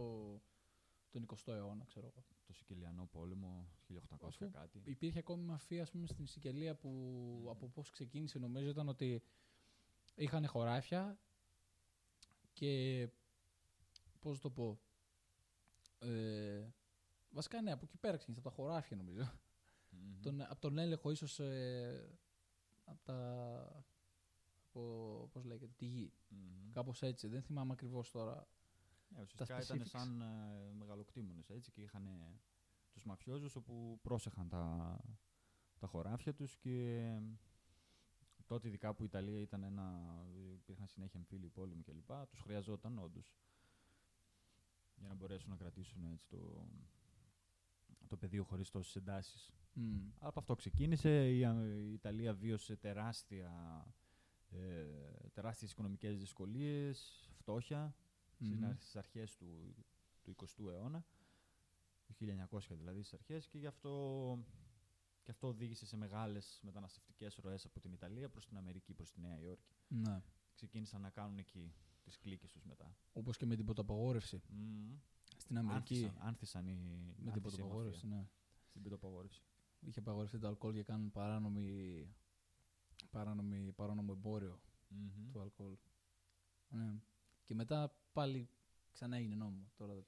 τον 1.12 1.26
20ο 1.28 1.54
αιώνα, 1.54 1.86
ξέρω 1.86 2.06
εγώ. 2.06 2.26
Το 2.48 2.54
Σικελιανό 2.54 3.06
πόλεμο, 3.06 3.68
1800 3.88 3.98
Αφού 4.22 4.50
κάτι. 4.50 4.82
Υπήρχε 4.84 5.20
ακόμη 5.20 5.44
μαφία 5.44 5.82
ας 5.82 5.92
πούμε, 5.92 6.08
στην 6.08 6.28
Σικελία 6.28 6.76
που 6.76 6.90
Μμμ. 6.90 7.50
από 7.50 7.68
πώς 7.70 7.90
ξεκίνησε 7.92 8.40
νομίζω 8.40 8.70
ήταν 8.70 8.88
ότι 8.88 9.24
είχαν 10.16 10.48
χωράφια 10.48 11.20
και 12.54 13.08
πώς 14.20 14.40
το 14.40 14.50
πω 14.50 14.80
ε, 16.00 16.68
βασικά 17.30 17.62
ναι 17.62 17.72
από 17.72 17.86
εκεί 17.86 17.98
πέρα 17.98 18.16
ξεκίνησε 18.18 18.48
από 18.48 18.56
τα 18.56 18.56
χωράφια 18.64 18.98
νομίζω 18.98 19.32
Μμμ. 19.90 20.20
τον, 20.22 20.42
από 20.42 20.60
τον 20.62 20.78
έλεγχο 20.78 21.12
ίσως 21.12 21.40
ε, 21.40 22.18
από 22.86 23.04
τα 23.04 23.86
από, 24.66 25.30
πώς 25.32 25.44
λέγεται, 25.44 25.74
τη 25.78 25.86
γη 25.86 26.14
Μμμ. 26.30 26.72
κάπως 26.72 27.02
έτσι 27.02 27.28
δεν 27.28 27.42
θυμάμαι 27.42 27.74
ακριβώς 27.74 28.12
τώρα 28.12 28.48
Ναι, 29.10 29.22
ουσιαστικά 29.22 29.62
ήταν 29.62 29.80
specifics. 29.80 29.90
σαν 29.90 30.22
ε, 30.22 30.74
μεγαλοκτήμονες 30.74 31.50
έτσι 31.50 31.72
και 31.72 31.82
είχαν 31.82 32.08
ε, 32.08 32.40
τους 32.92 33.04
μαφιόζους 33.04 33.56
όπου 33.56 34.00
πρόσεχαν 34.02 34.50
τα, 34.50 34.98
τα 35.80 35.88
χωράφια 35.88 36.34
τους 36.34 36.58
και 36.58 36.98
ε, 37.00 37.22
τότε 38.46 38.68
ειδικά 38.68 38.94
που 38.94 39.02
η 39.04 39.06
Ιταλία 39.10 39.40
ήταν 39.42 39.64
ένα, 39.64 40.16
υπήρχαν 40.54 40.88
συνέχεια 40.88 41.20
εμφύλιοι 41.20 41.50
πόλεμοι 41.50 41.84
κλπ. 41.84 42.12
Τους 42.30 42.40
χρειαζόταν 42.40 43.00
όντως 43.00 43.36
για 44.96 45.08
να 45.08 45.14
μπορέσουν 45.14 45.50
να 45.50 45.56
κρατήσουν 45.56 46.04
έτσι 46.04 46.28
το, 46.28 46.68
το 48.08 48.18
πεδίο 48.18 48.44
χωρίς 48.44 48.70
τόσες 48.70 48.96
εντάσεις. 48.96 49.52
Μμ. 49.74 50.10
Από 50.20 50.40
αυτό 50.40 50.56
ξεκίνησε, 50.56 51.32
η, 51.36 51.46
Α- 51.46 51.66
η 51.78 51.94
Ιταλία 51.94 52.34
βίωσε 52.34 52.76
τεράστια, 52.76 53.86
ε, 54.50 54.86
τεράστιες 55.34 55.72
οικονομικές 55.72 56.18
δυσκολίες, 56.18 57.30
φτώχεια, 57.34 57.96
Μμμ. 58.38 58.60
mm 58.64 58.76
στις 58.78 58.96
αρχές 58.96 59.36
του, 59.36 59.76
του 60.22 60.36
20ου 60.36 60.72
αιώνα, 60.72 61.06
το 62.06 62.14
1900 62.50 62.60
δηλαδή 62.78 63.00
στις 63.04 63.14
αρχές 63.14 63.48
και 63.48 63.58
γι' 63.58 63.66
αυτό, 63.68 63.94
και 65.24 65.32
αυτό 65.32 65.48
οδήγησε 65.48 65.86
σε 65.86 65.98
μεγάλες 65.98 66.60
μεταναστευτικές 66.64 67.36
ροές 67.36 67.66
από 67.66 67.80
την 67.80 67.92
Ιταλία 67.92 68.30
προς 68.30 68.46
την 68.46 68.58
Αμερική, 68.58 68.94
προς 68.94 69.12
τη 69.12 69.20
Νέα 69.20 69.40
Υόρκη. 69.40 69.76
ναι. 69.88 70.22
Ξεκίνησαν 70.54 71.02
να 71.02 71.10
κάνουν 71.10 71.38
εκεί 71.38 71.74
τις 72.04 72.18
κλίκες 72.20 72.52
τους 72.52 72.64
μετά. 72.64 72.96
όπως 73.14 73.38
και 73.38 73.46
με 73.46 73.56
την 73.56 73.66
ποταπαγόρευση 73.66 74.42
Μμμ. 74.50 74.98
στην 75.38 75.58
Αμερική 75.58 75.96
Άνθησαν, 75.96 76.28
άνθησαν 76.28 76.68
οι, 76.68 76.74
με 76.74 77.14
την 77.16 77.28
άνθησε 77.28 77.38
η 77.38 77.42
ποταπαγόρευση 77.42 78.06
μαφία 78.06 78.22
ναι. 78.22 78.30
Στην 78.70 78.82
πιτοπαγόρευση. 78.82 79.42
είχε 79.80 80.00
απαγορευτεί 80.00 80.40
το 80.40 80.48
αλκοόλ 80.48 80.74
και 80.74 80.84
κάνουν 80.84 81.12
παράνομη, 81.12 82.08
παράνομη, 83.10 83.72
παράνομο 83.72 84.14
εμπόριο 84.16 84.60
Μμμ. 84.88 85.32
του 85.32 85.42
αλκοόλ. 85.42 85.78
Ναι. 86.70 87.02
Και 87.46 87.56
μετά 87.56 87.96
πάλι 88.18 88.50
ξανά 88.92 89.16
έγινε 89.18 89.36
νόμο. 89.36 89.72
Τώρα 89.76 89.94
δεν- 89.94 90.06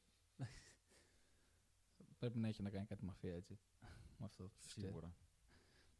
Πρέπει 2.19 2.39
να 2.39 2.47
έχει 2.47 2.61
να 2.61 2.69
κάνει 2.69 2.85
κάτι 2.85 3.05
μαφία 3.05 3.33
έτσι. 3.35 3.59
Με 4.17 4.25
αυτό. 4.25 4.51
Σίγουρα. 4.67 5.15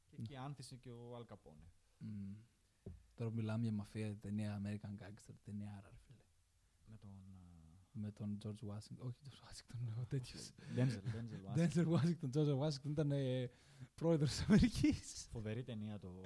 Και 0.09 0.15
εκεί 0.19 0.35
άνθησε 0.35 0.75
και 0.75 0.89
ο 0.91 1.15
Αλκαπόνε. 1.15 1.71
Μμ. 1.97 2.33
Τώρα 3.15 3.31
μιλάμε 3.31 3.63
για 3.63 3.71
μαφία, 3.71 4.17
ταινία 4.17 4.61
American 4.63 5.03
Gangster, 5.03 5.33
ταινία 5.43 5.71
άρα, 5.77 5.89
ρε 5.89 5.97
φίλε. 6.05 6.23
Με 6.85 6.97
τον. 6.97 7.11
Με 7.91 8.11
τον 8.11 8.37
George 8.43 8.65
Washington. 8.69 8.97
Όχι, 8.99 9.17
George 9.23 9.47
Washington, 9.47 10.01
ο 10.01 10.05
τέτοιος. 10.05 10.51
Ντένζελ, 10.73 11.01
Ντένζελ 11.11 11.41
Denzel 11.55 11.87
Washington, 11.95 12.29
George 12.33 12.59
Washington 12.59 12.89
ήταν 12.89 13.11
ε, 13.11 13.51
πρόεδρος 13.95 14.29
της 14.29 14.41
Αμερικής. 14.41 15.27
Φοβερή 15.31 15.63
ταινία 15.63 15.99
το 15.99 16.21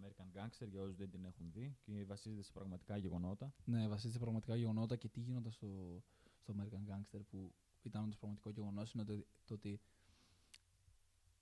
American 0.00 0.38
Gangster 0.38 0.68
για 0.68 0.82
όσους 0.82 0.96
δεν 0.96 1.10
την 1.10 1.24
έχουν 1.24 1.50
δει 1.52 1.76
και 1.80 2.04
βασίζεται 2.04 2.42
σε 2.42 2.52
πραγματικά 2.52 2.96
γεγονότα. 2.96 3.54
ναι, 3.64 3.88
βασίζεται 3.88 4.12
σε 4.12 4.18
πραγματικά 4.18 4.56
γεγονότα 4.56 4.96
και 4.96 5.08
τι 5.08 5.20
γίνονταν 5.20 5.52
στο, 5.52 6.02
στο 6.38 6.54
American 6.56 6.92
Gangster 6.92 7.20
που 7.30 7.52
ήταν 7.82 8.02
όντως 8.02 8.18
πραγματικό 8.18 8.50
γεγονός 8.50 8.92
είναι 8.92 9.04
το, 9.04 9.24
το 9.44 9.54
ότι 9.54 9.80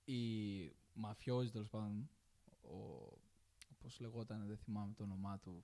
οι 0.05 0.71
μαφιόζοι 0.93 1.51
τέλος 1.51 1.69
πάντων, 1.69 2.09
ο, 2.61 2.77
πώς 3.79 3.99
λεγόταν, 3.99 4.47
δεν 4.47 4.57
θυμάμαι 4.57 4.93
το 4.93 5.03
όνομά 5.03 5.39
του, 5.39 5.63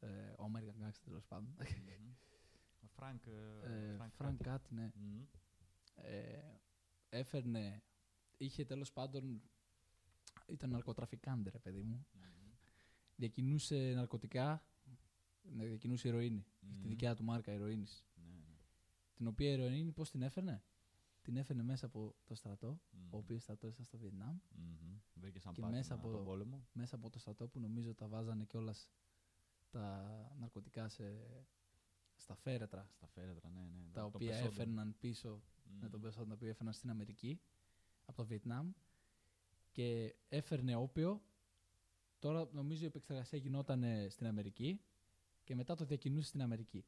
ε, 0.00 0.06
ο 0.36 0.50
American 0.52 0.84
Gangster 0.86 1.02
τέλος 1.04 1.26
πάντων. 1.26 1.56
Μμμ. 1.58 2.12
Ο 2.80 2.86
Φρανκ. 2.86 3.26
Ε, 3.26 3.94
Φρανκ 3.96 4.12
Frank 4.18 4.24
κάτι. 4.24 4.42
κάτι, 4.42 4.74
ναι. 4.74 4.90
Μμμ. 4.94 5.24
Ε, 5.94 6.60
έφερνε, 7.08 7.82
είχε 8.36 8.64
τέλος 8.64 8.92
πάντων, 8.92 9.42
ήταν 10.52 10.70
ναρκωτραφικάντε 10.70 11.50
ρε 11.50 11.58
παιδί 11.58 11.82
μου, 11.82 12.06
Μμμ. 12.12 12.22
διακινούσε 13.16 13.92
ναρκωτικά, 13.94 14.64
ναι, 15.42 15.66
διακινούσε 15.66 16.08
ηρωίνη, 16.08 16.46
είχε 16.60 16.70
τη 16.76 16.80
Μμμ. 16.82 16.88
δικιά 16.88 17.14
του 17.14 17.24
μάρκα 17.24 17.52
ηρωίνης. 17.52 18.04
Ναι, 18.14 18.34
ναι. 18.36 18.54
Την 19.14 19.26
οποία 19.26 19.48
η 19.50 19.52
ηρωίνη 19.52 19.92
πώς 19.92 20.10
την 20.10 20.22
έφερνε, 20.22 20.62
την 21.22 21.36
έφερνε 21.36 21.62
μέσα 21.62 21.86
από 21.86 22.14
το 22.24 22.34
στρατό, 22.34 22.80
Μμμ. 22.90 23.14
ο 23.14 23.16
οποίος 23.16 23.42
στρατός 23.42 23.72
ήταν 23.72 23.84
στο 23.84 23.98
Βιετνάμ, 23.98 24.36
Μμμ. 24.56 24.98
Βρήκε 25.14 25.38
σαν 25.40 25.52
Και 25.52 25.60
πάτημα 25.60 25.78
μέσα 25.78 25.94
από- 25.94 26.10
τον 26.10 26.24
πόλεμο. 26.24 26.66
μέσα 26.72 26.94
από 26.96 27.10
το 27.10 27.18
στρατό 27.18 27.48
που 27.48 27.60
νομίζω 27.60 27.94
τα 27.94 28.08
βάζανε 28.08 28.44
κιόλας 28.44 28.90
τα 29.70 30.36
ναρκωτικά 30.38 30.88
σε, 30.88 31.04
στα 32.16 32.34
φέρετρα, 32.34 32.88
Στα 32.96 33.06
φέρετρα, 33.06 33.48
ναι, 33.50 33.60
ναι. 33.60 33.90
τα 33.92 34.00
Το 34.00 34.06
οποία 34.06 34.28
πεσόντο. 34.30 34.48
έφερναν 34.48 34.94
πίσω 34.98 35.42
Μμμ. 35.64 35.78
με 35.80 35.88
τον 35.88 36.00
πεσόντο 36.00 36.28
τα 36.28 36.34
οποία 36.34 36.48
έφερναν 36.48 36.74
στην 36.74 36.90
Αμερική 36.90 37.40
από 38.06 38.16
το 38.16 38.26
Βιετνάμ 38.26 38.70
και 39.72 40.14
έφερνε 40.28 40.74
όπιο. 40.76 41.22
Τώρα 42.18 42.48
νομίζω 42.52 42.82
η 42.82 42.86
επεξεργασία 42.86 43.38
γινόταν 43.38 43.82
ε, 43.82 44.08
στην 44.08 44.26
Αμερική 44.26 44.80
και 45.44 45.54
μετά 45.54 45.74
το 45.74 45.84
διακινούσε 45.84 46.28
στην 46.28 46.42
Αμερική. 46.42 46.84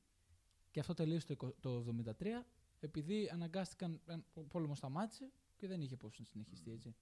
Και 0.70 0.80
αυτό 0.80 0.94
τελείωσε 0.94 1.26
το, 1.26 1.32
εικο- 1.32 1.54
το 1.60 1.84
1973 2.18 2.26
επειδή 2.80 3.28
αναγκάστηκαν, 3.32 4.00
ε, 4.06 4.16
ο 4.34 4.42
πόλεμος 4.44 4.78
σταμάτησε 4.78 5.32
και 5.56 5.66
δεν 5.66 5.80
είχε 5.80 5.96
πώς 5.96 6.18
να 6.18 6.24
συνεχιστεί 6.24 6.70
Μμ. 6.70 6.74
έτσι. 6.74 6.88
Οι 6.88 6.94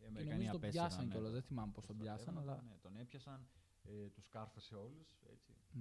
Και 0.00 0.06
Αμερικανοί 0.06 0.34
νομίζω 0.44 0.50
τον 0.52 0.60
απέσυραν, 0.60 0.86
πιάσαν 0.88 1.04
ναι, 1.06 1.10
κιόλας, 1.12 1.28
το- 1.28 1.34
δεν 1.34 1.42
θυμάμαι 1.42 1.72
πώς 1.72 1.86
το 1.86 1.92
τον 1.92 2.02
πιάσαν, 2.02 2.20
στρατεύμα, 2.20 2.52
αλλά... 2.52 2.62
Ναι, 2.62 2.76
τον 2.80 2.96
έπιασαν, 2.96 3.48
ε, 3.84 4.08
τους 4.08 4.28
κάρφωσε 4.28 4.74
όλους, 4.74 5.08
έτσι, 5.32 5.52
Ναι, 5.72 5.80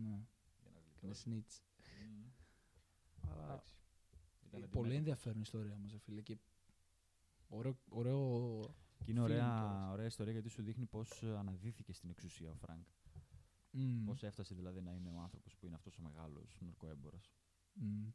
για 0.61 0.71
να 0.71 0.79
είναι 0.79 0.89
γλιτώσει. 1.01 1.21
snitch. 1.21 1.61
Μμμ. 2.09 2.25
Αλλά 3.31 3.43
Εντάξει. 3.43 3.75
Ήταν 4.47 4.61
ε, 4.63 4.65
πολύ 4.65 4.65
αντιμέτωπος. 4.65 4.95
ενδιαφέρον 4.97 5.41
ιστορία 5.41 5.77
μας, 5.77 5.91
ρε 5.91 5.97
φίλε. 5.97 6.21
Και 6.21 6.37
ωραίο, 7.47 7.77
ωραίο 7.89 8.59
Και 9.03 9.11
είναι 9.11 9.19
film 9.19 9.23
ωραία, 9.23 9.37
κιόλας. 9.59 9.91
ωραία 9.91 10.05
ιστορία 10.05 10.31
γιατί 10.31 10.49
σου 10.49 10.61
δείχνει 10.63 10.85
πώς 10.85 11.23
ε, 11.23 11.37
αναδύθηκε 11.37 11.93
στην 11.93 12.09
εξουσία 12.09 12.51
ο 12.51 12.55
Φρανκ. 12.55 12.85
Μμ, 13.71 14.03
Πώς 14.05 14.23
έφτασε 14.23 14.55
δηλαδή 14.55 14.81
να 14.81 14.91
είναι 14.93 15.09
ο 15.09 15.19
άνθρωπος 15.21 15.55
που 15.55 15.65
είναι 15.65 15.75
αυτός 15.75 15.97
ο 15.97 16.01
μεγάλος 16.01 16.57
ναρκοέμπορας. 16.61 17.31
μμ. 17.73 18.07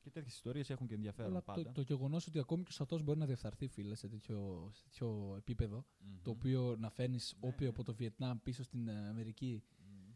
Και 0.00 0.10
τέτοιες 0.10 0.34
ιστορίες 0.34 0.70
έχουν 0.70 0.86
και 0.86 0.94
ενδιαφέρον 0.94 1.30
Αλλά 1.30 1.42
πάντα. 1.42 1.62
το, 1.62 1.72
το 1.72 1.80
γεγονός 1.80 2.26
ότι 2.26 2.38
ακόμη 2.38 2.62
και 2.62 2.68
ο 2.70 2.72
στρατός 2.72 2.98
μπορεί 3.02 3.18
να 3.18 3.26
διεφθαρθεί, 3.26 3.66
φίλε, 3.68 3.94
σε 3.94 4.08
τέτοιο, 4.08 4.70
σε 4.72 4.82
τέτοιο 4.82 5.34
επίπεδο, 5.36 5.86
Μμμ. 5.98 6.22
το 6.22 6.30
οποίο 6.30 6.76
να 6.78 6.90
φέρνεις 6.90 7.36
Ναι, 7.40 7.48
όπιο 7.48 7.62
ναι. 7.66 7.68
από 7.68 7.82
το 7.84 7.94
Βιετνάμ 7.94 8.38
πίσω 8.42 8.62
στην 8.62 8.88
ε, 8.88 9.08
Αμερική, 9.08 9.62
Μμμ. 9.78 10.12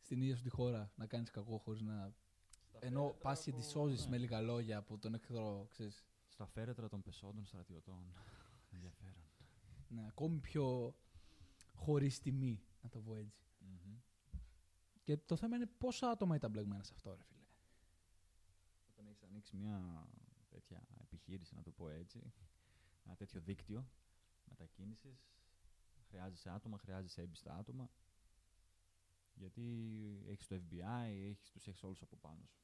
στην 0.00 0.20
ίδια 0.22 0.36
σου 0.36 0.42
τη 0.42 0.48
χώρα, 0.50 0.92
να 0.96 1.06
κάνεις 1.06 1.30
κακό 1.30 1.58
χωρίς 1.58 1.80
να. 1.82 2.12
Στα 2.68 2.78
Ενώ 2.82 3.00
φέρετρα 3.02 3.20
πα 3.22 3.34
και 3.44 3.50
από- 3.50 3.58
της 3.60 3.68
σώζεις 3.70 4.04
ναι. 4.04 4.10
με 4.10 4.18
λίγα 4.18 4.40
λόγια 4.40 4.78
από 4.78 4.98
τον 4.98 5.14
εχθρό, 5.14 5.66
ξέρεις. 5.70 6.04
Στα 6.28 6.46
φέρετρα 6.46 6.88
των 6.88 7.02
πεσόντων 7.02 7.44
στρατιωτών. 7.44 8.12
ενδιαφέρον. 8.74 9.21
Ναι, 9.94 10.06
ακόμη 10.06 10.38
πιο 10.38 10.96
χωρίς 11.74 12.20
τιμή, 12.20 12.62
να 12.82 12.88
το 12.88 13.00
πω 13.00 13.16
έτσι. 13.16 13.46
Μμμ. 13.58 13.98
Και 15.02 15.16
το 15.16 15.36
θέμα 15.36 15.56
είναι 15.56 15.66
πόσα 15.66 16.10
άτομα 16.10 16.34
ήταν 16.36 16.50
μπλεγμένα 16.50 16.82
σε 16.82 16.92
αυτό, 16.94 17.14
ρε 17.14 17.22
φίλε. 17.22 17.46
Όταν 18.90 19.06
έχεις 19.06 19.22
ανοίξει 19.22 19.56
μια 19.56 20.08
τέτοια 20.48 20.86
επιχείρηση, 21.00 21.54
να 21.54 21.62
το 21.62 21.70
πω 21.72 21.88
έτσι, 21.88 22.32
ένα 23.04 23.14
τέτοιο 23.16 23.40
δίκτυο 23.40 23.88
μετακίνησης, 24.44 25.28
χρειάζεσαι 26.08 26.50
άτομα, 26.50 26.78
χρειάζεσαι 26.78 27.22
έμπιστα 27.22 27.54
άτομα. 27.56 27.90
Γιατί 29.34 29.62
έχεις 30.28 30.46
το 30.46 30.54
FBI, 30.56 31.28
έχεις, 31.30 31.50
τους 31.50 31.66
έχεις 31.66 31.82
όλους 31.82 32.02
από 32.02 32.16
πάνω 32.16 32.46
σου. 32.46 32.60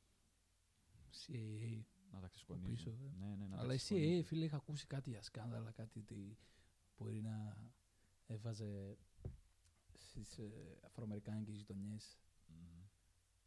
CIA. 1.13 1.83
Να 2.11 2.11
τα 2.11 2.17
από 2.17 2.29
ξεσκονίζουν. 2.29 2.75
πίσω, 2.75 2.91
ε. 2.91 3.15
Ναι, 3.19 3.35
ναι, 3.35 3.47
να 3.47 3.57
τα 3.57 3.63
Αλλά 3.63 3.73
η 3.73 3.77
ξεσκονίζουν. 3.77 4.21
CIA, 4.21 4.25
φίλε, 4.25 4.45
είχα 4.45 4.57
ακούσει 4.57 4.87
κάτι 4.87 5.11
για 5.11 5.23
σκάνδαλα, 5.23 5.71
κάτι 5.71 5.99
ότι 5.99 6.39
μπορεί 6.99 7.23
να 7.23 7.57
έβαζε 8.27 8.99
στις 9.95 10.39
ε, 10.39 10.79
αφροαμερικάνικες 10.85 11.55
γειτονιές 11.57 12.19
Μμμ. 12.47 12.85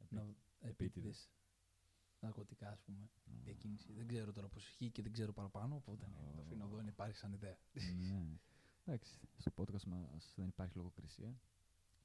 να 0.09 0.21
Επίτηδες. 0.21 0.35
επίτηδες 0.59 1.29
ναρκωτικά, 2.19 2.69
ας 2.69 2.81
πούμε, 2.81 3.09
Ναι. 3.25 3.41
διακίνηση. 3.43 3.93
Δεν 3.93 4.07
ξέρω 4.07 4.31
τώρα 4.31 4.47
πώς 4.47 4.67
ισχύει 4.67 4.91
και 4.91 5.01
δεν 5.01 5.11
ξέρω 5.11 5.33
παραπάνω, 5.33 5.75
οπότε 5.75 6.07
ναι, 6.07 6.31
το 6.35 6.41
αφήνω 6.41 6.65
εδώ 6.65 6.81
να 6.81 6.87
υπάρχει 6.87 7.15
σαν 7.17 7.33
ιδέα. 7.33 7.57
ναι. 8.07 8.39
Εντάξει, 8.85 9.19
στο 9.37 9.51
podcast 9.55 9.83
μας 9.83 10.33
δεν 10.35 10.47
υπάρχει 10.47 10.77
λογοκρισία. 10.77 11.39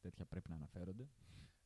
Τέτοια 0.01 0.25
πρέπει 0.27 0.49
να 0.49 0.55
αναφέρονται. 0.55 1.09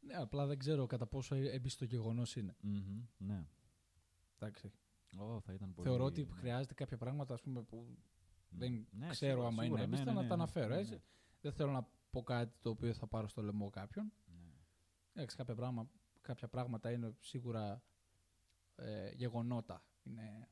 Ναι, 0.00 0.14
απλά 0.14 0.46
δεν 0.46 0.58
ξέρω 0.58 0.86
κατά 0.86 1.06
πόσο 1.06 1.34
έμπιστο 1.34 1.78
το 1.78 1.84
γεγονός 1.84 2.36
είναι. 2.36 2.56
Μμμ, 2.60 3.02
Ναι. 3.18 3.46
Εντάξει. 4.38 4.72
Ω, 5.18 5.40
θα 5.40 5.52
ήταν 5.52 5.72
πολύ... 5.74 5.88
Θεωρώ 5.88 6.04
ότι 6.04 6.24
ναι. 6.24 6.34
χρειάζεται 6.34 6.74
κάποια 6.74 6.96
πράγματα 6.96 7.34
ας 7.34 7.40
πούμε, 7.42 7.62
που 7.62 7.98
δεν 8.50 8.86
Ναι, 8.90 9.08
ξέρω 9.08 9.30
σίγουρα, 9.30 9.46
άμα 9.46 9.62
σίγουρα, 9.62 9.82
είναι 9.82 9.90
ναι, 9.90 9.94
έμπιστα 9.96 10.04
ναι, 10.04 10.16
να 10.16 10.22
ναι, 10.22 10.28
τα 10.28 10.36
ναι, 10.36 10.42
αναφέρω. 10.42 10.74
ναι, 10.74 10.80
έτσι. 10.80 10.92
ναι. 10.92 11.00
Δεν 11.40 11.52
θέλω 11.52 11.70
να 11.72 11.88
πω 12.10 12.22
κάτι 12.22 12.58
το 12.60 12.70
οποίο 12.70 12.94
θα 12.94 13.06
πάρω 13.06 13.28
στο 13.28 13.42
λαιμό 13.42 13.70
κάποιον. 13.70 14.12
Ναι. 14.26 14.52
Εντάξει, 15.12 15.36
κάποια, 15.36 15.54
πράγμα, 15.54 15.90
κάποια 16.20 16.48
πράγματα 16.48 16.90
είναι 16.90 17.14
σίγουρα 17.20 17.82
ε, 18.76 19.10
γεγονότα. 19.14 19.84
Είναι 20.02 20.48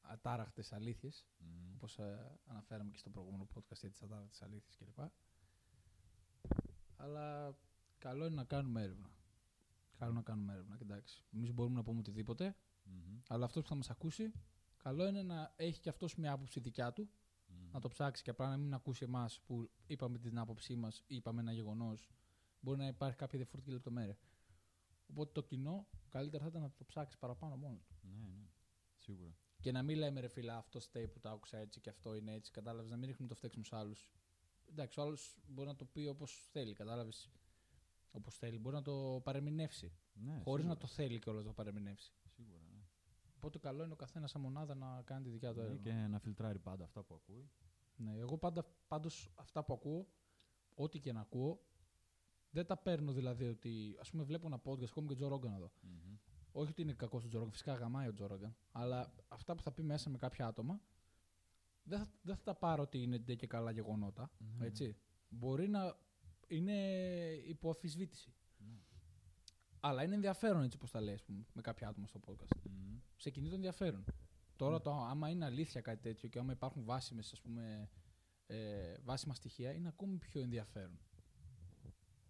ατάραχτες 0.00 0.72
αλήθειες, 0.72 1.26
Μμμ. 1.38 1.74
όπως 1.74 1.98
ε, 1.98 2.38
αναφέραμε 2.46 2.90
και 2.90 2.98
στο 2.98 3.10
προηγούμενο 3.10 3.46
podcast 3.54 3.78
για 3.80 3.90
τις 3.90 4.02
ατάραχτες 4.02 4.42
αλήθειες 4.42 4.76
κλπ. 4.76 4.98
Αλλά 6.96 7.56
καλό 7.98 8.24
είναι 8.26 8.34
να 8.34 8.44
κάνουμε 8.44 8.82
έρευνα. 8.82 9.10
Καλό 9.98 10.12
να 10.12 10.22
κάνουμε 10.22 10.52
έρευνα. 10.52 10.76
Και 10.76 10.82
εντάξει, 10.82 11.24
εμείς 11.34 11.52
μπορούμε 11.52 11.74
να 11.76 11.82
πούμε 11.82 11.98
οτιδήποτε, 11.98 12.56
Μμμ. 12.84 13.18
αλλά 13.28 13.44
αυτός 13.44 13.62
που 13.62 13.68
θα 13.68 13.74
μας 13.74 13.90
ακούσει, 13.90 14.32
καλό 14.76 15.06
είναι 15.06 15.22
να 15.22 15.52
έχει 15.56 15.80
και 15.80 15.88
αυτός 15.88 16.14
μια 16.16 16.32
άποψη 16.32 16.60
δικιά 16.60 16.92
του, 16.92 17.10
Μμμ. 17.60 17.70
να 17.72 17.80
το 17.80 17.88
ψάξει 17.88 18.22
και 18.22 18.30
απλά 18.30 18.48
να 18.48 18.56
μην 18.56 18.74
ακούσει 18.74 19.04
εμάς 19.04 19.40
που 19.40 19.70
είπαμε 19.86 20.18
την 20.18 20.38
άποψή 20.38 20.76
μας 20.76 20.98
ή 21.06 21.14
είπαμε 21.14 21.40
ένα 21.40 21.52
γεγονός. 21.52 22.10
Μπορεί 22.60 22.78
να 22.78 22.86
υπάρχει 22.86 23.16
κάποια 23.16 23.38
διαφορετική 23.38 23.72
λεπτομέρεια. 23.74 24.18
Οπότε 25.10 25.32
το 25.32 25.42
κοινό 25.42 25.86
καλύτερα 26.08 26.42
θα 26.42 26.48
ήταν 26.48 26.62
να 26.62 26.70
το 26.70 26.84
ψάξεις 26.84 27.18
παραπάνω 27.18 27.56
μόνο 27.56 27.76
του. 27.86 27.94
Ναι, 28.02 28.16
ναι. 28.26 28.48
Σίγουρα. 28.96 29.36
Και 29.60 29.72
να 29.72 29.82
μην 29.82 29.96
λέμε 29.96 30.20
ρε 30.20 30.28
φίλε, 30.28 30.52
αυτό 30.52 30.80
στέει 30.80 31.08
που 31.08 31.18
το 31.20 31.28
άκουσα 31.28 31.58
έτσι 31.58 31.80
και 31.80 31.90
αυτό 31.90 32.14
είναι 32.14 32.32
έτσι. 32.34 32.50
Κατάλαβες 32.52 32.90
να 32.90 32.96
μην 32.96 33.06
ρίχνουμε 33.08 33.28
το 33.28 33.34
φταίξιμο 33.34 33.64
στου 33.64 33.76
άλλους. 33.76 34.10
Εντάξει, 34.70 35.00
ο 35.00 35.02
άλλος 35.02 35.38
μπορεί 35.46 35.68
να 35.68 35.76
το 35.76 35.84
πει 35.84 36.06
όπως 36.06 36.48
θέλει. 36.52 36.72
Κατάλαβες. 36.72 37.30
Όπως 38.10 38.36
θέλει. 38.36 38.58
Μπορεί 38.58 38.74
να 38.76 38.82
το 38.82 39.20
παρεμηνεύσει. 39.24 39.92
Ναι, 40.12 40.40
Χωρίς 40.44 40.64
να 40.64 40.70
σίγουρα. 40.72 40.76
το 40.76 40.86
θέλει 40.86 41.18
κιόλας 41.18 41.42
να 41.42 41.48
το 41.48 41.54
παρεμηνεύσει. 41.54 42.12
Σίγουρα, 43.44 43.58
ναι. 43.58 43.58
Οπότε 43.58 43.58
καλό 43.58 43.84
είναι 43.84 43.92
ο 43.92 43.96
καθένας 43.96 44.30
σαν 44.30 44.40
μονάδα 44.40 44.74
να 44.74 45.02
κάνει 45.04 45.24
τη 45.24 45.30
δικιά 45.30 45.52
του 45.52 45.58
Ναι, 45.60 45.64
έρευνα. 45.64 45.82
και 45.82 46.06
να 46.06 46.18
φιλτράρει 46.18 46.58
πάντα 46.58 46.84
αυτά 46.84 47.02
που 47.02 47.14
ακούει. 47.14 47.50
Ναι, 47.96 48.16
εγώ 48.18 48.38
πάντα, 48.38 48.66
πάντως 48.88 49.30
αυτά 49.34 49.64
που 49.64 49.72
ακούω, 49.72 50.06
ό,τι 50.74 51.00
και 51.00 51.12
να 51.12 51.20
ακούω, 51.20 51.60
δεν 52.50 52.66
τα 52.66 52.76
παίρνω 52.76 53.12
δηλαδή 53.12 53.44
ότι, 53.48 53.96
ας 54.00 54.10
πούμε 54.10 54.22
βλέπω 54.24 54.46
ένα 54.46 54.60
podcast, 54.64 54.88
ακόμη 54.88 55.06
και 55.06 55.12
ο 55.12 55.16
Τζο 55.16 55.28
Ρόγκαν 55.28 55.52
εδώ. 55.54 55.72
Μμμ. 55.80 56.16
Όχι 56.52 56.70
ότι 56.70 56.82
είναι 56.82 56.92
κακός 56.92 57.24
ο 57.24 57.28
Τζο 57.28 57.36
Ρόγκαν, 57.38 57.52
φυσικά 57.52 57.74
γαμάει 57.74 58.08
ο 58.08 58.12
Τζο 58.12 58.26
Ρόγκαν, 58.26 58.56
αλλά 58.72 59.14
αυτά 59.28 59.54
που 59.54 59.62
θα 59.62 59.72
πει 59.72 59.82
μέσα 59.82 60.10
με 60.10 60.18
κάποια 60.18 60.46
άτομα, 60.46 60.80
δεν 61.82 61.98
θα, 61.98 62.08
δεν 62.22 62.36
θα 62.36 62.42
τα 62.42 62.54
πάρω 62.54 62.82
ότι 62.82 63.02
είναι 63.02 63.18
ντε 63.18 63.34
και 63.34 63.46
καλά 63.46 63.70
γεγονότα, 63.70 64.30
Ναι, 64.58 64.66
έτσι. 64.66 64.96
Μπορεί 65.28 65.68
να 65.68 65.96
είναι 66.48 66.74
υπό 67.46 67.70
αφισβήτηση. 67.70 68.34
ναι. 68.58 68.78
Αλλά 69.80 70.02
είναι 70.02 70.14
ενδιαφέρον 70.14 70.62
έτσι 70.62 70.76
όπως 70.76 70.90
τα 70.90 71.00
λέει, 71.00 71.14
ας 71.14 71.22
πούμε, 71.22 71.44
με 71.52 71.62
κάποια 71.62 71.88
άτομα 71.88 72.06
στο 72.06 72.20
podcast. 72.26 72.56
Μμμ. 73.24 73.30
Σε 73.30 73.30
κινεί 73.30 73.48
το 73.48 73.54
ενδιαφέρον. 73.54 74.04
Τώρα, 74.56 74.74
Ναι. 74.76 74.80
το, 74.80 74.90
άμα 74.90 75.28
είναι 75.28 75.44
αλήθεια 75.44 75.80
κάτι 75.80 76.00
τέτοιο 76.02 76.28
και 76.28 76.38
άμα 76.38 76.52
υπάρχουν 76.52 76.84
βάσιμες, 76.84 77.32
ας 77.32 77.40
πούμε, 77.40 77.90
ε, 78.46 78.94
βάσιμα 79.04 79.34
στοιχεία, 79.34 79.72
είναι 79.72 79.88
ακόμη 79.88 80.16
πιο 80.16 80.40
ενδιαφέρον. 80.40 80.98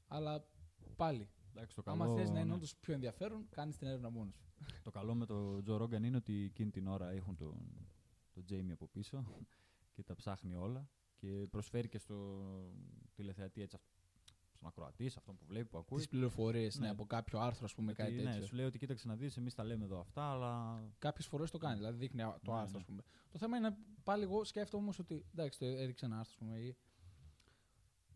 Αλλά 0.07 0.49
πάλι, 0.97 1.29
Εντάξει, 1.55 1.75
το 1.77 1.83
άμα 1.91 2.05
καλό, 2.05 2.17
θες 2.17 2.31
να 2.31 2.39
είναι 2.39 2.49
ναι. 2.49 2.55
όντως 2.55 2.77
πιο 2.77 2.95
ενδιαφέρον, 2.95 3.47
κάνεις 3.51 3.77
την 3.77 3.87
έρευνα 3.87 4.11
μόνος 4.11 4.35
σου. 4.35 4.45
Το 4.83 4.91
καλό 4.91 5.15
με 5.15 5.27
τον 5.27 5.63
Τζο 5.63 5.77
Ρόγκαν 5.77 6.05
είναι 6.05 6.17
ότι 6.17 6.45
εκείνη 6.45 6.71
την 6.71 6.87
ώρα 6.87 7.11
έχουν 7.11 7.37
τον, 7.37 7.89
τον 8.33 8.45
Τζέιμι 8.45 8.73
από 8.73 8.87
πίσω 8.89 9.25
και 9.95 10.03
τα 10.03 10.15
ψάχνει 10.15 10.55
όλα 10.55 10.89
και 11.17 11.47
προσφέρει 11.51 11.89
και 11.89 11.99
στο 11.99 12.45
τηλεθεατή 13.15 13.61
έτσι, 13.61 13.77
αυ- 13.77 13.94
στον 14.69 14.85
ακροατής, 14.85 15.13
σε 15.13 15.19
αυτόν 15.19 15.37
που 15.37 15.45
βλέπει, 15.47 15.69
που 15.69 15.79
ακούει. 15.79 15.99
Τις 15.99 16.09
πληροφορίες, 16.09 16.79
ναι. 16.79 16.85
Ναι. 16.85 16.91
από 16.93 17.05
κάποιο 17.07 17.39
άρθρο, 17.39 17.65
ας 17.65 17.75
πούμε, 17.75 17.91
ότι, 17.93 18.03
κάτι 18.03 18.15
ναι, 18.15 18.23
τέτοιο. 18.23 18.47
σου 18.47 18.55
λέει 18.55 18.67
ότι 18.67 18.79
κοίταξε 18.79 19.09
να 19.09 19.15
δεις, 19.17 19.37
εμείς 19.37 19.55
τα 19.55 19.65
λέμε 19.65 19.85
εδώ 19.85 20.01
αυτά, 20.01 20.23
αλλά 20.31 20.83
Κάποιες 20.99 21.27
φορές 21.27 21.51
το 21.51 21.59
κάνει, 21.59 21.77
δηλαδή 21.77 21.99
δείχνει 21.99 22.23
α- 22.23 22.39
το 22.43 22.53
Ναι, 22.53 22.59
άρθρο, 22.59 22.73
ναι. 22.73 22.79
ας 22.79 22.85
πούμε. 22.85 23.03
Το 23.31 23.39
θέμα 23.39 23.57
είναι 23.57 23.77
πάλι 24.03 24.23
εγώ 24.23 24.45
σκέφτομαι 24.45 24.83
όμως 24.83 24.99
ότι 24.99 25.25
εντάξει, 25.33 25.59
το 25.59 25.65
έδειξε 25.67 26.05
ένα 26.05 26.19
άρθρο, 26.19 26.33
ας 26.33 26.39
πούμε. 26.39 26.59
Ή... 26.59 26.77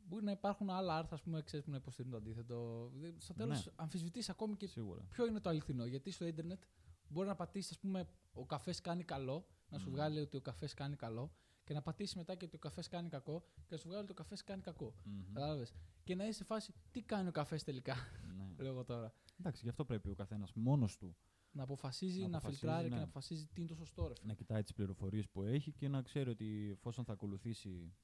Μπορεί 0.04 0.24
να 0.24 0.30
υπάρχουν 0.30 0.70
άλλα 0.70 0.96
άρθρα 0.96 1.14
ας 1.14 1.22
πούμε, 1.22 1.42
ξέρεις, 1.42 1.64
που 1.64 1.70
να 1.70 1.76
υποστηρίζουν 1.76 2.18
το 2.20 2.24
αντίθετο. 2.26 2.88
Δε- 2.94 3.12
Στο 3.18 3.34
τέλος, 3.34 3.66
Ναι. 3.66 3.72
αμφισβητείς 3.76 4.28
ακόμη 4.28 4.56
και 4.56 4.66
σίγουρα. 4.66 5.02
ποιο 5.10 5.26
είναι 5.26 5.40
το 5.40 5.48
αληθινό. 5.48 5.84
Γιατί 5.84 6.10
στο 6.10 6.26
ίντερνετ 6.26 6.62
μπορεί 7.08 7.28
να 7.28 7.34
πατήσεις, 7.34 7.70
ας 7.70 7.78
πούμε, 7.78 8.08
ο 8.32 8.46
καφές 8.46 8.80
κάνει 8.80 9.04
καλό, 9.04 9.46
να 9.68 9.78
σου 9.78 9.86
Μμμ. 9.88 9.94
βγάλει 9.94 10.20
ότι 10.20 10.36
ο 10.36 10.40
καφές 10.40 10.74
κάνει 10.74 10.96
καλό, 10.96 11.32
και 11.64 11.74
να 11.74 11.82
πατήσεις 11.82 12.14
μετά 12.14 12.34
και 12.34 12.44
ότι 12.44 12.56
ο 12.56 12.58
καφές 12.58 12.88
κάνει 12.88 13.08
κακό, 13.08 13.44
και 13.54 13.74
να 13.74 13.76
σου 13.76 13.88
βγάλει 13.88 14.02
ότι 14.02 14.12
ο 14.12 14.14
καφές 14.14 14.44
κάνει 14.44 14.62
κακό. 14.62 14.94
Μμμ. 15.04 15.32
Κατάλαβες. 15.32 15.74
Και 16.08 16.14
να 16.14 16.24
είσαι 16.24 16.32
σε 16.32 16.44
φάση, 16.44 16.72
τι 16.90 17.02
κάνει 17.02 17.28
ο 17.28 17.30
καφές 17.30 17.64
τελικά, 17.64 17.94
Ναι. 18.36 18.54
λέω 18.62 18.72
εγώ 18.72 18.84
τώρα. 18.84 19.12
Εντάξει, 19.38 19.60
γι' 19.62 19.68
αυτό 19.68 19.84
πρέπει 19.84 20.10
ο 20.10 20.14
καθένας 20.14 20.52
μόνος 20.54 20.96
του 20.96 21.16
Να 21.52 21.62
αποφασίζει, 21.62 22.20
Να 22.20 22.28
να, 22.28 22.36
αποφασίζει, 22.36 22.60
φιλτράρει 22.60 22.88
και 22.88 22.90
ναι. 22.90 22.96
να 22.96 23.02
αποφασίζει 23.02 23.46
τι 23.46 23.60
είναι 23.60 23.68
το 23.70 23.74
σωστό, 23.74 24.06
ρε 24.06 24.14
φίλε. 24.14 24.26
να 24.26 24.34
κοιτάει 24.34 24.62
τις 24.62 24.72
πληροφορίες 24.72 25.28
που 25.28 25.42
έχει 25.42 25.72
και 25.72 25.88
να 25.88 26.02
ξέρει 26.02 26.30
ότι 26.30 26.68
εφόσον 26.72 27.04
θα 27.04 27.12
ακολουθήσει 27.12 27.94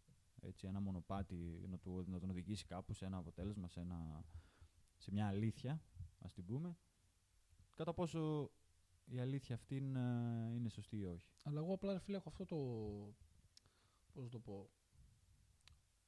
έτσι, 0.40 0.66
ένα 0.66 0.80
μονοπάτι, 0.80 1.66
να, 1.68 1.78
του, 1.78 2.04
να 2.06 2.18
τον 2.18 2.30
οδηγήσει 2.30 2.64
κάπου 2.64 2.92
σε 2.92 3.04
ένα 3.04 3.16
αποτέλεσμα, 3.16 3.68
σε, 3.68 3.80
ένα, 3.80 4.24
σε 4.96 5.10
μια 5.12 5.26
αλήθεια, 5.26 5.82
ας 6.18 6.32
την 6.32 6.44
πούμε, 6.44 6.76
κατά 7.74 7.94
πόσο 7.94 8.50
η 9.04 9.18
αλήθεια 9.18 9.54
αυτή 9.54 9.76
είναι, 9.76 10.00
είναι 10.54 10.68
σωστή 10.68 10.96
ή 10.96 11.04
όχι. 11.04 11.30
Αλλά 11.42 11.60
εγώ 11.60 11.72
απλά 11.72 11.92
ρε 11.92 11.98
φίλε 11.98 12.16
έχω 12.16 12.28
αυτό 12.28 12.44
το. 12.44 12.56
Πώς 14.12 14.24
να 14.24 14.30
το 14.30 14.38
πω. 14.38 14.70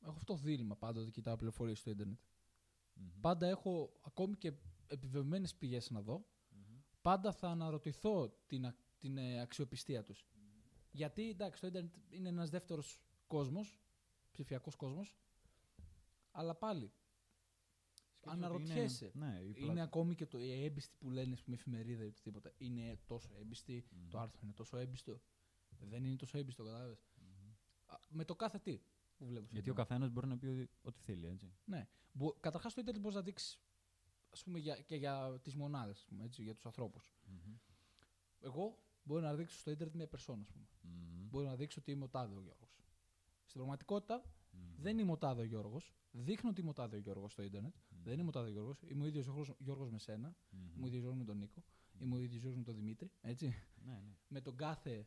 Έχω 0.02 0.16
αυτό 0.16 0.32
το 0.34 0.38
δίλημα 0.40 0.76
πάντα 0.76 1.00
ότι 1.00 1.10
κοιτάω 1.10 1.36
πληροφορίες 1.36 1.78
στο 1.78 1.90
Ιντερνετ. 1.90 2.20
Μμμ. 2.94 3.20
Πάντα 3.20 3.46
έχω 3.46 3.92
ακόμη 4.04 4.36
και 4.36 4.52
επιβεβαιωμένες 4.86 5.54
πηγές 5.54 5.90
να 5.90 6.00
δω. 6.02 6.26
Μμμ. 6.50 6.78
Πάντα 7.00 7.32
θα 7.32 7.48
αναρωτηθώ 7.48 8.28
την, 8.46 8.66
α- 8.66 8.76
την 8.98 9.18
ε, 9.18 9.40
αξιοπιστία 9.40 10.02
τους. 10.02 10.26
Γιατί 10.90 11.28
εντάξει, 11.30 11.60
το 11.60 11.66
Ιντερνετ 11.66 11.94
είναι 12.08 12.28
ένας 12.28 12.50
δεύτερος 12.50 13.02
κόσμος, 13.26 13.80
ψηφιακός 14.30 14.74
κόσμος. 14.76 15.16
Αλλά 16.30 16.54
πάλι 16.54 16.92
Σκέφτομαι 18.18 18.46
ότι 18.46 18.54
αναρωτιέσαι. 18.54 19.10
Είναι, 19.14 19.26
ναι, 19.26 19.40
η 19.40 19.54
είναι 19.56 19.72
πλα- 19.72 19.82
ακόμη 19.82 20.14
και 20.14 20.26
το, 20.26 20.38
η 20.38 20.64
έμπιστη 20.64 20.96
που 20.98 21.10
λένε 21.10 21.36
στην 21.36 21.52
εφημερίδα 21.52 22.04
ή 22.04 22.06
οτιδήποτε. 22.06 22.54
Είναι 22.58 22.98
τόσο 23.06 23.30
έμπιστη. 23.40 23.84
Μμμ. 23.90 24.08
Το 24.08 24.18
άρθρο 24.18 24.40
είναι 24.42 24.52
τόσο 24.52 24.76
έμπιστο. 24.76 25.20
Δεν 25.78 26.04
είναι 26.04 26.16
τόσο 26.16 26.38
έμπιστο, 26.38 26.64
κατάλαβες; 26.64 27.06
Μμμ. 27.16 27.52
Με 28.08 28.24
το 28.24 28.36
κάθε 28.36 28.58
τι 28.58 28.80
που 29.16 29.26
βλέπω. 29.26 29.44
στο 29.46 29.54
Γιατί 29.54 29.70
ο 29.70 29.72
ίντερνετ. 29.72 29.88
καθένας 29.88 30.10
μπορεί 30.10 30.26
να 30.26 30.38
πει 30.38 30.46
ότι- 30.46 30.70
ό,τι 30.82 31.00
θέλει, 31.00 31.26
έτσι. 31.26 31.52
Καταρχάς, 32.40 32.74
το 32.74 32.80
Ιντερνετ 32.80 33.02
μπορείς 33.02 33.16
να 33.16 33.22
δείξεις 33.22 33.60
ας 34.30 34.42
πούμε, 34.44 34.58
για, 34.58 34.80
και 34.80 34.96
για 34.96 35.40
τις 35.42 35.54
μονάδες, 35.54 36.06
για 36.36 36.54
τους 36.54 36.66
ανθρώπους. 36.66 37.14
Μμμ. 37.26 37.54
Εγώ 38.40 38.78
μπορώ 39.02 39.20
να 39.20 39.34
δείξω 39.34 39.58
στο 39.58 39.70
Ιντερνετ 39.70 39.96
μια 39.96 40.06
περσόνα, 40.08 40.42
ας 40.42 40.48
πούμε. 40.48 40.66
Μμμ. 40.82 41.28
Μπορώ 41.28 41.46
να 41.46 41.56
δείξω 41.56 41.80
ότι 41.80 41.90
είμαι 41.90 42.04
ο 42.04 42.08
τάδε 42.08 42.34
ο 42.34 42.40
Γιώργος. 42.40 42.76
Στην 43.44 43.52
πραγματικότητα 43.60 44.24
Μμμ. 44.52 44.74
δεν 44.76 44.98
είμαι 44.98 45.12
ο 45.12 45.16
τάδε 45.16 45.40
ο 45.40 45.44
Γιώργος. 45.44 45.94
Δείχνω 46.10 46.50
ότι 46.50 46.60
είμαι 46.60 46.70
ο 46.70 46.72
τάδε 46.72 46.96
ο 46.96 46.98
Γιώργος 46.98 47.32
στο 47.32 47.42
Ιντερνετ. 47.42 47.74
Μμμ. 47.90 48.02
Δεν 48.02 48.18
είμαι 48.18 48.28
ο 48.28 48.32
τάδε 48.32 48.48
ο 48.48 48.50
Γιώργος. 48.50 48.82
Είμαι 48.82 49.04
ο 49.04 49.06
ίδιος 49.06 49.26
Γιώργο 49.58 49.90
με 49.90 49.98
σένα. 49.98 50.36
Μμμ. 50.50 50.60
Είμαι 50.74 50.84
ο 50.84 50.86
ίδιος 50.86 51.00
Γιώργος 51.00 51.18
με 51.18 51.24
τον 51.24 51.36
Νίκο. 51.38 51.62
Είμαι 51.98 52.14
ο 52.14 52.18
ίδιος 52.18 52.40
Γιώργος 52.40 52.58
με 52.58 52.64
τον 52.64 52.74
Δημήτρη. 52.74 53.10
Έτσι. 53.20 53.46
Ναι, 53.84 53.92
ναι. 53.92 54.16
Με 54.28 54.40
τον 54.40 54.56
κάθε 54.56 55.06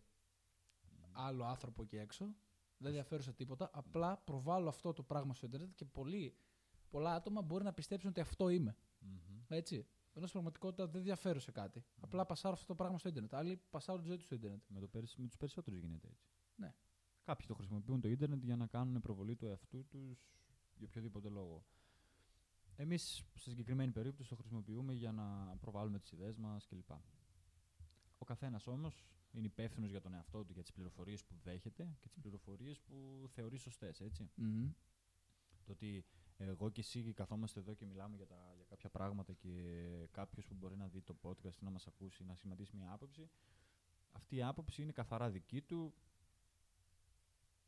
Μμμ. 0.82 1.12
άλλο 1.12 1.44
άνθρωπο 1.44 1.82
εκεί 1.82 1.98
έξω. 1.98 2.36
Δεν 2.82 2.92
διαφέρω 2.92 3.22
σε 3.22 3.34
τίποτα. 3.34 3.70
Απλά 3.74 4.18
προβάλλω 4.18 4.70
αυτό 4.70 4.94
το 4.94 5.04
πράγμα 5.04 5.34
στο 5.34 5.46
Ιντερνετ 5.46 5.70
και 5.76 5.86
πολλοί, 5.86 6.36
πολλά 6.90 7.14
άτομα 7.14 7.42
μπορεί 7.42 7.64
να 7.64 7.74
πιστέψουν 7.74 8.10
ότι 8.10 8.20
αυτό 8.20 8.50
είμαι. 8.50 8.76
Μμμ. 9.00 9.18
Έτσι. 9.48 9.76
Ενώ 10.14 10.28
στην 10.28 10.40
πραγματικότητα 10.42 10.88
δεν 10.88 11.02
διαφέρω 11.04 11.40
σε 11.40 11.52
κάτι. 11.52 11.86
Απλά 12.00 12.26
πασάρω 12.26 12.54
αυτό 12.54 12.66
το 12.66 12.76
πράγμα 12.76 12.98
στο 12.98 13.10
Ιντερνετ. 13.10 13.34
Άλλοι 13.34 13.62
πασάρουν 13.70 14.02
τη 14.02 14.08
ζωή 14.08 14.18
τους 14.18 14.26
στο 14.26 14.36
Ιντερνετ. 14.36 14.62
Με, 14.68 14.80
το 14.80 14.88
περισ- 14.88 15.18
με 15.18 15.28
τους 15.28 15.38
περισσότερους 15.38 15.80
γίνεται 15.80 16.08
έτσι. 16.08 16.28
Ναι. 16.56 16.76
Κάποιοι 17.24 17.48
το 17.48 17.54
χρησιμοποιούν 17.56 18.02
το 18.02 18.08
ίντερνετ 18.08 18.44
για 18.44 18.56
να 18.56 18.68
κάνουν 18.68 19.02
προβολή 19.02 19.36
του 19.36 19.46
εαυτού 19.46 19.86
τους 19.88 20.28
για 20.76 20.88
οποιοδήποτε 20.88 21.30
λόγο. 21.30 21.66
Εμείς 22.76 23.24
στη 23.34 23.50
συγκεκριμένη 23.50 23.92
περίπτωση 23.92 24.30
το 24.30 24.36
χρησιμοποιούμε 24.36 24.94
για 24.94 25.12
να 25.12 25.56
προβάλλουμε 25.60 26.00
τις 26.00 26.12
ιδέες 26.12 26.38
μας 26.38 26.66
κλπ. 26.68 26.92
Ο 28.18 28.26
καθένας 28.26 28.68
όμως 28.68 29.06
είναι 29.32 29.46
υπεύθυνος 29.46 29.90
για 29.90 30.02
τον 30.02 30.14
εαυτό 30.14 30.46
του, 30.46 30.54
για 30.54 30.62
τις 30.62 30.72
πληροφορίες 30.72 31.24
που 31.24 31.36
δέχεται 31.44 31.96
και 32.00 32.08
τις 32.08 32.20
πληροφορίες 32.20 32.80
που 32.80 33.26
θεωρεί 33.28 33.58
σωστές, 33.58 34.02
έτσι. 34.02 34.30
Μμμ. 34.36 34.72
Το 35.66 35.72
ότι 35.72 36.06
εγώ 36.38 36.70
και 36.70 36.80
εσύ 36.80 37.14
καθόμαστε 37.14 37.60
εδώ 37.60 37.74
και 37.74 37.86
μιλάμε 37.86 38.16
για, 38.16 38.28
τα, 38.28 38.54
για 38.56 38.66
κάποια 38.66 38.90
πράγματα 38.90 39.34
και 39.34 39.52
κάποιος 40.12 40.46
που 40.46 40.54
μπορεί 40.54 40.76
να 40.78 40.88
δει 40.88 41.02
το 41.02 41.16
podcast 41.22 41.62
ή 41.62 41.64
να 41.64 41.70
μας 41.70 41.88
ακούσει, 41.88 42.24
να 42.24 42.36
σχηματίσει 42.36 42.76
μια 42.76 42.92
άποψη, 42.92 43.30
αυτή 44.12 44.36
η 44.36 44.44
άποψη 44.44 44.82
είναι 44.82 44.92
καθαρά 44.92 45.30
δική 45.30 45.62
του. 45.62 45.94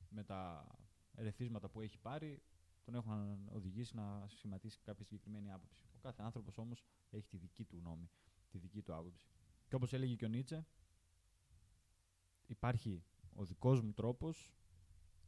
Με 0.09 0.23
τα 0.23 0.67
ερεθίσματα 1.15 1.69
που 1.69 1.81
έχει 1.81 1.97
πάρει, 1.97 2.41
τον 2.83 2.95
έχουν 2.95 3.47
οδηγήσει 3.51 3.95
να 3.95 4.27
σχηματίσει 4.27 4.79
κάποια 4.81 5.05
συγκεκριμένη 5.05 5.51
άποψη. 5.51 5.81
Ο 5.95 5.97
κάθε 6.01 6.23
άνθρωπος 6.23 6.57
όμως 6.57 6.85
έχει 7.09 7.27
τη 7.27 7.37
δική 7.37 7.63
του 7.63 7.77
γνώμη, 7.77 8.09
τη 8.49 8.57
δική 8.57 8.81
του 8.81 8.93
άποψη. 8.93 9.21
Και 9.67 9.75
όπως 9.75 9.93
έλεγε 9.93 10.15
και 10.15 10.25
ο 10.25 10.27
Νίτσε, 10.27 10.65
υπάρχει 12.51 13.03
ο 13.33 13.45
δικός 13.45 13.81
μου 13.81 13.91
τρόπος 13.93 14.53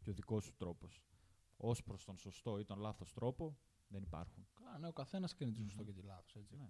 και 0.02 0.10
ο 0.10 0.14
δικός 0.14 0.44
σου 0.44 0.56
τρόπος. 0.56 1.04
Ως 1.58 1.84
προς 1.84 2.06
τον 2.06 2.18
σωστό 2.18 2.60
ή 2.60 2.64
τον 2.66 2.80
λάθος 2.80 3.14
τρόπο 3.14 3.58
δεν 3.88 4.02
υπάρχουν. 4.02 4.48
Καλά, 4.54 4.78
ναι, 4.78 4.88
ο 4.88 4.94
καθένας 4.94 5.34
κρίνει 5.34 5.52
τη 5.52 5.62
σωστό 5.62 5.82
Μμμ. 5.82 5.88
και 5.88 5.94
τη 5.94 6.02
λάθος. 6.02 6.36
Έτσι. 6.36 6.56
Ναι. 6.56 6.70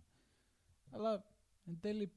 Αλλά 0.89 1.25
εν 1.65 1.79
τέλει 1.79 2.13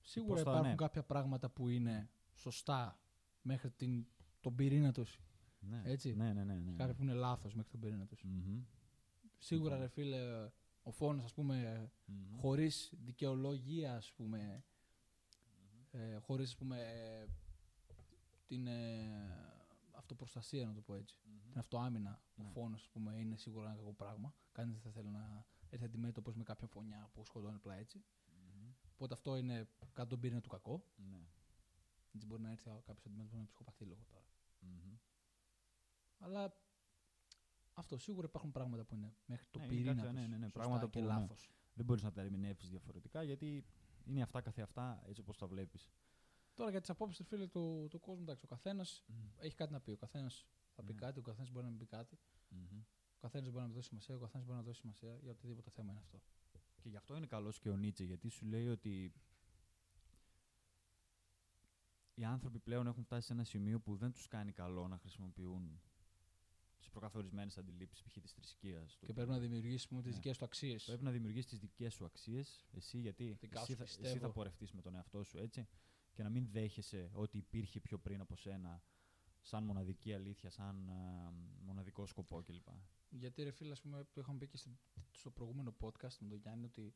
σίγουρα 0.00 0.34
πώς 0.34 0.42
θα- 0.42 0.50
υπάρχουν 0.50 0.68
ναι. 0.70 0.74
κάποια 0.76 1.02
πράγματα 1.04 1.50
που 1.50 1.68
είναι 1.68 2.10
σωστά 2.34 3.00
μέχρι 3.42 3.70
την, 3.70 4.06
τον 4.40 4.54
πυρήνα 4.54 4.92
τους. 4.92 5.20
Ναι. 5.60 5.82
Έτσι. 5.84 6.14
Ναι, 6.14 6.32
ναι, 6.32 6.44
ναι. 6.44 6.54
ναι. 6.58 6.72
Κάποια 6.76 6.94
που 6.94 7.02
είναι 7.02 7.12
λάθος 7.12 7.54
μέχρι 7.54 7.70
τον 7.70 7.80
πυρήνα 7.80 8.06
τους. 8.06 8.22
Μμμ. 8.22 8.62
Σίγουρα, 9.38 9.76
Συμφωνώ. 9.76 9.76
ρε 9.80 9.88
φίλε, 9.88 10.50
ο 10.82 10.90
φόνος, 10.90 11.24
ας 11.24 11.32
πούμε, 11.34 11.90
Μμμ. 12.06 12.36
χωρίς 12.38 12.92
δικαιολογία, 13.04 13.96
ας 13.96 14.12
πούμε, 14.12 14.64
ε, 15.90 16.16
χωρίς, 16.16 16.48
ας 16.48 16.56
πούμε, 16.56 16.80
ε, 16.80 17.26
την 18.46 18.66
ε, 18.66 19.08
αυτοπροστασία, 19.92 20.66
να 20.66 20.74
το 20.74 20.80
πω 20.80 20.94
έτσι. 20.94 21.20
Μμμ. 21.24 21.48
Την 21.50 21.58
αυτοάμυνα. 21.58 22.22
Ο 22.36 22.42
Ναι. 22.42 22.48
φόνος, 22.48 22.80
ας 22.80 22.88
πούμε, 22.88 23.16
είναι 23.18 23.36
σίγουρα 23.36 23.66
ένα 23.66 23.76
κακό 23.76 23.92
πράγμα. 23.92 24.34
Κανείς 24.52 24.72
δεν 24.74 24.82
θα 24.82 24.90
θέλει 24.90 25.08
να 25.12 25.46
έρθει 25.70 25.84
αντιμέτωπος 25.84 26.34
με 26.34 26.42
κάποια 26.42 26.66
φωνιά 26.66 27.10
που 27.12 27.24
σκοτώνει 27.24 27.54
απλά 27.54 27.74
έτσι. 27.74 28.04
Μμμ. 28.26 28.72
Οπότε 28.92 29.14
αυτό 29.14 29.36
είναι 29.36 29.68
κάτω 29.92 30.08
τον 30.08 30.20
πυρήνα 30.20 30.40
του 30.40 30.48
κακό. 30.48 30.84
Ναι. 30.96 31.26
Έτσι 32.12 32.26
μπορεί 32.26 32.42
να 32.42 32.50
έρθει 32.50 32.64
κάποιος 32.64 33.06
αντιμέτωπος 33.06 33.38
με 33.38 33.44
ψυχοπαθή 33.44 33.84
λόγο 33.84 34.04
τώρα. 34.10 34.24
Μμμ. 34.60 34.96
Αλλά 36.18 36.56
αυτό 37.74 37.98
σίγουρα 37.98 38.26
υπάρχουν 38.26 38.50
πράγματα 38.50 38.84
που 38.84 38.94
είναι 38.94 39.14
μέχρι 39.26 39.46
το 39.50 39.58
Ναι, 39.58 39.64
είναι 39.64 39.74
πυρήνα 39.74 39.94
κάποια- 39.94 40.10
τους, 40.10 40.18
ναι, 40.20 40.26
ναι, 40.26 40.36
ναι, 40.36 40.44
σωστά 40.44 40.58
πράγματα 40.58 40.84
και 40.88 40.90
που, 40.90 41.06
ναι. 41.06 41.12
λάθος. 41.12 41.50
Δεν 41.74 41.84
μπορείς 41.84 42.02
να 42.02 42.12
τα 42.12 42.20
ερμηνεύσεις 42.20 42.70
διαφορετικά 42.70 43.22
γιατί 43.22 43.64
είναι 44.04 44.22
αυτά 44.22 44.40
καθεαυτά 44.40 45.02
έτσι 45.06 45.20
όπως 45.20 45.38
τα 45.38 45.46
βλέπεις. 45.46 45.88
Τώρα 46.54 46.70
για 46.70 46.80
τις 46.80 46.90
απόψεις 46.90 47.26
φίλε 47.26 47.46
του, 47.46 47.86
του 47.90 48.00
κόσμου, 48.00 48.22
εντάξει, 48.22 48.44
ο 48.44 48.48
καθένας 48.48 49.04
έχει 49.38 49.54
κάτι 49.56 49.72
να 49.72 49.80
πει. 49.80 49.90
Ο 49.90 49.96
καθένας 49.96 50.46
θα 50.74 50.82
πει 50.82 50.92
Ναι. 50.92 50.98
κάτι, 50.98 51.18
ο 51.18 51.22
καθένας 51.22 51.50
μπορεί 51.50 51.64
να 51.64 51.70
μην 51.70 51.78
πει 51.78 51.86
κάτι. 51.86 52.18
Μμμ. 52.48 52.78
Ο 53.16 53.20
καθένας 53.20 53.46
μπορεί 53.48 53.60
να 53.60 53.66
μην 53.66 53.74
δώσει 53.74 53.88
σημασία, 53.88 54.14
ο 54.16 54.18
καθένας 54.18 54.46
μπορεί 54.46 54.58
να 54.58 54.64
δώσει 54.64 54.80
σημασία 54.80 55.18
για 55.22 55.30
οτιδήποτε 55.30 55.70
θέμα 55.70 55.90
είναι 55.90 56.00
αυτό. 56.00 56.22
Και 56.80 56.88
γι' 56.88 56.96
αυτό 56.96 57.16
είναι 57.16 57.26
καλός 57.26 57.58
και 57.58 57.68
ο 57.70 57.76
Νίτσε, 57.76 58.04
γιατί 58.04 58.28
σου 58.28 58.46
λέει 58.46 58.68
ότι 58.68 59.12
οι 62.14 62.24
άνθρωποι 62.24 62.58
πλέον 62.58 62.86
έχουν 62.86 63.02
φτάσει 63.04 63.26
σε 63.26 63.32
ένα 63.32 63.44
σημείο 63.44 63.80
που 63.80 63.96
δεν 63.96 64.12
τους 64.12 64.28
κάνει 64.28 64.52
καλό 64.52 64.88
να 64.88 64.98
χρησιμοποιούν 64.98 65.80
τις 66.78 66.90
προκαθορισμένες 66.90 67.58
αντιλήψεις, 67.58 68.02
π.χ. 68.04 68.18
της 68.20 68.32
θρησκείας. 68.32 68.98
Και 69.06 69.12
πρέπει 69.12 69.30
να 69.30 69.38
δημιουργήσεις 69.38 69.86
τις 69.86 70.04
Ναι. 70.04 70.10
δικές 70.10 70.38
του 70.38 70.44
αξίες. 70.44 70.84
Πρέπει 70.84 71.02
να 71.04 71.10
δημιουργήσεις 71.10 71.46
τις 71.50 71.58
δικές 71.58 71.94
σου 71.94 72.04
αξίες, 72.04 72.64
εσύ, 72.72 72.98
γιατί 72.98 73.36
Δικά 73.40 73.60
εσύ 73.60 73.70
σου 73.70 73.76
θα, 73.76 73.82
εσύ 73.84 73.98
πιστεύω. 74.00 74.26
θα 74.26 74.32
πορευτείς 74.32 74.72
με 74.72 74.80
τον 74.82 74.94
εαυτό 74.94 75.22
σου, 75.22 75.38
έτσι, 75.38 75.66
και 76.14 76.22
να 76.22 76.28
μην 76.30 76.46
δέχεσαι 76.50 77.10
ότι 77.14 77.38
υπήρχε 77.38 77.80
πιο 77.80 77.98
πριν 77.98 78.20
από 78.20 78.36
σένα 78.36 78.82
σαν 79.40 79.64
μοναδική 79.64 80.12
αλήθεια, 80.14 80.50
σαν 80.50 80.90
α, 80.90 81.30
μοναδικό 81.60 82.06
σκοπό 82.06 82.42
κλπ. 82.42 82.68
Γιατί 83.08 83.42
ρε 83.42 83.50
φίλε, 83.50 83.72
ας 83.72 83.80
πούμε, 83.80 84.04
που 84.04 84.20
είχαμε 84.20 84.38
πει 84.38 84.46
και 84.48 84.56
στην- 84.56 84.78
στο 85.10 85.30
προηγούμενο 85.30 85.74
podcast 85.80 86.16
με 86.20 86.28
τον 86.28 86.38
Γιάννη, 86.38 86.64
ότι 86.64 86.94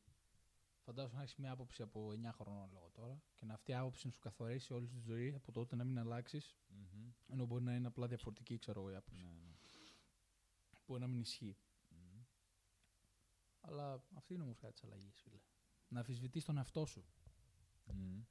φαντάζομαι 0.84 1.16
να 1.16 1.22
έχεις 1.22 1.36
μια 1.36 1.50
άποψη 1.52 1.82
από 1.82 2.12
9 2.12 2.32
χρονών 2.32 2.70
λόγω 2.72 2.90
τώρα 2.94 3.22
και 3.34 3.44
να 3.44 3.54
αυτή 3.54 3.70
η 3.70 3.74
άποψη 3.74 4.06
να 4.06 4.12
σου 4.12 4.20
καθορίσει 4.20 4.72
όλη 4.72 4.86
τη 4.88 4.98
ζωή 4.98 5.34
από 5.34 5.52
τότε 5.52 5.76
να 5.76 5.84
μην 5.84 5.98
αλλάξεις, 5.98 6.56
Μμμ. 6.68 7.10
ενώ 7.26 7.46
μπορεί 7.46 7.64
να 7.64 7.74
είναι 7.74 7.86
απλά 7.86 8.06
διαφορετική, 8.06 8.58
ξέρω 8.58 8.80
εγώ, 8.80 8.90
η 8.90 8.94
άποψη. 8.94 9.22
Ναι, 9.24 9.30
ναι. 9.30 9.54
Μπορεί 10.86 11.00
να 11.00 11.06
μην 11.06 11.20
ισχύει. 11.20 11.56
Μμμ. 11.88 12.22
Αλλά 13.60 14.04
αυτή 14.14 14.34
είναι 14.34 14.42
όμω 14.42 14.54
κάτι 14.54 14.72
της 14.72 14.84
αλλαγής, 14.84 15.20
φίλε. 15.20 15.38
Να 15.88 15.98
αμφισβητεί 15.98 16.42
τον 16.42 16.56
εαυτό 16.56 16.86
σου. 16.86 17.04
Μμμ. 17.86 18.22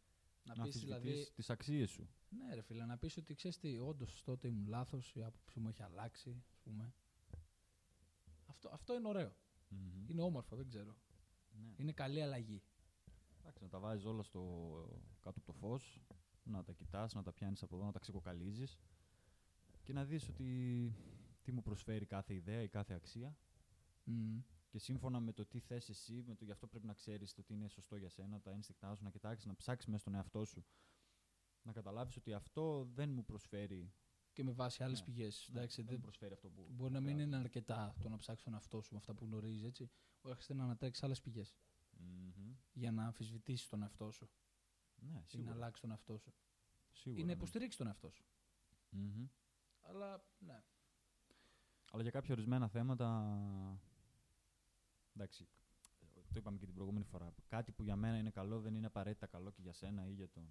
Να, 0.48 0.56
Να 0.56 0.64
πεις 0.64 0.76
αμφισβητείς 0.76 1.02
δηλαδή. 1.02 1.32
τις 1.36 1.50
αξίες 1.50 1.90
σου. 1.90 2.10
Ναι, 2.30 2.54
ρε 2.54 2.62
φίλε, 2.62 2.86
να 2.86 2.98
πεις 2.98 3.18
ότι 3.18 3.34
ξέρεις 3.36 3.58
τι, 3.58 3.78
όντως 3.78 4.22
τότε 4.24 4.48
ήμουν 4.48 4.68
λάθος, 4.68 5.16
η 5.16 5.24
άποψή 5.24 5.60
μου 5.60 5.68
έχει 5.70 5.84
αλλάξει, 5.84 6.44
ας 6.50 6.60
πούμε. 6.64 6.94
Αυτό, 8.46 8.70
αυτό 8.74 8.94
είναι 8.96 9.08
ωραίο. 9.08 9.36
Μμμ. 9.70 10.06
Είναι 10.10 10.22
όμορφο, 10.22 10.56
δεν 10.56 10.68
ξέρω. 10.68 10.96
Ναι. 11.62 11.74
Είναι 11.78 11.92
καλή 11.92 12.22
αλλαγή. 12.22 12.64
Εντάξει, 13.40 13.64
να 13.64 13.70
τα 13.70 13.80
βάζεις 13.80 14.06
όλα 14.06 14.24
στο 14.24 14.42
κάτω 15.22 15.40
από 15.40 15.46
το 15.46 15.54
φως, 15.54 16.02
να 16.44 16.64
τα 16.64 16.74
κοιτάς, 16.74 17.14
να 17.14 17.24
τα 17.24 17.34
πιάνεις 17.34 17.64
από 17.64 17.76
εδώ, 17.76 17.86
να 17.86 17.92
τα 17.92 18.00
ξεκοκαλίζεις 18.00 18.78
και 19.84 19.94
να 19.94 20.06
δεις 20.06 20.28
ότι 20.30 20.94
τι 21.42 21.52
μου 21.52 21.62
προσφέρει 21.62 22.06
κάθε 22.06 22.34
ιδέα 22.34 22.62
ή 22.62 22.68
κάθε 22.68 22.94
αξία 22.94 23.38
Μμμ. 24.04 24.42
Και 24.78 24.84
σύμφωνα 24.84 25.20
με 25.20 25.32
το 25.34 25.46
τι 25.46 25.60
θες 25.60 25.90
εσύ, 25.90 26.24
με 26.28 26.36
το 26.36 26.46
γι' 26.46 26.52
αυτό 26.52 26.68
πρέπει 26.68 26.86
να 26.86 26.94
ξέρεις 26.94 27.34
το 27.34 27.44
τι 27.44 27.54
είναι 27.54 27.68
σωστό 27.68 27.96
για 27.96 28.10
σένα, 28.10 28.42
τα 28.42 28.52
ένστικτά 28.52 28.96
σου, 28.96 29.04
να 29.04 29.10
κοιτάξεις, 29.10 29.46
να 29.46 29.56
ψάξεις 29.56 29.88
μέσα 29.88 30.00
στον 30.00 30.14
εαυτό 30.16 30.46
σου, 30.46 30.66
να 31.62 31.72
καταλάβεις 31.72 32.16
ότι 32.18 32.34
αυτό 32.34 32.84
δεν 32.86 33.10
μου 33.10 33.24
προσφέρει, 33.26 33.94
Και 34.34 34.44
με 34.44 34.52
βάση 34.52 34.84
άλλες 34.84 35.00
Ναι. 35.00 35.06
πηγές. 35.06 35.48
ναι, 35.52 35.58
Εντάξει, 35.60 35.76
δεν 35.76 35.86
δεν- 35.86 35.96
μου 35.96 36.02
προσφέρει 36.02 36.34
αυτό 36.34 36.50
που 36.50 36.68
Μπορεί 36.70 36.94
να 36.94 37.00
μην 37.00 37.10
χρειάζεται. 37.10 37.36
είναι 37.36 37.44
αρκετά 37.46 37.96
το 38.02 38.10
να 38.10 38.18
ψάξει 38.18 38.44
τον 38.44 38.54
εαυτό 38.54 38.82
σου 38.82 38.92
με 38.94 38.98
αυτά 38.98 39.14
που 39.14 39.26
γνωρίζεις, 39.26 39.64
έτσι. 39.64 39.90
Έρχεσαι 40.24 40.54
να 40.54 40.64
ανατρέξεις 40.64 41.04
άλλες 41.04 41.22
πηγές 41.22 41.56
Μμμ. 41.98 42.56
για 42.74 42.92
να 42.92 43.06
αμφισβητήσεις 43.06 43.68
τον 43.70 43.82
εαυτό 43.82 44.12
σου 44.12 44.30
Ναι, 44.96 45.10
ή 45.10 45.14
να 45.14 45.24
σίγουρα. 45.26 45.52
αλλάξεις 45.52 45.82
τον 45.82 45.90
εαυτό 45.92 46.18
σου. 46.18 46.34
σίγουρα 46.92 47.20
Ή 47.22 47.24
να 47.24 47.28
ναι. 47.32 47.34
υποστηρίξεις 47.38 47.78
τον 47.78 47.88
εαυτό 47.88 48.10
σου. 48.10 48.26
Μμμ. 48.90 49.28
Αλλά 49.82 50.24
ναι. 50.40 50.64
Αλλά 51.92 52.02
για 52.02 52.12
κάποια 52.12 52.34
ορισμένα 52.34 52.68
θέματα. 52.68 53.08
Εντάξει, 55.20 55.48
το 56.14 56.34
είπαμε 56.36 56.58
και 56.58 56.66
την 56.66 56.74
προηγούμενη 56.74 57.06
φορά. 57.06 57.34
Κάτι 57.48 57.72
που 57.72 57.84
για 57.84 57.96
μένα 57.96 58.18
είναι 58.18 58.30
καλό 58.30 58.60
δεν 58.60 58.76
είναι 58.76 58.86
απαραίτητα 58.86 59.26
καλό 59.28 59.52
και 59.52 59.62
για 59.62 59.74
σένα 59.74 60.08
ή 60.08 60.14
για 60.14 60.30
τον, 60.30 60.50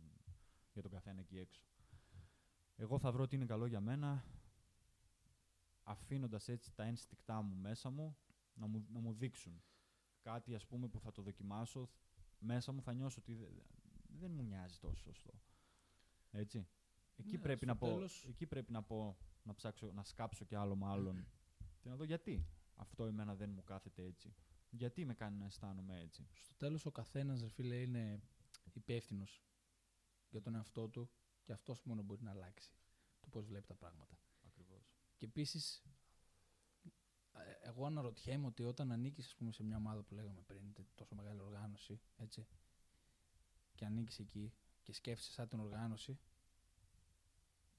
για 0.72 0.82
τον 0.82 0.90
καθένα 0.90 1.20
εκεί 1.20 1.38
έξω. 1.38 1.64
Εγώ 2.76 2.98
θα 2.98 3.12
βρω 3.12 3.22
ότι 3.22 3.34
είναι 3.36 3.44
καλό 3.44 3.66
για 3.66 3.80
μένα 3.80 4.24
αφήνοντας 5.82 6.48
έτσι 6.48 6.74
τα 6.74 6.82
ένστικτά 6.84 7.42
μου 7.42 7.54
μέσα 7.56 7.90
μου 7.90 8.16
να 8.54 8.66
μου, 8.66 8.86
να 8.92 9.00
μου 9.00 9.12
δείξουν 9.12 9.62
κάτι 10.20 10.54
ας 10.54 10.66
πούμε 10.66 10.88
που 10.88 11.00
θα 11.00 11.12
το 11.12 11.22
δοκιμάσω 11.22 11.90
μέσα 12.38 12.72
μου 12.72 12.82
θα 12.82 12.92
νιώσω 12.92 13.20
ότι 13.20 13.34
δε- 13.34 13.48
δεν 14.18 14.30
μου 14.30 14.44
μοιάζει 14.44 14.78
τόσο 14.78 15.02
σωστό. 15.02 15.40
Έτσι. 16.30 16.68
Εκεί, 17.16 17.36
Ναι, 17.36 17.42
πρέπει 17.42 17.64
στο 17.64 17.66
να 17.72 17.76
πω, 17.76 17.86
τέλος- 17.86 18.24
εκεί 18.28 18.46
πρέπει 18.46 18.72
να 18.72 18.82
πω 18.82 19.16
να 19.42 19.54
ψάξω, 19.54 19.92
να 19.92 20.04
σκάψω 20.04 20.44
κι 20.44 20.54
άλλο 20.54 20.76
με 20.76 20.86
άλλον 20.86 21.26
και 21.80 21.88
να 21.88 21.96
δω 21.96 22.04
γιατί 22.04 22.46
αυτό 22.74 23.04
εμένα 23.06 23.34
δεν 23.34 23.50
μου 23.50 23.64
κάθεται 23.64 24.02
έτσι. 24.04 24.34
Γιατί 24.76 25.04
με 25.04 25.14
κάνει 25.14 25.36
να 25.38 25.44
αισθάνομαι 25.44 26.00
έτσι; 26.00 26.26
Στο 26.40 26.54
τέλος 26.54 26.86
ο 26.86 26.90
καθένας, 26.90 27.40
ρε 27.40 27.48
φίλε, 27.48 27.76
είναι 27.80 28.20
υπεύθυνος 28.72 29.42
για 30.30 30.40
τον 30.40 30.54
εαυτό 30.54 30.88
του 30.88 31.10
και 31.42 31.52
αυτός 31.52 31.82
μόνο 31.82 32.02
μπορεί 32.02 32.22
να 32.22 32.30
αλλάξει 32.30 32.70
το 33.20 33.28
πώς 33.28 33.46
βλέπει 33.46 33.66
τα 33.66 33.74
πράγματα. 33.74 34.18
Ακριβώς. 34.46 34.92
Και 35.16 35.24
επίσης, 35.24 35.82
εγώ 37.60 37.86
αναρωτιέμαι 37.86 38.46
ότι 38.46 38.62
όταν 38.62 38.92
ανήκεις 38.92 39.36
σε 39.50 39.62
μια 39.62 39.76
ομάδα 39.76 40.02
που 40.02 40.14
λέγαμε 40.14 40.40
πριν, 40.40 40.72
τε- 40.72 40.86
τόσο 40.94 41.14
μεγάλη 41.14 41.40
οργάνωση, 41.40 42.00
έτσι, 42.16 42.46
και 43.74 43.84
ανήκεις 43.84 44.18
εκεί 44.18 44.52
και 44.82 44.92
σκέφτεσαι 44.92 45.32
σαν 45.32 45.48
την 45.48 45.60
οργάνωση, 45.60 46.18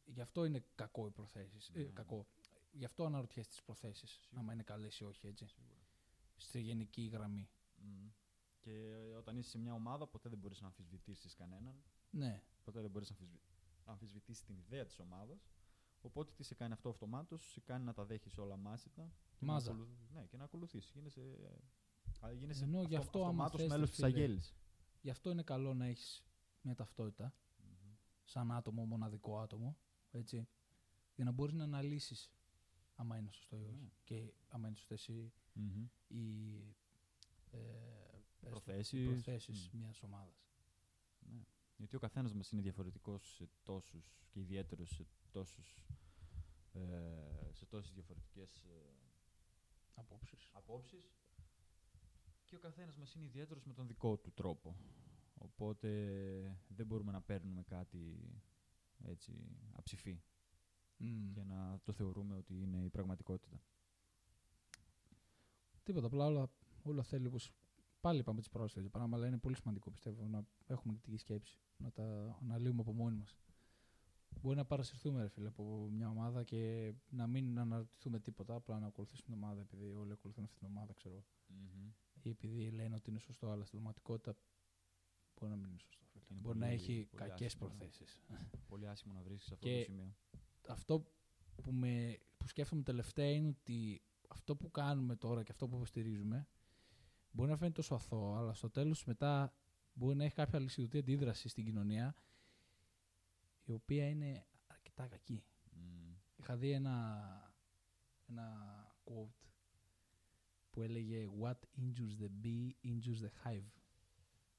γι' 0.06 0.22
αυτό 0.22 0.46
είναι 0.46 0.64
κακό 0.76 1.08
οι 1.08 1.12
προθέσεις. 1.12 1.70
Ναι. 1.74 1.84
κακό. 1.84 2.28
Γι' 2.72 2.86
αυτό 2.86 3.06
αναρωτιέσαι 3.06 3.50
τις 3.50 3.62
προθέσεις, 3.64 4.10
Σίγουρα. 4.12 4.40
άμα 4.40 4.54
είναι 4.54 4.64
καλές 4.64 5.00
ή 5.00 5.04
όχι, 5.04 5.28
έτσι. 5.28 5.48
Σίγουρα. 5.48 5.87
Στη 6.38 6.60
γενική 6.60 7.02
γραμμή. 7.06 7.50
Μμμ. 7.76 8.10
Και 8.60 8.72
ε, 8.72 9.16
όταν 9.16 9.38
είσαι 9.38 9.50
σε 9.50 9.58
μια 9.58 9.74
ομάδα 9.74 10.08
ποτέ 10.08 10.30
δεν 10.30 10.38
μπορείς 10.38 10.62
να 10.62 10.68
αμφισβητήσεις 10.68 11.36
κανέναν. 11.36 11.84
Ναι, 12.10 12.44
Ποτέ 12.64 12.82
δεν 12.82 12.90
μπορείς 12.90 13.10
να 13.10 13.16
αμφισβη... 13.16 13.40
να 13.86 13.92
αμφισβητήσεις 13.92 14.44
την 14.44 14.58
ιδέα 14.58 14.86
της 14.86 15.00
ομάδας. 15.00 15.50
Οπότε 16.02 16.32
τι 16.36 16.44
σε 16.44 16.56
κάνει 16.56 16.74
αυτό 16.74 16.90
αυτομάτως, 16.90 17.52
σε 17.52 17.60
κάνει 17.60 17.86
να 17.86 17.94
τα 17.94 18.06
δέχεις 18.06 18.38
όλα 18.38 18.58
μάσιτα. 18.58 19.12
και 19.36 19.46
να 19.46 19.52
Μάζα. 19.52 19.72
ακολου- 19.72 19.90
Ναι, 20.14 20.26
και 20.26 20.38
να 20.38 20.44
ακολουθείς. 20.44 20.92
Γίνεσαι, 20.94 21.22
α, 22.26 22.32
γίνεσαι 22.32 22.64
Ενώ 22.64 22.80
γι' 22.84 22.96
αυτο- 22.96 23.00
αυτό, 23.00 23.20
άμα 23.20 23.30
αυτομάτως 23.44 23.60
θες, 23.62 23.70
μέλος 23.70 23.90
ρε 23.90 23.96
της 23.96 24.04
φίλε, 24.06 24.08
αγέλης. 24.24 24.56
Γι' 25.02 25.10
αυτό 25.10 25.30
είναι 25.30 25.44
καλό 25.44 25.74
να 25.74 25.86
έχεις 25.86 26.24
μια 26.62 26.76
ταυτότητα, 26.76 27.34
σαν 28.24 28.52
άτομο, 28.52 28.86
μοναδικό 28.86 29.40
άτομο, 29.40 29.78
έτσι, 30.12 30.48
για 31.16 31.26
να 31.26 31.32
μπορείς 31.32 31.54
να 31.56 31.64
αναλύσεις 31.64 32.32
άμα 33.00 33.18
είναι 33.18 33.32
σωστό 33.32 33.58
ή 33.58 33.64
όχι. 33.64 33.82
Ναι. 33.82 33.90
Και 34.04 34.34
άμα 34.48 34.68
είναι 34.68 34.76
σωστές 34.76 35.08
οι, 35.08 35.32
Μμμ. 35.54 35.86
οι, 36.08 36.54
ε, 37.52 37.58
πες 38.40 38.50
το, 38.50 38.50
Προθέσεις. 38.50 39.02
οι 39.02 39.06
προθέσεις 39.06 39.70
Μμ. 39.72 39.78
μιας 39.80 40.04
ομάδας. 40.04 40.48
Ναι. 41.20 41.42
Γιατί 41.78 41.96
ο 41.96 42.00
καθένας 42.00 42.34
μας 42.34 42.52
είναι 42.52 42.62
διαφορετικός 42.62 43.34
σε 43.36 43.50
τόσους 43.64 44.26
και 44.30 44.40
ιδιαίτερος 44.40 44.90
σε 44.90 45.06
τόσους 45.32 45.86
ε, 46.74 47.50
σε 47.52 47.66
τόσες 47.66 47.94
διαφορετικές 47.94 48.64
ε, 48.64 48.96
Απόψεις. 49.96 50.50
απόψεις 50.54 51.16
και 52.46 52.56
ο 52.56 52.60
καθένας 52.60 52.98
μας 52.98 53.14
είναι 53.16 53.26
ιδιαίτερος 53.26 53.64
με 53.66 53.74
τον 53.74 53.88
δικό 53.88 54.18
του 54.18 54.32
τρόπο. 54.34 54.76
Οπότε 55.34 55.90
δεν 56.68 56.86
μπορούμε 56.86 57.12
να 57.12 57.22
παίρνουμε 57.22 57.64
κάτι 57.64 58.32
έτσι 59.04 59.34
αψηφί 59.76 60.22
Μμ. 60.98 61.32
και 61.32 61.44
να 61.44 61.80
το 61.84 61.92
θεωρούμε 61.92 62.36
ότι 62.36 62.62
είναι 62.62 62.78
η 62.84 62.90
πραγματικότητα. 62.90 63.62
Τίποτα, 65.84 66.06
απλά 66.08 66.26
όλα, 66.26 66.50
όλα 66.84 67.04
θέλει 67.04 67.28
όπως 67.28 67.52
πάλι 68.02 68.20
είπαμε 68.20 68.40
τις 68.40 68.50
προάλλες 68.50 68.74
τέτοια 68.74 68.90
πράγματα, 68.90 69.16
αλλά 69.18 69.28
είναι 69.28 69.38
πολύ 69.38 69.56
σημαντικό 69.56 69.92
πιστεύω 69.92 70.28
να 70.28 70.46
έχουμε 70.68 70.94
κριτική 70.94 71.18
σκέψη, 71.18 71.60
να 71.78 71.92
τα 71.92 72.38
αναλύουμε 72.42 72.82
από 72.82 72.94
μόνοι 72.94 73.16
μας. 73.16 73.38
Μπορεί 74.42 74.56
να 74.56 74.66
παρασυρθούμε, 74.66 75.22
ρε 75.22 75.28
φίλε, 75.28 75.48
από 75.48 75.88
μια 75.92 76.10
ομάδα 76.10 76.44
και 76.44 76.94
να 77.10 77.28
μην 77.28 77.60
αναρωτηθούμε 77.60 78.20
τίποτα, 78.20 78.56
απλά 78.56 78.80
να 78.80 78.88
ακολουθήσουμε 78.88 79.26
την 79.26 79.44
ομάδα 79.44 79.62
επειδή 79.62 79.92
όλοι 79.94 80.12
ακολουθούν 80.12 80.44
αυτή 80.44 80.58
την 80.58 80.68
ομάδα, 80.68 80.94
ξέρω 80.94 81.14
εγώ. 81.16 81.24
Ή 82.22 82.30
επειδή 82.30 82.70
λένε 82.72 82.96
ότι 82.96 83.10
είναι 83.10 83.20
σωστό, 83.20 83.50
αλλά 83.50 83.64
στην 83.66 83.74
πραγματικότητα 83.80 84.36
μπορεί 85.40 85.52
να 85.52 85.58
μην 85.58 85.70
είναι 85.70 85.80
σωστό. 85.80 86.06
Φίλε. 86.12 86.24
Είναι 86.30 86.42
μπορεί 86.42 86.58
να 86.58 86.66
πολύ- 86.66 86.78
έχει 86.78 87.06
πολύ 87.10 87.22
κακές 87.24 87.46
άσχημο, 87.54 87.70
ναι. 87.70 87.76
προθέσεις. 87.76 88.22
Πολύ 88.68 88.88
άσχημο 88.88 89.14
να 89.14 89.22
βρίσκεις 89.22 89.48
σε 89.48 89.54
αυτό 89.54 89.68
Και- 89.68 89.78
το 89.78 89.84
σημείο. 89.84 90.14
Αυτό 90.68 91.06
που, 91.64 91.72
με, 91.72 92.18
που 92.38 92.48
σκέφτομαι 92.48 92.82
τελευταία 92.84 93.32
είναι 93.32 93.48
ότι 93.48 94.02
αυτό 94.30 94.56
που 94.56 94.72
κάνουμε 94.72 95.16
τώρα 95.16 95.44
και 95.44 95.52
αυτό 95.52 95.68
που 95.68 95.76
υποστηρίζουμε 95.76 96.48
μπορεί 97.32 97.50
να 97.50 97.58
φαίνεται 97.58 97.76
τόσο 97.76 97.96
αθώο, 97.96 98.34
αλλά 98.36 98.54
στο 98.54 98.70
τέλος 98.70 99.06
μετά 99.06 99.54
μπορεί 99.94 100.16
να 100.16 100.24
έχει 100.24 100.36
κάποια 100.36 100.60
αλυσιδωτή 100.60 100.98
αντίδραση 100.98 101.50
στην 101.50 101.66
κοινωνία 101.66 102.16
η 103.64 103.72
οποία 103.72 104.10
είναι 104.10 104.46
αρκετά 104.68 105.08
κακή. 105.08 105.44
Μμ. 105.72 106.14
Είχα 106.36 106.58
δει 106.58 106.72
ένα, 106.72 107.18
ένα 108.28 108.56
quote 109.04 109.48
που 110.70 110.82
έλεγε 110.82 111.28
«What 111.42 111.58
injures 111.82 112.22
the 112.24 112.30
bee 112.46 112.70
injures 112.84 113.22
the 113.22 113.48
hive». 113.48 113.70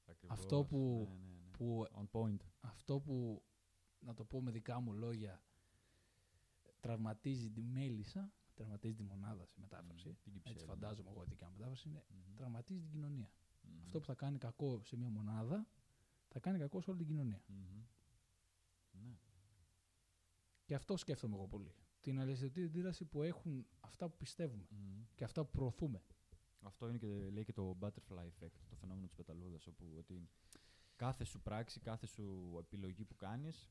Ακριβώς. 0.05 0.39
Αυτό 0.39 0.63
που- 0.65 1.07
Ναι, 1.09 1.15
ναι, 1.15 1.33
ναι. 1.45 1.51
Που 1.57 1.85
On 1.91 2.07
point. 2.11 2.37
αυτό 2.59 2.99
που, 2.99 3.43
να 3.99 4.13
το 4.13 4.23
πω 4.25 4.41
με 4.41 4.51
δικά 4.51 4.79
μου 4.79 4.93
λόγια, 4.93 5.43
τραυματίζει 6.79 7.49
τη 7.49 7.61
μέλισσα, 7.61 8.33
τραυματίζει 8.53 8.93
τη 8.95 9.03
μονάδα 9.03 9.45
σε 9.45 9.59
μετάφραση. 9.59 10.07
Μμ, 10.09 10.13
την 10.23 10.31
Έτσι 10.35 10.47
κυψέλη. 10.49 10.65
φαντάζομαι 10.69 11.09
εγώ 11.09 11.23
δικιά 11.23 11.47
μου 11.47 11.53
μετάφραση 11.57 11.89
είναι 11.89 12.03
Μμμ. 12.09 12.35
τραυματίζει 12.35 12.79
την 12.81 12.91
κοινωνία. 12.91 13.31
Μμμ. 13.61 13.81
Αυτό 13.83 13.99
που 13.99 14.05
θα 14.05 14.13
κάνει 14.15 14.37
κακό 14.37 14.81
σε 14.83 14.97
μια 14.97 15.09
μονάδα, 15.09 15.67
θα 16.27 16.39
κάνει 16.39 16.57
κακό 16.59 16.81
σε 16.81 16.89
όλη 16.89 16.99
την 16.99 17.07
κοινωνία. 17.07 17.41
Μμμ. 17.47 17.83
Ναι. 18.91 19.17
Και 20.65 20.75
αυτό 20.75 20.97
σκέφτομαι 20.97 21.35
εγώ 21.35 21.47
πολύ. 21.47 21.73
Την 22.01 22.19
αλυσιδωτή 22.19 22.63
αντίδραση 22.63 23.05
που 23.05 23.21
έχουν 23.23 23.65
αυτά 23.79 24.09
που 24.09 24.17
πιστεύουμε 24.17 24.67
Μμμ. 24.69 25.03
και 25.15 25.23
αυτά 25.23 25.43
που 25.45 25.51
προωθούμε. 25.51 26.03
Αυτό 26.61 26.87
είναι 26.87 26.97
και 26.97 27.29
λέει 27.29 27.43
και 27.43 27.53
το 27.53 27.77
butterfly 27.79 28.25
effect, 28.25 28.55
το 28.69 28.75
φαινόμενο 28.75 29.05
της 29.05 29.15
πεταλούδας, 29.15 29.67
όπου 29.67 29.95
ότι 29.97 30.29
κάθε 30.95 31.23
σου 31.23 31.41
πράξη, 31.41 31.79
κάθε 31.79 32.05
σου 32.05 32.55
επιλογή 32.59 33.05
που 33.05 33.15
κάνεις 33.15 33.69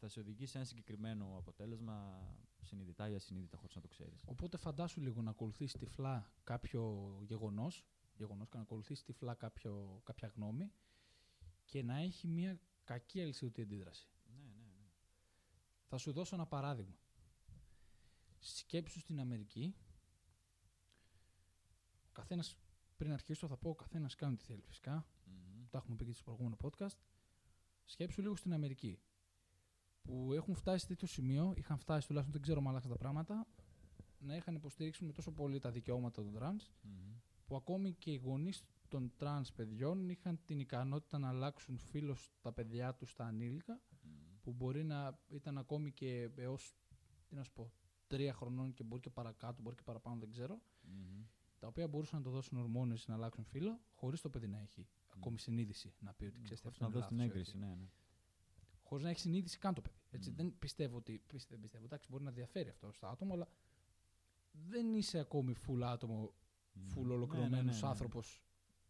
θα 0.00 0.08
σε 0.08 0.20
οδηγήσει 0.20 0.50
σε 0.50 0.56
ένα 0.58 0.66
συγκεκριμένο 0.66 1.36
αποτέλεσμα 1.38 2.28
συνειδητά 2.62 3.08
ή 3.08 3.14
ασυνείδητα 3.14 3.56
χωρίς 3.56 3.74
να 3.74 3.80
το 3.80 3.88
ξέρεις. 3.88 4.22
Οπότε 4.26 4.56
φαντάσου 4.56 5.00
λίγο 5.00 5.22
να 5.22 5.30
ακολουθήσει 5.30 5.78
τυφλά 5.78 6.32
κάποιο 6.44 7.12
γεγονός, 7.22 7.86
γεγονός 8.14 8.48
και 8.48 8.56
να 8.56 8.62
ακολουθήσει 8.62 9.04
τυφλά 9.04 9.34
κάποιο, 9.34 10.00
κάποια 10.04 10.32
γνώμη 10.34 10.72
και 11.64 11.82
να 11.82 11.96
έχει 11.96 12.26
μια 12.26 12.60
κακή 12.84 13.22
αλυσιδωτή 13.22 13.62
αντίδραση. 13.62 14.08
Ναι, 14.24 14.42
ναι, 14.42 14.64
ναι. 14.64 14.90
Θα 15.86 15.96
σου 15.96 16.12
δώσω 16.12 16.34
ένα 16.34 16.46
παράδειγμα. 16.46 16.96
Σκέψου 18.38 19.00
στην 19.00 19.20
Αμερική. 19.20 19.74
Ο 22.08 22.12
καθένας, 22.12 22.56
πριν 22.96 23.12
αρχίσω, 23.12 23.46
θα 23.46 23.56
πω: 23.56 23.70
Ο 23.70 23.74
καθένας 23.74 24.14
κάνει 24.14 24.36
τι 24.36 24.44
θέλει 24.44 24.62
φυσικά. 24.62 25.06
Μμμ. 25.24 25.66
Τα 25.70 25.78
έχουμε 25.78 25.96
πει 25.96 26.04
και 26.04 26.12
στο 26.12 26.22
προηγούμενο 26.22 26.56
podcast. 26.62 26.98
Σκέψου 27.84 28.20
λίγο 28.20 28.36
στην 28.36 28.52
Αμερική. 28.52 28.98
Που 30.08 30.32
έχουν 30.32 30.54
φτάσει 30.54 30.78
σε 30.80 30.86
τέτοιο 30.86 31.06
σημείο, 31.06 31.52
είχαν 31.56 31.78
φτάσει 31.78 32.06
τουλάχιστον 32.06 32.32
δεν 32.34 32.42
ξέρω 32.42 32.60
αν 32.60 32.68
άλλαξαν 32.68 32.90
τα 32.90 32.96
πράγματα, 32.96 33.46
να 34.18 34.36
είχαν 34.36 34.54
υποστηρίξει 34.54 35.04
με 35.04 35.12
τόσο 35.12 35.30
πολύ 35.32 35.58
τα 35.58 35.70
δικαιώματα 35.70 36.22
των 36.22 36.32
τρανς, 36.32 36.70
Μμμ. 36.82 37.12
που 37.46 37.56
ακόμη 37.56 37.92
και 37.92 38.10
οι 38.10 38.16
γονείς 38.16 38.62
των 38.88 39.12
τρανς 39.16 39.52
παιδιών 39.52 40.08
είχαν 40.08 40.40
την 40.44 40.60
ικανότητα 40.60 41.18
να 41.18 41.28
αλλάξουν 41.28 41.78
φύλο 41.78 42.32
στα 42.40 42.52
παιδιά 42.52 42.94
τους 42.94 43.10
στα 43.10 43.24
ανήλικα 43.24 43.80
Μμμ. 44.02 44.12
που 44.42 44.52
μπορεί 44.52 44.84
να 44.84 45.18
ήταν 45.28 45.58
ακόμη 45.58 45.92
και 45.92 46.30
έως 46.36 46.74
τι 47.28 47.34
να 47.34 47.42
σου 47.42 47.52
πω, 47.52 47.72
τρία 48.06 48.32
χρονών 48.34 48.72
και 48.74 48.82
μπορεί 48.84 49.00
και 49.00 49.10
παρακάτω, 49.10 49.62
μπορεί 49.62 49.76
και 49.76 49.82
παραπάνω, 49.82 50.18
δεν 50.20 50.30
ξέρω, 50.30 50.60
Μμμ. 50.82 51.22
τα 51.58 51.66
οποία 51.66 51.88
μπορούσαν 51.88 52.18
να 52.18 52.24
το 52.24 52.30
δώσουν 52.30 52.58
ορμόνες 52.58 53.06
να 53.06 53.14
αλλάξουν 53.14 53.44
φύλλο, 53.44 53.80
χωρίς 53.94 54.20
το 54.20 54.28
παιδί 54.30 54.46
να 54.48 54.58
έχει 54.58 54.86
ακόμη 55.16 55.38
συνείδηση 55.38 55.94
να 56.00 56.12
πει 56.12 56.24
ότι 56.24 56.40
ξέρεις 56.42 56.60
Χωρίς 56.62 56.80
αυτό 56.80 56.84
να 56.84 56.90
είναι 56.90 56.98
δώσει 57.00 57.08
την 57.08 57.16
λάθος 57.18 57.34
ή 57.34 57.38
έγκριση, 57.38 57.56
όχι. 57.56 57.66
ναι, 57.66 57.74
ναι. 57.74 57.88
Χωρίς 58.88 59.04
να 59.04 59.10
έχεις 59.10 59.22
συνείδηση 59.22 59.58
καν 59.58 59.74
το 59.74 59.80
παιδί. 59.80 59.96
Έτσι. 60.10 60.30
Μμ. 60.30 60.34
Δεν 60.34 60.54
πιστεύω 60.58 60.96
ότι. 60.96 61.22
πιστε- 61.26 61.50
Δεν 61.50 61.60
πιστεύω. 61.60 61.84
Εντάξει, 61.84 62.08
μπορεί 62.10 62.24
να 62.24 62.30
διαφέρει 62.30 62.68
αυτό 62.68 62.92
στο 62.92 63.06
άτομο, 63.06 63.34
αλλά 63.34 63.48
δεν 64.52 64.94
είσαι 64.94 65.18
ακόμη 65.18 65.54
full 65.66 65.80
άτομο, 65.82 66.34
Μμμ. 66.72 66.86
full 66.94 67.06
Ναι, 67.06 67.12
ολοκληρωμένος 67.12 67.64
ναι, 67.64 67.72
ναι, 67.72 67.78
ναι. 67.80 67.86
άνθρωπος 67.88 68.42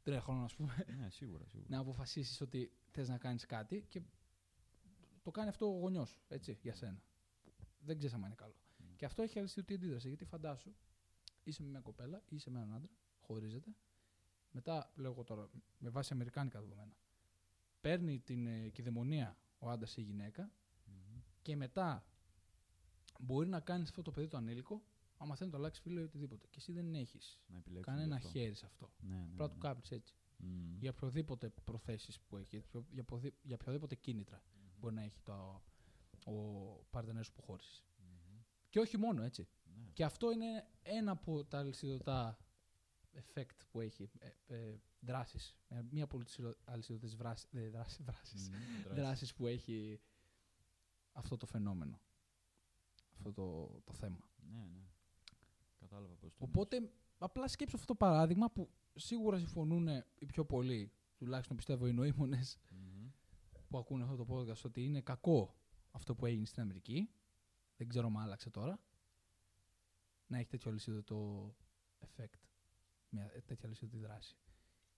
τρία 0.03 0.20
χρόνια, 0.20 0.44
ας 0.44 0.55
πούμε, 0.55 0.84
Ναι, 0.99 1.11
σίγουρα, 1.11 1.46
σίγουρα. 1.46 1.68
να 1.70 1.78
αποφασίσεις 1.78 2.40
ότι 2.40 2.72
θες 2.90 3.09
να 3.09 3.18
κάνεις 3.18 3.46
κάτι 3.46 3.86
και 3.88 4.03
το 5.22 5.30
κάνει 5.30 5.49
αυτό 5.49 5.66
ο 5.66 5.78
γονιός 5.78 6.20
έτσι, 6.28 6.59
για 6.62 6.74
σένα. 6.74 7.03
Δεν 7.80 7.96
ξέρεις 7.99 8.14
αν 8.16 8.22
είναι 8.22 8.34
καλό. 8.34 8.55
Ναι. 8.76 8.94
Και 8.96 9.05
αυτό 9.05 9.22
έχει 9.22 9.38
αλυσιδωτή 9.38 9.74
αντίδραση. 9.74 10.09
Γιατί 10.09 10.24
φαντάσου, 10.24 10.74
είσαι 11.42 11.62
με 11.62 11.68
μια 11.68 11.80
κοπέλα 11.80 12.22
ή 12.28 12.34
είσαι 12.36 12.51
με 12.51 12.59
έναν 12.59 12.74
άντρα, 12.74 12.90
χωρίζεται. 13.20 13.70
Μετά, 14.51 14.92
λέω 14.96 15.11
εγώ 15.11 15.24
τώρα, 15.24 15.49
με 15.78 15.88
βάση 15.90 16.12
αμερικάνικα 16.12 16.61
δεδομένα, 16.61 16.96
παίρνει 17.80 18.18
την 18.20 18.46
ε, 18.46 18.68
κυδαιμονία 18.68 19.36
ο 19.59 19.70
άντρα 19.70 19.88
ή 19.90 19.94
η 19.96 20.02
γυναίκα 20.02 20.52
Μμμ. 20.84 21.20
και 21.42 21.56
μετά 21.56 22.06
μπορεί 23.20 23.48
να 23.48 23.61
κάνεις 23.61 23.88
αυτό 23.88 24.02
το 24.02 24.11
παιδί 24.11 24.28
το 24.28 24.36
ανήλικο, 24.36 24.82
άμα 25.16 25.34
θέλει 25.36 25.50
να 25.50 25.56
το 25.56 25.62
αλλάξεις 25.62 25.82
φίλο 25.82 26.00
ή 26.00 26.02
οτιδήποτε. 26.02 26.46
Και 26.46 26.56
εσύ 26.59 26.72
δεν 26.72 26.94
έχεις 26.94 27.40
Να 27.46 27.56
επιλέξεις 27.56 27.86
κανένα 27.94 28.18
γι' 28.18 28.26
αυτό. 28.26 28.38
χέρι 28.38 28.54
σε 28.54 28.66
αυτό. 28.66 28.92
Ναι, 29.00 29.14
ναι, 29.16 29.22
Πρέπει 29.22 29.38
να 29.38 29.46
ναι. 29.46 29.52
του 29.52 29.59
κάψει 29.59 29.94
έτσι. 29.94 30.14
Μμμ. 30.36 30.76
Για 30.78 30.90
οποιοδήποτε 30.90 31.48
προθέσεις 31.64 32.20
που 32.20 32.36
έχει, 32.36 32.48
για 32.56 32.64
οποιο- 32.66 32.86
για, 32.90 33.02
οποιοδη- 33.02 33.34
για 33.42 33.56
οποιοδήποτε 33.61 33.94
κίνητρα 33.94 34.42
μπορεί 34.78 34.94
να 34.94 35.02
έχει 35.02 35.20
το, 35.22 35.62
ο 36.32 36.86
partner 36.90 37.20
σου 37.22 37.32
που 37.32 37.42
χώρισες. 37.42 37.84
Μμμ. 37.98 38.40
Και 38.70 38.78
όχι 38.80 38.96
μόνο 38.96 39.22
έτσι. 39.22 39.48
Ναι. 39.64 39.90
Και 39.92 40.04
αυτό 40.04 40.30
είναι 40.32 40.66
ένα 40.82 41.11
από 41.11 41.44
τα 41.44 41.59
αλυσιδωτά 41.59 42.38
effect 43.14 43.56
που 43.70 43.80
έχει. 43.80 44.11
Ε, 44.18 44.30
ε, 44.46 44.78
δράσεις. 45.01 45.57
Ε, 45.68 45.82
μία 45.90 46.05
από 46.05 46.24
τις 46.24 46.40
αλυσιδωτές 46.64 47.16
βράσει- 47.16 47.49
ε, 47.53 47.68
δράσεις, 47.68 48.05
δράσεις, 48.05 48.49
Μμμ. 48.49 48.57
Δράσης. 48.82 48.94
δράσεις 49.03 49.34
που 49.34 49.46
έχει 49.46 50.01
αυτό 51.12 51.36
το 51.36 51.46
φαινόμενο. 51.46 52.01
Αυτό 53.12 53.32
το, 53.32 53.66
το 53.84 53.92
θέμα. 53.92 54.28
Ναι, 54.51 54.59
ναι. 54.59 54.82
Κατάλαβα 55.78 56.14
πώς 56.14 56.32
το 56.34 56.44
Οπότε, 56.44 56.90
απλά 57.18 57.49
σκέψω 57.49 57.76
αυτό 57.76 57.88
το 57.88 57.94
παράδειγμα 57.94 58.51
που 58.51 58.70
σίγουρα 58.94 59.38
συμφωνούν 59.38 59.88
οι 60.18 60.26
πιο 60.26 60.44
πολλοί, 60.44 60.92
τουλάχιστον 61.16 61.57
πιστεύω 61.57 61.86
οι 61.86 61.92
νοήμονες 61.92 62.59
εννοείς. 62.70 62.94
Μμμ. 63.01 63.11
που 63.68 63.78
ακούνε 63.78 64.03
αυτό 64.05 64.16
το 64.24 64.26
podcast, 64.34 64.62
ότι 64.64 64.84
είναι 64.84 65.01
κακό 65.01 65.55
αυτό 65.90 66.14
που 66.14 66.26
έγινε 66.26 66.44
στην 66.46 66.62
Αμερική. 66.62 67.11
Δεν 67.76 67.88
ξέρω 67.88 68.07
αν 68.07 68.16
άλλαξε 68.18 68.51
τώρα. 68.51 68.80
Να 70.26 70.38
έχει 70.38 70.49
τέτοιο 70.49 70.70
αλυσίδωτο 70.70 71.55
effect. 72.01 72.38
Μια 73.09 73.30
τέτοια 73.46 73.66
αλυσίδωτη 73.66 73.99
δράση. 73.99 74.36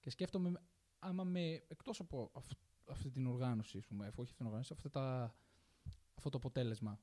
Και 0.01 0.11
σκέφτομαι, 0.11 0.61
άμα 0.98 1.24
με, 1.24 1.64
εκτός 1.68 2.01
από 2.01 2.30
αυ- 2.34 2.53
αυτή 2.90 3.11
την 3.11 3.26
οργάνωση, 3.26 3.78
ας 3.78 3.86
πούμε, 3.86 4.07
αφού 4.07 4.14
όχι 4.20 4.24
αυτή 4.24 4.36
την 4.36 4.46
οργάνωση, 4.46 4.72
αυτά 4.72 4.90
τα, 4.90 5.34
αυτό 6.14 6.30
το 6.30 6.36
αποτέλεσμα 6.36 7.01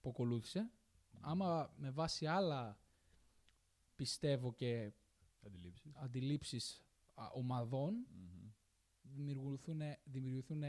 που 0.00 0.08
ακολούθησε, 0.08 0.70
άμα 1.20 1.72
με 1.76 1.90
βάση 1.90 2.26
άλλα 2.26 2.78
πιστεύω 3.94 4.52
και 4.54 4.92
Αντιλήψεις. 5.46 5.92
αντιλήψεις 5.96 6.84
α, 7.14 7.26
ομαδών, 7.32 7.94
Μμμ. 7.94 8.50
δημιουργηθούν, 9.02 9.80
δημιουργηθούν 10.04 10.62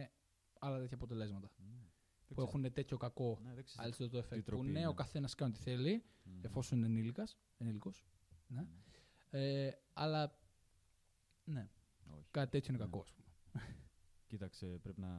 άλλα 0.59 0.79
τέτοια 0.79 0.95
αποτελέσματα 0.95 1.51
Ναι. 1.57 1.65
Δεν 1.67 1.89
που 2.27 2.33
ξέρω. 2.33 2.47
έχουν 2.47 2.73
τέτοιο 2.73 2.97
κακό 2.97 3.39
Ναι, 3.43 3.53
δεν 3.53 3.63
ξέρω. 3.63 3.83
αλυσίδωτο 3.83 4.17
effect. 4.19 4.35
Που 4.37 4.41
τροπή 4.43 4.67
ναι, 4.67 4.79
είναι. 4.79 4.87
ο 4.87 4.93
καθένας 4.93 5.35
κάνει 5.35 5.51
ό,τι 5.51 5.61
θέλει, 5.61 6.03
Μμμ. 6.23 6.39
εφόσον 6.43 6.77
είναι 6.77 6.87
ενήλικας, 6.87 7.37
ενήλικος. 7.57 8.05
Ναι. 8.47 8.61
Μμμ. 8.61 8.69
Ε, 9.29 9.71
αλλά 9.93 10.39
ναι, 11.51 11.69
Όχι. 12.17 12.27
κάτι 12.31 12.51
τέτοιο 12.51 12.73
είναι 12.73 12.83
Ναι. 12.83 12.89
κακό, 12.89 13.01
ας 13.03 13.11
πούμε. 13.13 13.27
Κοίταξε, 14.27 14.65
πρέπει 14.83 14.99
να, 14.99 15.13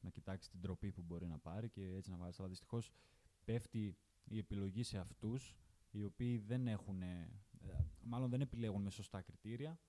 να 0.00 0.10
κοιτάξεις 0.10 0.50
την 0.50 0.60
τροπή 0.60 0.92
που 0.92 1.02
μπορεί 1.02 1.26
να 1.26 1.38
πάρει 1.38 1.68
και 1.68 1.94
έτσι 1.94 2.10
να 2.10 2.16
βάλεις. 2.16 2.38
Αλλά 2.38 2.48
δυστυχώς 2.48 2.92
πέφτει 3.44 3.96
η 4.24 4.38
επιλογή 4.38 4.82
σε 4.82 4.98
αυτούς 4.98 5.56
οι 5.90 6.02
οποίοι 6.04 6.38
δεν 6.38 6.66
έχουν, 6.68 7.02
ε, 7.02 7.30
μάλλον 8.00 8.30
δεν 8.30 8.40
επιλέγουν 8.40 8.82
με 8.82 8.90
σωστά 8.90 9.22
κριτήρια 9.22 9.80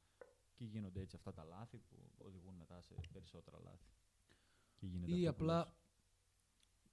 και 0.56 0.66
γίνονται 0.66 1.02
έτσι 1.02 1.16
αυτά 1.16 1.34
τα 1.34 1.44
λάθη 1.44 1.78
που 1.78 2.12
οδηγούν 2.18 2.56
μετά 2.56 2.82
σε 2.82 2.96
περισσότερα 3.14 3.60
λάθη. 3.60 3.90
Και 4.76 4.86
γίνεται 4.88 5.12
Ή 5.18 5.28
αυτό 5.28 5.38
που 5.38 5.44
απλά 5.44 5.58
λες. 5.66 5.74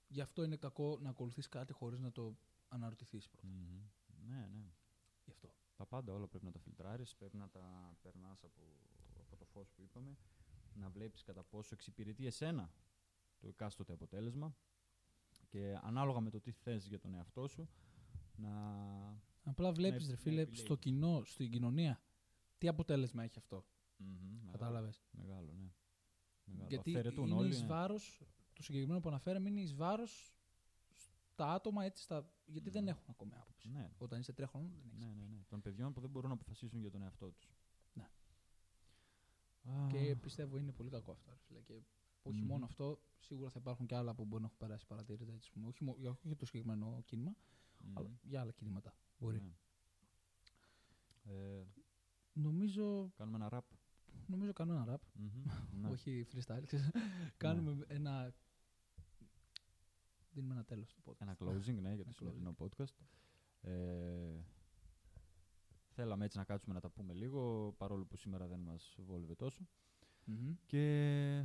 γι' 0.08 0.20
αυτό 0.20 0.42
είναι 0.42 0.56
κακό 0.56 0.98
να 1.00 1.10
ακολουθείς 1.10 1.48
κάτι 1.48 1.72
χωρίς 1.72 1.98
να 2.00 2.12
το 2.12 2.36
αναρωτηθείς 2.68 3.28
πρώτα. 3.28 3.46
Μμμ. 3.48 3.80
Ναι, 4.28 4.48
ναι. 4.54 4.72
Γι' 5.24 5.30
αυτό. 5.30 5.54
Τα 5.76 5.86
πάντα 5.86 6.12
όλα 6.12 6.26
πρέπει 6.26 6.44
να 6.44 6.50
τα 6.50 6.58
φιλτράρεις, 6.58 7.16
πρέπει 7.16 7.36
να 7.36 7.48
τα 7.48 7.96
περνάς 8.02 8.44
από, 8.44 8.62
από 9.20 9.36
το 9.36 9.44
φως 9.44 9.70
που 9.70 9.82
είπαμε, 9.82 10.16
να 10.74 10.88
βλέπεις 10.88 11.22
κατά 11.22 11.42
πόσο 11.42 11.74
εξυπηρετεί 11.74 12.26
εσένα 12.26 12.72
το 13.38 13.48
εκάστοτε 13.48 13.92
αποτέλεσμα 13.92 14.56
και 15.48 15.78
ανάλογα 15.82 16.20
με 16.20 16.30
το 16.30 16.40
τι 16.40 16.50
θες 16.50 16.86
για 16.86 16.98
τον 16.98 17.14
εαυτό 17.14 17.46
σου, 17.46 17.68
να... 18.36 18.50
Απλά 19.44 19.72
βλέπεις, 19.72 20.04
να 20.04 20.10
ρε 20.10 20.16
φίλε, 20.16 20.40
επιλέγεις. 20.40 20.60
στο 20.60 20.74
κοινό, 20.74 21.22
στην 21.24 21.50
κοινωνία, 21.50 22.00
τι 22.58 22.68
αποτέλεσμα 22.68 23.22
έχει 23.22 23.38
αυτό. 23.38 23.64
Μμμ, 23.96 24.08
μεγάλο, 24.32 24.50
Κατάλαβες. 24.52 25.04
Μεγάλο, 25.10 25.52
ναι. 25.52 25.72
Μεγάλο. 26.44 26.68
Γιατί 26.68 26.90
Αφαιρετούν 26.90 27.26
είναι 27.26 27.34
όλοι, 27.34 27.48
εις 27.48 27.60
ναι. 27.60 27.66
βάρος, 27.66 28.22
το 28.52 28.62
συγκεκριμένο 28.62 29.00
που 29.00 29.08
αναφέραμε 29.08 29.48
είναι 29.48 29.60
εις 29.60 29.74
βάρος 29.74 30.35
στα 31.36 31.52
άτομα, 31.52 31.84
έτσι, 31.84 32.02
στα, 32.02 32.30
γιατί 32.46 32.70
δεν 32.70 32.82
Μμμ. 32.82 32.88
έχουν 32.88 33.04
ακόμα 33.08 33.36
άποψη. 33.40 33.68
Ναι, 33.68 33.90
Όταν 33.98 34.20
είσαι 34.20 34.32
τρία 34.32 34.46
χρόνων 34.46 34.70
δεν 34.70 34.80
έχεις. 34.84 34.98
ναι, 34.98 35.06
ναι, 35.06 35.26
ναι. 35.26 35.42
Των 35.48 35.60
παιδιών 35.62 35.92
που 35.92 36.00
δεν 36.00 36.10
μπορούν 36.10 36.28
να 36.28 36.34
αποφασίσουν 36.34 36.80
για 36.80 36.90
τον 36.90 37.02
εαυτό 37.02 37.30
τους. 37.30 37.50
Ναι. 37.92 38.08
Α, 39.72 39.86
Και 39.86 40.16
πιστεύω 40.16 40.58
είναι 40.58 40.72
πολύ 40.72 40.90
κακό 40.90 41.10
αυτό. 41.12 41.30
Ρε 41.30 41.36
φίλε. 41.46 41.60
Και 41.60 41.72
όχι 42.22 42.40
Μμμ. 42.40 42.46
μόνο 42.46 42.64
αυτό, 42.64 43.00
σίγουρα 43.20 43.50
θα 43.50 43.58
υπάρχουν 43.60 43.86
και 43.86 43.94
άλλα 43.94 44.14
που 44.14 44.24
μπορεί 44.24 44.40
να 44.42 44.46
έχουν 44.46 44.58
περάσει 44.58 44.86
παρατήρητα. 44.86 45.32
Έτσι, 45.32 45.36
ας 45.48 45.50
πούμε. 45.50 45.66
όχι, 45.66 45.84
μο- 45.84 45.96
για- 45.98 46.10
όχι 46.10 46.26
για 46.26 46.36
το 46.36 46.44
συγκεκριμένο 46.46 47.02
κίνημα, 47.04 47.34
μμμ, 47.84 47.98
αλλά 47.98 48.10
για 48.22 48.40
άλλα 48.40 48.50
κινήματα. 48.52 48.94
Μπορεί. 49.18 49.40
ναι. 49.40 49.54
Ε, 51.32 51.64
Νομίζω, 52.32 53.10
κάνουμε 53.16 53.36
ένα 53.36 53.48
ραπ. 53.48 53.64
νομίζω 54.26 54.52
κάνουμε 54.52 54.80
ένα 54.82 54.94
rap. 54.96 55.00
Μμμ, 55.12 55.42
ναι. 55.80 55.88
Όχι 55.94 56.26
freestyle. 56.32 56.62
ξέρεις. 56.66 56.90
κάνουμε 57.36 57.84
ένα. 57.88 58.34
Δίνουμε 60.36 60.54
ένα 60.54 60.64
τέλος 60.64 60.90
στο 60.90 61.00
podcast. 61.04 61.20
Ένα 61.20 61.36
closing, 61.38 61.80
ναι, 61.80 61.94
για 61.94 62.04
το 62.04 62.10
Ένα 62.10 62.12
σημερινό 62.12 62.54
podcast. 62.58 62.94
Ε, 63.60 64.40
θέλαμε 65.88 66.24
έτσι 66.24 66.36
να 66.38 66.44
κάτσουμε 66.44 66.74
να 66.74 66.80
τα 66.80 66.88
πούμε 66.88 67.12
λίγο, 67.14 67.72
παρόλο 67.78 68.04
που 68.04 68.16
σήμερα 68.16 68.46
δεν 68.46 68.60
μας 68.60 68.96
βόλευε 68.98 69.34
τόσο. 69.34 69.68
Μμμ. 70.24 70.54
Και 70.66 71.44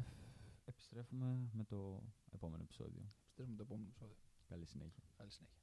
επιστρέφουμε 0.65 1.49
με 1.51 1.63
το 1.63 2.03
επόμενο 2.31 2.63
επεισόδιο. 2.63 3.01
Επιστρέφουμε 3.21 3.55
το 3.55 3.63
επόμενο 3.63 3.87
επεισόδιο. 3.87 4.15
Καλή 4.47 4.65
συνέχεια. 4.65 5.03
Καλή 5.17 5.31
συνέχεια. 5.31 5.60